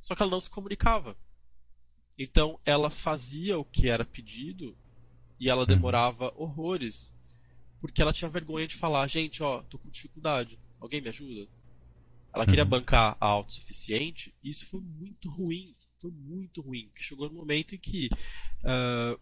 [0.00, 1.16] Só que ela não se comunicava.
[2.16, 4.76] Então ela fazia o que era pedido
[5.40, 5.66] e ela uhum.
[5.66, 7.12] demorava horrores.
[7.80, 10.58] Porque ela tinha vergonha de falar, gente, ó, tô com dificuldade.
[10.78, 11.48] Alguém me ajuda?
[12.34, 12.70] Ela queria uhum.
[12.70, 15.74] bancar a autossuficiente e isso foi muito ruim.
[15.98, 16.88] Foi muito ruim.
[16.88, 18.08] Porque chegou no momento em que
[18.64, 19.20] uh,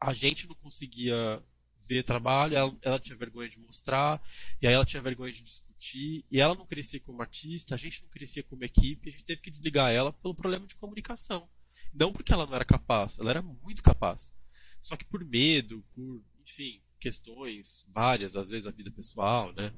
[0.00, 1.42] a gente não conseguia
[1.88, 4.22] ver trabalho, ela, ela, tinha vergonha de mostrar,
[4.60, 8.02] e aí ela tinha vergonha de discutir, e ela não crescia como artista, a gente
[8.02, 11.48] não crescia como equipe, a gente teve que desligar ela pelo problema de comunicação.
[11.92, 14.34] Não porque ela não era capaz, ela era muito capaz.
[14.80, 19.72] Só que por medo, por, enfim, questões várias, às vezes a vida pessoal, né?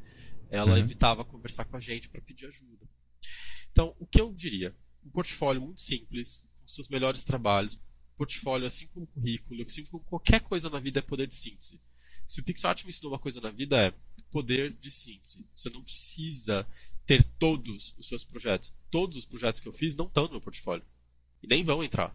[0.53, 0.76] Ela uhum.
[0.76, 2.86] evitava conversar com a gente para pedir ajuda.
[3.72, 4.76] Então, o que eu diria?
[5.03, 7.80] Um portfólio muito simples, com seus melhores trabalhos,
[8.14, 11.80] portfólio assim como currículo, assim como qualquer coisa na vida é poder de síntese.
[12.28, 13.94] Se o PixArt me ensinou uma coisa na vida é
[14.30, 15.48] poder de síntese.
[15.55, 16.66] Você não precisa
[17.07, 18.74] ter todos os seus projetos.
[18.90, 20.84] Todos os projetos que eu fiz não estão no meu portfólio.
[21.42, 22.14] E nem vão entrar.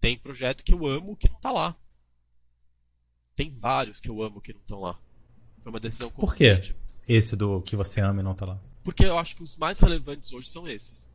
[0.00, 1.78] Tem projeto que eu amo que não está lá.
[3.36, 4.98] Tem vários que eu amo que não estão lá.
[5.62, 6.72] Foi uma decisão consciente.
[6.72, 6.87] Por quê?
[7.08, 8.60] Esse do que você ama e não está lá?
[8.84, 11.08] Porque eu acho que os mais relevantes hoje são esses.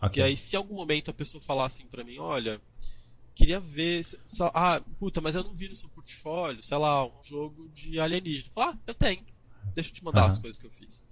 [0.00, 0.22] Okay.
[0.22, 2.60] E aí, se em algum momento a pessoa falar assim pra mim, olha,
[3.34, 4.02] queria ver.
[4.26, 8.00] Só, ah, puta, mas eu não vi no seu portfólio, sei lá, um jogo de
[8.00, 8.50] alienígena.
[8.54, 9.22] Falar, ah, eu tenho.
[9.74, 10.28] Deixa eu te mandar uhum.
[10.28, 11.02] as coisas que eu fiz.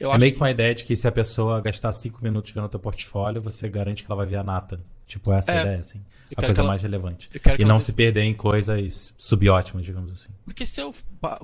[0.00, 2.50] Eu é meio que com a ideia de que se a pessoa gastar 5 minutos
[2.50, 4.84] vendo o teu portfólio, você garante que ela vai ver a nata.
[5.06, 6.02] Tipo, essa é, a ideia, assim.
[6.36, 6.68] A coisa ela...
[6.68, 7.30] mais relevante.
[7.58, 10.30] E não se perder em coisas subótimas, digamos assim.
[10.44, 10.94] Porque se eu,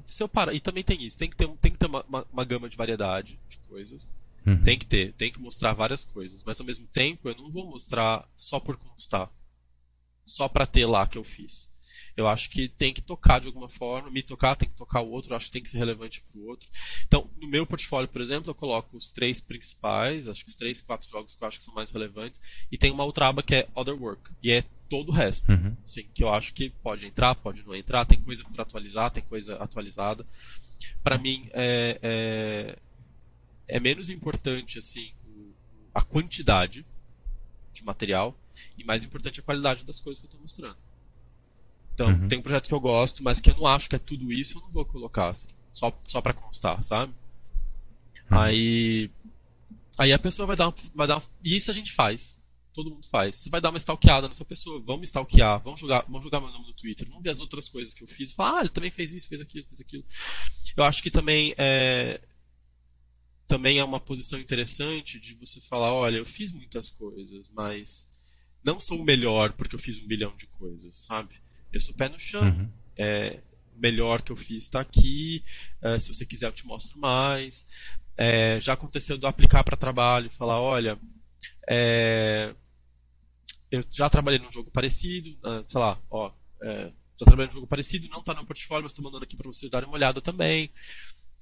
[0.07, 0.55] se eu parar.
[0.55, 2.77] E também tem isso, tem que ter, tem que ter uma, uma, uma gama de
[2.77, 4.11] variedade de coisas.
[4.47, 4.63] Uhum.
[4.63, 6.43] Tem que ter, tem que mostrar várias coisas.
[6.45, 9.31] Mas ao mesmo tempo, eu não vou mostrar só por constar.
[10.25, 11.71] Só pra ter lá que eu fiz.
[12.19, 15.11] Eu acho que tem que tocar de alguma forma, me tocar, tem que tocar o
[15.11, 16.69] outro, eu acho que tem que ser relevante para o outro.
[17.07, 20.81] Então, no meu portfólio, por exemplo, eu coloco os três principais, acho que os três,
[20.81, 22.41] quatro jogos que eu acho que são mais relevantes,
[22.73, 25.53] e tem uma outra aba que é Other Work, e é todo o resto.
[25.53, 25.77] Uhum.
[25.85, 29.23] Assim, que eu acho que pode entrar, pode não entrar, tem coisa por atualizar, tem
[29.23, 30.27] coisa atualizada.
[31.05, 32.79] Para mim, é, é,
[33.69, 35.13] é menos importante assim
[35.95, 36.85] a quantidade
[37.73, 38.37] de material
[38.77, 40.88] e mais importante a qualidade das coisas que eu estou mostrando.
[41.99, 42.29] Então, uhum.
[42.29, 44.57] tem um projeto que eu gosto, mas que eu não acho que é tudo isso,
[44.57, 45.49] eu não vou colocar, assim.
[45.73, 47.13] Só, só pra constar, sabe?
[48.31, 48.39] Uhum.
[48.39, 49.11] Aí.
[49.99, 51.21] Aí a pessoa vai dar, vai dar.
[51.43, 52.41] E isso a gente faz.
[52.73, 53.35] Todo mundo faz.
[53.35, 54.81] Você vai dar uma stalkeada nessa pessoa.
[54.87, 55.61] Vamos stalkear.
[55.61, 57.09] Vamos jogar, vamos jogar meu nome no Twitter.
[57.09, 58.31] Vamos ver as outras coisas que eu fiz.
[58.31, 60.05] Falar, ah, ele também fez isso, fez aquilo, fez aquilo.
[60.77, 62.21] Eu acho que também é.
[63.49, 68.09] Também é uma posição interessante de você falar: olha, eu fiz muitas coisas, mas
[68.63, 71.48] não sou o melhor porque eu fiz um bilhão de coisas, sabe?
[71.73, 72.43] Eu sou pé no chão.
[72.43, 72.69] Uhum.
[72.97, 73.41] É,
[73.77, 75.45] melhor que eu fiz está aqui.
[75.81, 77.67] É, se você quiser, eu te mostro mais.
[78.17, 80.99] É, já aconteceu de eu aplicar para trabalho, falar, olha,
[81.69, 82.53] é,
[83.71, 87.67] eu já trabalhei num jogo parecido, uh, sei lá, ó, é, já trabalhei num jogo
[87.67, 90.71] parecido, não está no portfólio, mas estou mandando aqui para vocês darem uma olhada também.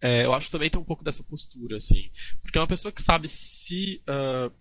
[0.01, 2.11] É, eu acho que também tem um pouco dessa postura, assim,
[2.43, 4.53] porque é uma pessoa que sabe se uh,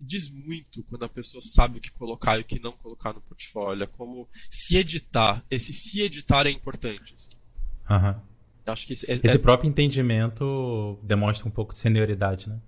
[0.00, 3.20] diz muito quando a pessoa sabe o que colocar e o que não colocar no
[3.20, 3.84] portfólio.
[3.84, 5.44] É como se editar.
[5.50, 7.14] Esse se editar é importante.
[7.14, 7.30] Assim.
[7.88, 8.20] Uhum.
[8.66, 9.38] Acho que esse, é, esse é...
[9.38, 12.58] próprio entendimento demonstra um pouco de senioridade, né?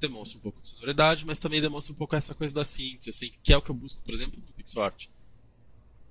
[0.00, 3.32] Demonstra um pouco de senioridade, mas também demonstra um pouco essa coisa da síntese, assim,
[3.42, 5.08] que é o que eu busco, por exemplo, no PixArt.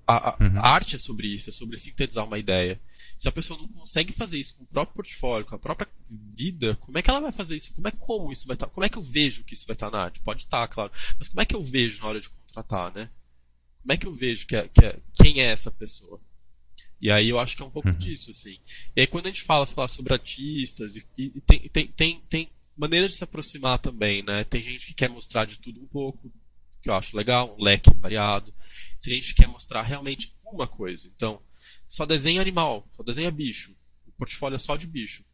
[0.08, 0.60] A, a, uhum.
[0.60, 2.80] a arte é sobre isso, é sobre sintetizar uma ideia.
[3.22, 6.76] Se a pessoa não consegue fazer isso com o próprio portfólio, com a própria vida,
[6.78, 7.72] como é que ela vai fazer isso?
[7.76, 8.66] Como é como isso vai estar?
[8.66, 10.20] Tá, como é que eu vejo que isso vai estar tá na arte?
[10.22, 10.92] Pode estar, tá, claro.
[11.20, 13.12] Mas como é que eu vejo na hora de contratar, né?
[13.84, 16.20] Como é que eu vejo que é, que é, quem é essa pessoa?
[17.00, 17.96] E aí eu acho que é um pouco uhum.
[17.96, 18.58] disso, assim.
[18.96, 22.22] E aí quando a gente fala, sei lá, sobre artistas, e, e tem, tem, tem,
[22.28, 24.44] tem maneiras de se aproximar também, né?
[24.46, 26.34] Tem gente que quer mostrar de tudo um pouco,
[26.82, 28.52] que eu acho legal, um leque variado.
[29.00, 31.08] Tem gente que quer mostrar realmente uma coisa.
[31.16, 31.40] Então,
[31.92, 33.76] só desenha animal, só desenha bicho.
[34.08, 35.26] O portfólio é só de bicho.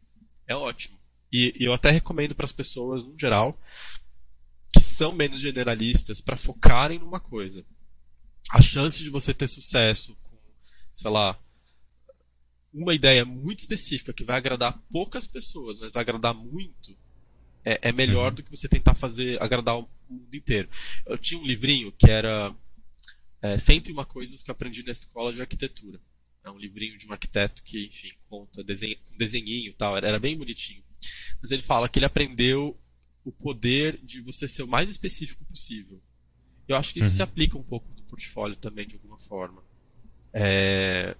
[0.44, 0.98] É ótimo.
[1.30, 3.56] E, e eu até recomendo para as pessoas, no geral,
[4.72, 7.64] que são menos generalistas, para focarem numa coisa.
[8.50, 10.36] A chance de você ter sucesso com,
[10.92, 11.38] sei lá,
[12.74, 16.98] uma ideia muito específica que vai agradar poucas pessoas, mas vai agradar muito,
[17.64, 18.34] é, é melhor uhum.
[18.34, 20.68] do que você tentar fazer agradar o mundo inteiro.
[21.06, 22.52] Eu tinha um livrinho que era
[23.40, 26.00] é, 101 coisas que eu aprendi na escola de arquitetura.
[26.48, 30.08] É um livrinho de um arquiteto que, enfim, conta desenho, um desenhinho e tal, era,
[30.08, 30.82] era bem bonitinho.
[31.40, 32.76] Mas ele fala que ele aprendeu
[33.24, 36.00] o poder de você ser o mais específico possível.
[36.66, 37.16] Eu acho que isso uhum.
[37.16, 39.62] se aplica um pouco no portfólio também, de alguma forma.
[40.32, 41.14] É...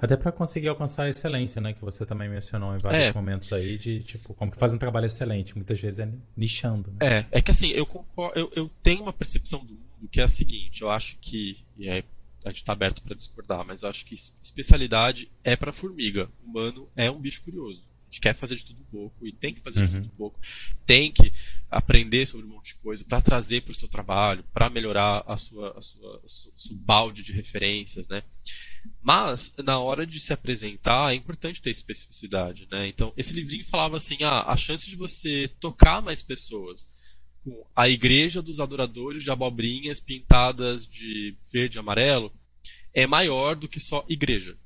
[0.00, 1.72] Até para conseguir alcançar a excelência, né?
[1.72, 3.12] Que você também mencionou em vários é.
[3.12, 5.54] momentos aí, de tipo, como faz um trabalho excelente.
[5.54, 6.90] Muitas vezes é nichando.
[6.92, 6.98] Né?
[7.00, 10.24] É, é que assim, eu, concordo, eu, eu tenho uma percepção do mundo que é
[10.24, 12.04] a seguinte: eu acho que, e é
[12.44, 16.30] a gente está aberto para discordar, mas acho que especialidade é para formiga.
[16.42, 17.82] O humano é um bicho curioso.
[18.02, 19.86] A gente quer fazer de tudo um pouco e tem que fazer uhum.
[19.86, 20.38] de tudo um pouco.
[20.86, 21.32] Tem que
[21.70, 25.36] aprender sobre um monte de coisa para trazer para o seu trabalho, para melhorar a
[25.36, 28.22] sua, a sua, a sua, seu balde de referências, né?
[29.02, 32.86] Mas na hora de se apresentar é importante ter especificidade, né?
[32.86, 36.86] Então esse livrinho falava assim, ah, a chance de você tocar mais pessoas
[37.44, 42.32] com a igreja dos adoradores de abobrinhas pintadas de verde e amarelo
[42.92, 44.56] é maior do que só igreja.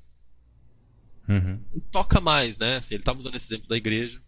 [1.27, 1.61] Uhum.
[1.91, 2.77] toca mais, né?
[2.77, 4.19] Assim, ele estava usando esse exemplo da igreja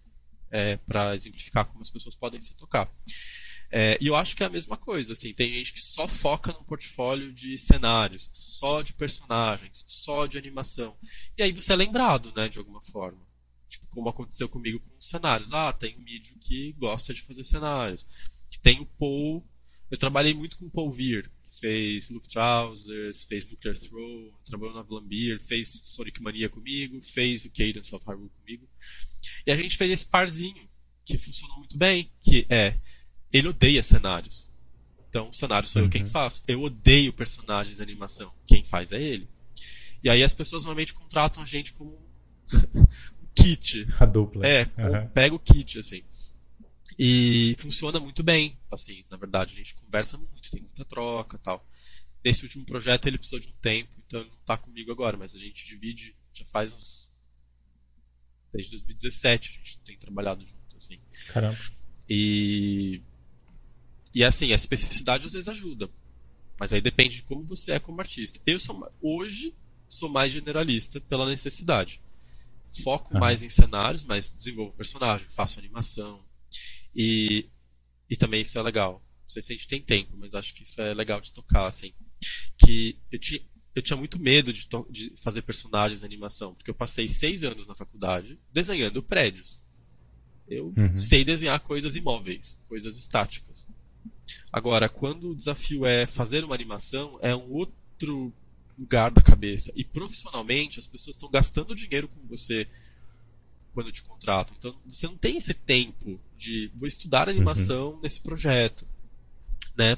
[0.52, 2.94] é, para exemplificar como as pessoas podem se tocar.
[3.72, 6.52] É, e eu acho que é a mesma coisa, assim, tem gente que só foca
[6.52, 10.96] no portfólio de cenários, só de personagens, só de animação.
[11.38, 13.26] E aí você é lembrado, né, de alguma forma.
[13.68, 15.54] Tipo, como aconteceu comigo com os cenários.
[15.54, 18.06] Ah, tem um mídio que gosta de fazer cenários.
[18.62, 19.46] Tem o Paul.
[19.90, 24.84] Eu trabalhei muito com o Paul Veer, que fez Luftrausers, fez Nuclear Throw, trabalhou na
[24.84, 28.70] Blambir, fez Sonic Mania comigo, fez o Cadence of Hyrule comigo.
[29.46, 30.70] E a gente fez esse parzinho,
[31.04, 32.80] que funcionou muito bem, que é
[33.34, 34.52] ele odeia cenários.
[35.10, 35.88] Então, o cenário sou uhum.
[35.88, 36.42] eu quem faço.
[36.48, 38.32] Eu odeio personagens de animação.
[38.48, 39.28] Quem faz é ele.
[40.04, 42.02] E aí as pessoas normalmente contratam a gente como
[42.74, 42.86] um
[43.36, 43.88] kit.
[44.00, 44.46] A dupla.
[44.48, 45.08] É, uhum.
[45.10, 46.04] pega o kit, assim.
[47.04, 48.56] E funciona muito bem.
[48.72, 51.68] Assim, na verdade, a gente conversa muito, tem muita troca tal.
[52.24, 55.36] Nesse último projeto ele precisou de um tempo, então ele não está comigo agora, mas
[55.36, 57.12] a gente divide já faz uns.
[58.54, 61.00] Desde 2017 a gente tem trabalhado junto, assim.
[61.30, 61.58] Caramba.
[62.08, 63.02] E
[64.14, 65.90] e assim, a especificidade às vezes ajuda.
[66.60, 68.40] Mas aí depende de como você é como artista.
[68.46, 69.56] Eu sou hoje
[69.88, 72.00] sou mais generalista pela necessidade.
[72.84, 73.20] Foco uhum.
[73.20, 76.24] mais em cenários, mas desenvolvo personagem, faço animação.
[76.96, 77.50] E,
[78.10, 79.04] e também isso é legal.
[79.24, 81.66] Não sei se a gente tem tempo, mas acho que isso é legal de tocar,
[81.66, 81.94] assim.
[82.58, 83.42] Que eu tinha,
[83.74, 87.68] eu tinha muito medo de, de fazer personagens na animação, porque eu passei seis anos
[87.68, 89.64] na faculdade desenhando prédios.
[90.48, 90.98] Eu uhum.
[90.98, 93.66] sei desenhar coisas imóveis, coisas estáticas.
[94.52, 98.34] Agora, quando o desafio é fazer uma animação, é um outro
[98.78, 99.72] lugar da cabeça.
[99.76, 102.68] E profissionalmente, as pessoas estão gastando dinheiro com você
[103.74, 104.56] quando te contratam.
[104.58, 108.00] Então, você não tem esse tempo de vou estudar animação uhum.
[108.02, 108.86] nesse projeto,
[109.78, 109.98] né?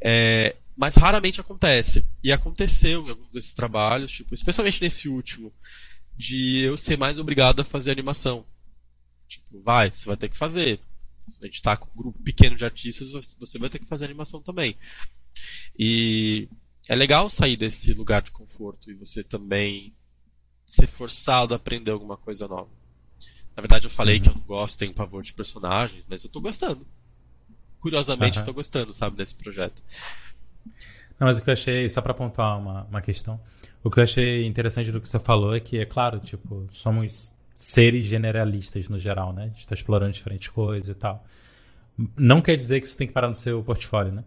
[0.00, 2.04] É, mas raramente acontece.
[2.22, 5.52] E aconteceu em alguns desses trabalhos, tipo, especialmente nesse último,
[6.16, 8.44] de eu ser mais obrigado a fazer animação.
[9.28, 10.80] Tipo, vai, você vai ter que fazer
[11.40, 14.42] a gente está com um grupo pequeno de artistas, você vai ter que fazer animação
[14.42, 14.76] também.
[15.78, 16.48] E
[16.88, 19.94] é legal sair desse lugar de conforto e você também
[20.66, 22.70] ser forçado a aprender alguma coisa nova.
[23.56, 24.22] Na verdade, eu falei uhum.
[24.22, 26.86] que eu não gosto, tenho pavor de personagens, mas eu estou gostando.
[27.80, 28.42] Curiosamente, uhum.
[28.42, 29.82] eu tô gostando, sabe, desse projeto.
[31.18, 33.40] Não, mas o que eu achei, só para pontuar uma, uma questão,
[33.84, 37.34] o que eu achei interessante do que você falou é que, é claro, tipo, somos
[37.54, 39.44] seres generalistas no geral, né?
[39.44, 41.24] A gente está explorando diferentes coisas e tal.
[42.16, 44.24] Não quer dizer que isso tem que parar no seu portfólio, né?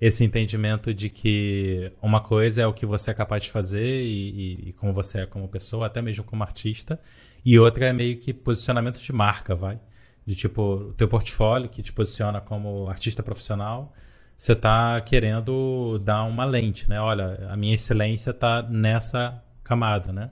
[0.00, 4.30] Esse entendimento de que uma coisa é o que você é capaz de fazer e,
[4.30, 7.00] e, e como você é como pessoa, até mesmo como artista,
[7.44, 9.78] e outra é meio que posicionamento de marca, vai?
[10.26, 13.92] De tipo, o teu portfólio que te posiciona como artista profissional,
[14.36, 17.00] você está querendo dar uma lente, né?
[17.00, 20.30] Olha, a minha excelência está nessa camada, né?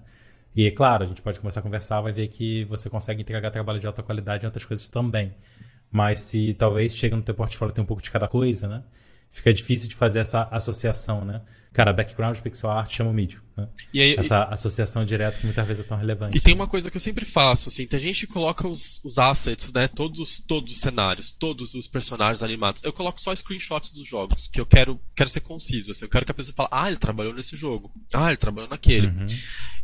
[0.54, 3.80] E, claro, a gente pode começar a conversar, vai ver que você consegue entregar trabalho
[3.80, 5.34] de alta qualidade em outras coisas também.
[5.90, 8.82] Mas se talvez chega no teu portfólio tem um pouco de cada coisa, né?
[9.32, 11.40] Fica difícil de fazer essa associação, né?
[11.72, 13.40] Cara, background pixel art chama o mídia.
[13.56, 13.66] Né?
[13.94, 16.36] Aí, Essa e, associação direta que muitas vezes é tão relevante.
[16.36, 19.18] E tem uma coisa que eu sempre faço, assim, tem gente que coloca os, os
[19.18, 19.88] assets, né?
[19.88, 22.84] Todos, todos os cenários, todos os personagens animados.
[22.84, 25.92] Eu coloco só screenshots dos jogos, que eu quero, quero ser conciso.
[25.92, 27.90] Assim, eu quero que a pessoa fale, ah, ele trabalhou nesse jogo.
[28.12, 29.06] Ah, ele trabalhou naquele.
[29.06, 29.24] Uhum.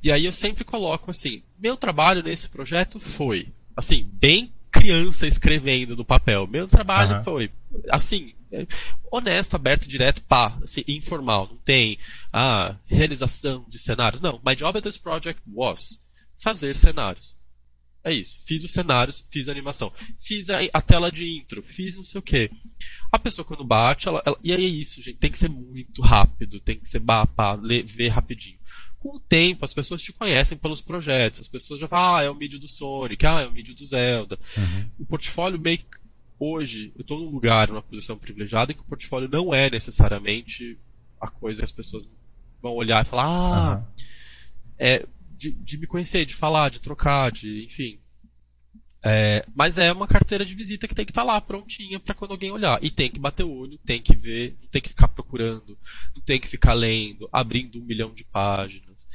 [0.02, 5.96] E aí eu sempre coloco assim, meu trabalho nesse projeto foi, assim, bem criança escrevendo
[5.96, 6.46] no papel.
[6.46, 7.22] Meu trabalho uhum.
[7.22, 7.50] foi,
[7.88, 8.34] assim,
[9.10, 11.48] honesto, aberto, direto, pá, assim, informal.
[11.50, 11.98] Não tem
[12.32, 14.20] ah, realização de cenários.
[14.20, 16.02] Não, my job at this project was
[16.36, 17.36] fazer cenários.
[18.04, 18.38] É isso.
[18.46, 19.92] Fiz os cenários, fiz a animação.
[20.18, 22.50] Fiz a, a tela de intro, fiz não sei o que.
[23.12, 25.18] A pessoa quando bate, ela, ela, e aí é isso, gente.
[25.18, 28.58] Tem que ser muito rápido, tem que ser pá, pá, ler, ver rapidinho.
[28.98, 31.40] Com o tempo, as pessoas te conhecem pelos projetos.
[31.40, 33.84] As pessoas já falam, ah, é o mídia do Sonic, ah, é o mídia do
[33.84, 34.38] Zelda.
[34.56, 34.90] Uhum.
[35.00, 35.80] O portfólio meio
[36.38, 40.78] hoje eu estou num lugar, numa posição privilegiada, em que o portfólio não é necessariamente
[41.20, 42.08] a coisa que as pessoas
[42.60, 44.04] vão olhar e falar, ah, uhum.
[44.78, 45.06] é
[45.36, 48.00] de, de, me conhecer, de falar, de trocar, de, enfim.
[49.04, 52.14] É, mas é uma carteira de visita que tem que estar tá lá prontinha para
[52.14, 52.82] quando alguém olhar.
[52.82, 55.78] E tem que bater o olho, tem que ver, não tem que ficar procurando,
[56.14, 59.06] não tem que ficar lendo, abrindo um milhão de páginas.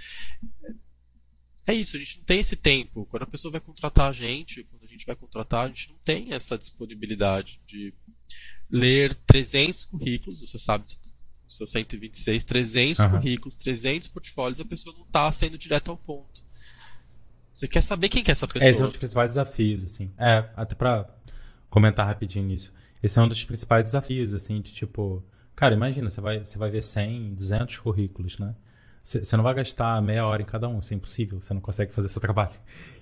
[1.68, 3.06] É isso, a gente não tem esse tempo.
[3.06, 6.34] Quando a pessoa vai contratar a gente, quando gente vai contratar, a gente não tem
[6.34, 7.94] essa disponibilidade de
[8.70, 10.86] ler 300 currículos, você sabe,
[11.48, 13.11] seu 126, 300 uhum.
[13.11, 16.44] currículos, 300 portfólios, a pessoa não está sendo direto ao ponto.
[17.53, 18.70] Você quer saber quem que é essa pessoa?
[18.70, 20.11] Esse é um dos principais desafios, assim.
[20.18, 21.07] É, até para
[21.70, 22.74] comentar rapidinho nisso.
[23.02, 25.24] Esse é um dos principais desafios, assim, de tipo,
[25.56, 28.56] cara, imagina, você vai, você vai ver 100, 200 currículos, né?
[29.03, 31.91] Você não vai gastar meia hora em cada um, isso é impossível, você não consegue
[31.91, 32.55] fazer seu trabalho.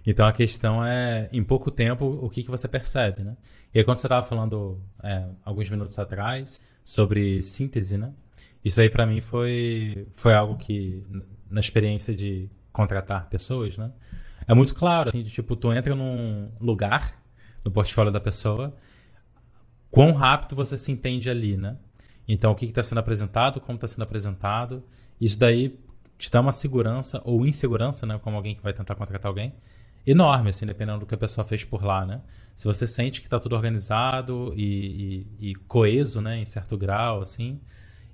[0.05, 3.37] Então a questão é, em pouco tempo, o que, que você percebe, né?
[3.73, 8.11] E aí quando você estava falando, é, alguns minutos atrás, sobre síntese, né?
[8.65, 11.05] Isso aí para mim foi, foi algo que,
[11.49, 13.91] na experiência de contratar pessoas, né?
[14.47, 17.21] É muito claro, assim, de, tipo, tu entra num lugar,
[17.63, 18.75] no portfólio da pessoa,
[19.91, 21.77] quão rápido você se entende ali, né?
[22.27, 24.83] Então, o que está sendo apresentado, como está sendo apresentado,
[25.19, 25.79] isso daí
[26.21, 28.19] te dá uma segurança ou insegurança, né?
[28.23, 29.53] Como alguém que vai tentar contratar alguém,
[30.05, 32.21] enorme, assim, dependendo do que a pessoa fez por lá, né?
[32.55, 36.37] Se você sente que está tudo organizado e, e, e, coeso, né?
[36.37, 37.59] Em certo grau, assim,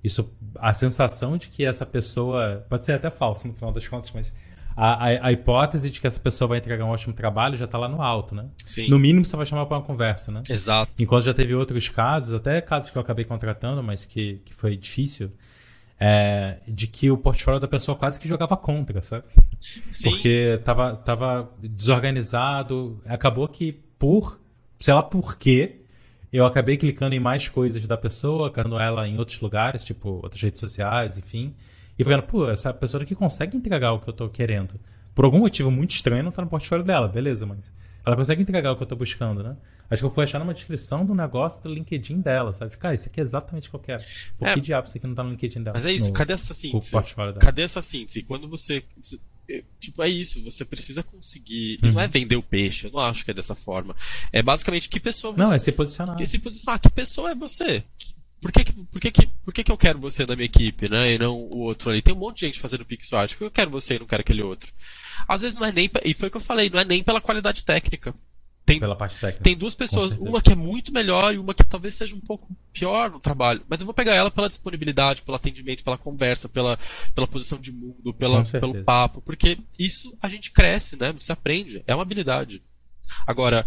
[0.01, 4.09] isso, a sensação de que essa pessoa pode ser até falsa no final das contas,
[4.13, 4.31] mas
[4.73, 7.77] a, a, a, hipótese de que essa pessoa vai entregar um ótimo trabalho já está
[7.77, 8.45] lá no alto, né?
[8.63, 8.87] Sim.
[8.89, 10.43] No mínimo você vai chamar para uma conversa, né?
[10.49, 10.89] Exato.
[10.97, 14.77] Enquanto já teve outros casos, até casos que eu acabei contratando, mas que, que foi
[14.77, 15.29] difícil,
[15.99, 19.25] é, de que o portfólio da pessoa quase que jogava contra, sabe?
[19.91, 20.09] Sim.
[20.09, 22.99] Porque tava, tava desorganizado.
[23.05, 24.39] Acabou que por,
[24.77, 25.81] sei lá por quê,
[26.31, 30.41] eu acabei clicando em mais coisas da pessoa, clicando ela em outros lugares, tipo outras
[30.41, 31.55] redes sociais, enfim.
[31.97, 34.79] E vendo, pô, essa pessoa aqui consegue entregar o que eu tô querendo.
[35.15, 37.73] Por algum motivo muito estranho não tá no portfólio dela, beleza, mas
[38.07, 39.57] ela consegue entregar o que eu tô buscando, né?
[39.89, 42.75] Acho que eu fui achar numa descrição do negócio do LinkedIn dela, sabe?
[42.77, 44.03] Cara, isso aqui é exatamente o que eu quero.
[44.37, 45.75] Por é, que diabo isso aqui não tá no LinkedIn dela?
[45.75, 46.91] Mas é isso, no, cadê essa síntese?
[47.39, 48.23] Cadê essa síntese?
[48.23, 48.81] Quando você.
[49.49, 51.79] É, tipo, é isso, você precisa conseguir.
[51.83, 51.91] Uhum.
[51.91, 53.93] Não é vender o peixe, eu não acho que é dessa forma.
[54.31, 55.41] É basicamente que pessoa você.
[55.41, 56.21] Não, é se posicionar.
[56.21, 56.79] É se posicionar.
[56.79, 57.83] Que pessoa é você?
[58.39, 61.13] Por que, por, que, por que, que eu quero você na minha equipe, né?
[61.13, 62.01] E não o outro ali?
[62.01, 63.31] Tem um monte de gente fazendo PixArt.
[63.31, 64.71] Por que eu quero você e não quero aquele outro?
[65.27, 65.89] Às vezes não é nem.
[66.05, 68.13] E foi o que eu falei, não é nem pela qualidade técnica.
[68.67, 69.43] Tem, pela parte técnica.
[69.43, 72.53] Tem duas pessoas, uma que é muito melhor e uma que talvez seja um pouco
[72.73, 73.63] pior no trabalho.
[73.69, 76.77] Mas eu vou pegar ela pela disponibilidade, pelo atendimento, pela conversa, pela,
[77.15, 79.21] pela posição de mundo, pela, pelo papo.
[79.21, 81.13] Porque isso a gente cresce, né?
[81.13, 81.81] Você aprende.
[81.87, 82.61] É uma habilidade.
[83.25, 83.65] Agora,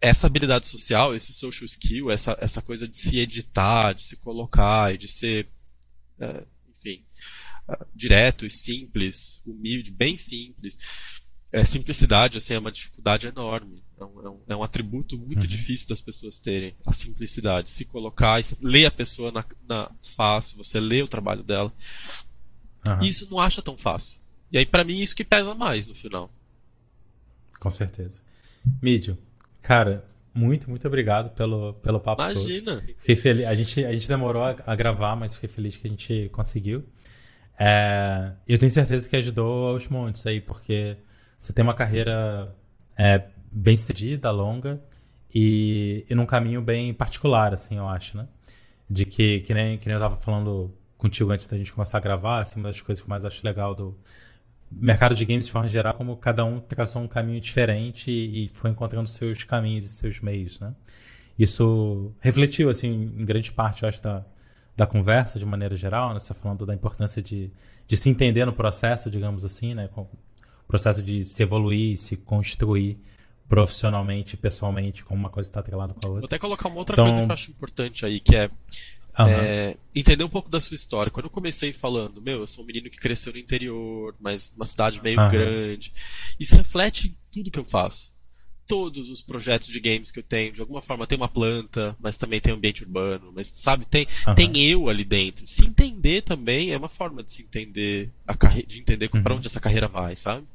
[0.00, 4.94] essa habilidade social, esse social skill, essa, essa coisa de se editar, de se colocar
[4.94, 5.48] e de ser,
[6.18, 7.02] é, enfim,
[7.68, 10.78] uh, direto e simples, humilde, bem simples.
[11.50, 13.82] É, simplicidade, assim, é uma dificuldade enorme.
[13.98, 15.48] É um, é um, é um atributo muito uhum.
[15.48, 17.70] difícil das pessoas terem, a simplicidade.
[17.70, 21.72] Se colocar e ler a pessoa na, na face, você lê o trabalho dela.
[22.86, 22.98] Uhum.
[23.02, 24.20] Isso não acha tão fácil.
[24.50, 26.30] E aí, para mim, isso que pesa mais no final.
[27.58, 28.20] Com certeza.
[28.82, 29.16] Mídio,
[29.64, 30.04] cara,
[30.34, 32.74] muito, muito obrigado pelo, pelo papo Imagina.
[32.74, 32.86] Todo.
[32.98, 33.46] Fiquei feliz.
[33.46, 36.84] A gente, a gente demorou a, a gravar, mas fiquei feliz que a gente conseguiu.
[37.58, 40.98] É, eu tenho certeza que ajudou aos montes aí, porque
[41.38, 42.54] você tem uma carreira
[42.96, 44.82] é, bem cedida, longa
[45.34, 48.28] e, e num caminho bem particular, assim, eu acho, né?
[48.90, 52.00] De que, que nem, que nem eu tava falando contigo antes da gente começar a
[52.00, 53.96] gravar, assim, uma das coisas que eu mais acho legal do
[54.76, 58.70] mercado de games de forma geral, como cada um traçou um caminho diferente e, foi
[58.70, 60.74] encontrando seus caminhos e seus meios, né?
[61.38, 64.24] Isso refletiu, assim, em grande parte, eu acho, da,
[64.76, 66.20] da conversa, de maneira geral, né?
[66.20, 67.50] Você tá falando da importância de,
[67.86, 69.88] de se entender no processo, digamos assim, né?
[69.88, 72.98] Com, o processo de se evoluir, se construir
[73.48, 76.20] profissionalmente, pessoalmente, como uma coisa está atrelada com a outra.
[76.20, 77.04] Vou até colocar uma outra então...
[77.04, 78.50] coisa que eu acho importante aí, que é,
[79.18, 79.28] uhum.
[79.28, 81.10] é, entender um pouco da sua história.
[81.10, 84.66] Quando eu comecei falando, meu, eu sou um menino que cresceu no interior, mas uma
[84.66, 85.30] cidade meio uhum.
[85.30, 85.92] grande,
[86.38, 88.12] isso reflete em tudo que eu faço.
[88.66, 92.16] Todos os projetos de games que eu tenho, de alguma forma tem uma planta, mas
[92.16, 94.34] também tem um ambiente urbano, mas sabe, tem, uhum.
[94.34, 95.46] tem eu ali dentro.
[95.46, 98.62] Se entender também é uma forma de se entender, a carre...
[98.62, 99.38] de entender para uhum.
[99.38, 100.46] onde essa carreira vai, sabe?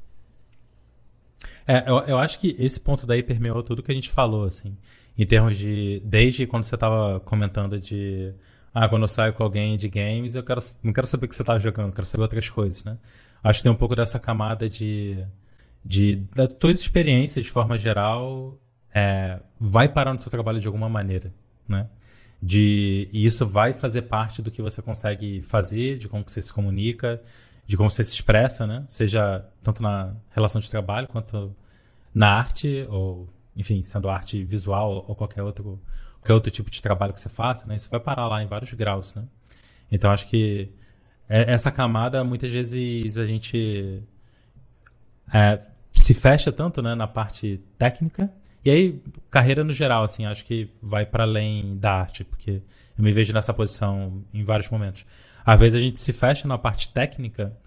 [1.67, 4.75] É, eu, eu acho que esse ponto daí permeou tudo que a gente falou, assim.
[5.19, 6.01] Em termos de.
[6.05, 8.33] Desde quando você estava comentando de.
[8.73, 11.35] Ah, quando eu saio com alguém de games, eu quero, não quero saber o que
[11.35, 12.97] você tá jogando, quero saber outras coisas, né?
[13.43, 15.17] Acho que tem um pouco dessa camada de.
[15.83, 18.57] de das tuas experiências, de forma geral,
[18.95, 21.33] é, vai parar no teu trabalho de alguma maneira,
[21.67, 21.89] né?
[22.41, 26.53] De, e isso vai fazer parte do que você consegue fazer, de como você se
[26.53, 27.21] comunica,
[27.67, 28.85] de como você se expressa, né?
[28.87, 31.53] Seja tanto na relação de trabalho quanto
[32.15, 33.27] na arte, ou,
[33.59, 35.81] enfim, sendo arte visual ou qualquer outro,
[36.15, 37.75] qualquer outro tipo de trabalho que você faça, né?
[37.75, 39.25] Isso vai parar lá em vários graus, né?
[39.91, 40.71] Então, acho que
[41.27, 44.01] é, essa camada, muitas vezes, a gente
[45.33, 45.59] é,
[45.91, 48.31] se fecha tanto né, na parte técnica,
[48.63, 52.61] e aí, carreira no geral, assim, acho que vai para além da arte, porque
[52.97, 55.05] eu me vejo nessa posição em vários momentos.
[55.45, 57.57] Às vezes a gente se fecha na parte técnica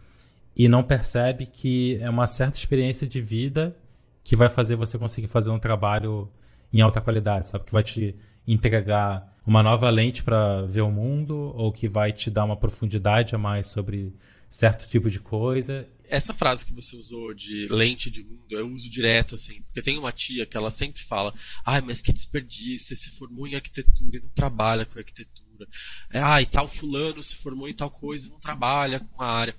[0.56, 3.76] e não percebe que é uma certa experiência de vida
[4.22, 6.30] que vai fazer você conseguir fazer um trabalho
[6.72, 7.64] em alta qualidade, sabe?
[7.64, 8.14] Que vai te
[8.46, 13.34] entregar uma nova lente para ver o mundo ou que vai te dar uma profundidade
[13.34, 14.14] a mais sobre
[14.48, 15.88] certo tipo de coisa.
[16.04, 19.98] Essa frase que você usou de lente de mundo, eu uso direto, assim, porque tem
[19.98, 21.34] uma tia que ela sempre fala,
[21.64, 25.66] ai, mas que desperdício, você se formou em arquitetura e não trabalha com arquitetura.
[26.12, 29.56] É, ai, tal fulano se formou em tal coisa e não trabalha com a área.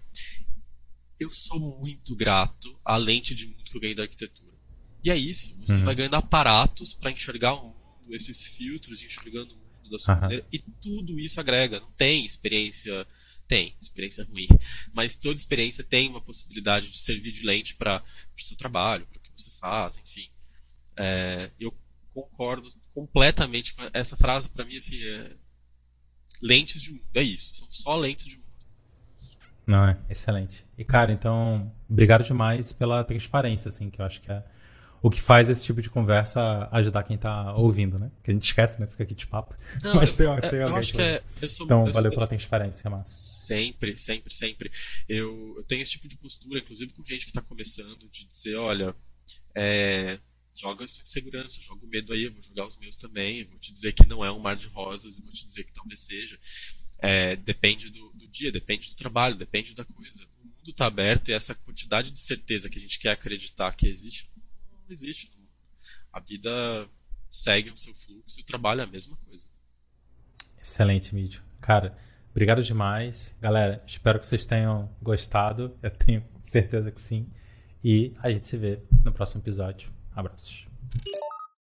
[1.19, 4.53] Eu sou muito grato à lente de mundo que eu ganhei da arquitetura.
[5.04, 5.86] E é isso, você uhum.
[5.86, 10.22] vai ganhando aparatos para enxergar o mundo, esses filtros enxergando o mundo da sua uhum.
[10.22, 11.80] maneira, e tudo isso agrega.
[11.80, 13.06] Não tem experiência
[13.48, 14.48] tem, experiência ruim.
[14.94, 18.04] Mas toda experiência tem uma possibilidade de servir de lente para
[18.38, 20.30] o seu trabalho, para o que você faz, enfim.
[20.98, 21.76] É, eu
[22.14, 25.36] concordo completamente com essa frase, para mim, assim, é,
[26.42, 27.06] lentes de mundo.
[27.14, 28.44] É isso, são só lentes de mundo.
[29.66, 30.66] Não, é excelente.
[30.78, 34.44] E, cara, então, obrigado demais pela transparência, assim, que eu acho que é
[35.04, 38.10] o que faz esse tipo de conversa ajudar quem tá ouvindo, né?
[38.24, 38.88] Que a gente esquece, né?
[38.88, 39.54] Fica aqui de papo.
[39.84, 42.26] Não, Mas tem, tem eu acho que é, eu sou, Então, eu valeu sou, pela
[42.26, 44.72] transparência, mas Sempre, sempre, sempre.
[45.10, 48.56] Eu, eu, tenho esse tipo de postura, inclusive com gente que tá começando, de dizer,
[48.56, 48.96] olha,
[49.54, 50.20] é,
[50.56, 53.60] joga a sua insegurança, joga o medo aí, eu vou jogar os meus também, vou
[53.60, 56.00] te dizer que não é um mar de rosas, e vou te dizer que talvez
[56.00, 56.40] seja.
[57.00, 60.24] É, depende do, do dia, depende do trabalho, depende da coisa.
[60.42, 63.86] O mundo está aberto e essa quantidade de certeza que a gente quer acreditar que
[63.86, 64.32] existe
[64.94, 65.32] existe.
[66.11, 66.88] A vida
[67.30, 69.49] segue o seu fluxo e o trabalho é a mesma coisa.
[70.61, 71.44] Excelente, Mídio.
[71.60, 71.98] Cara,
[72.32, 73.36] obrigado demais.
[73.41, 75.78] Galera, espero que vocês tenham gostado.
[75.82, 77.30] Eu tenho certeza que sim.
[77.84, 79.91] E a gente se vê no próximo episódio.
[80.15, 80.68] Abraços.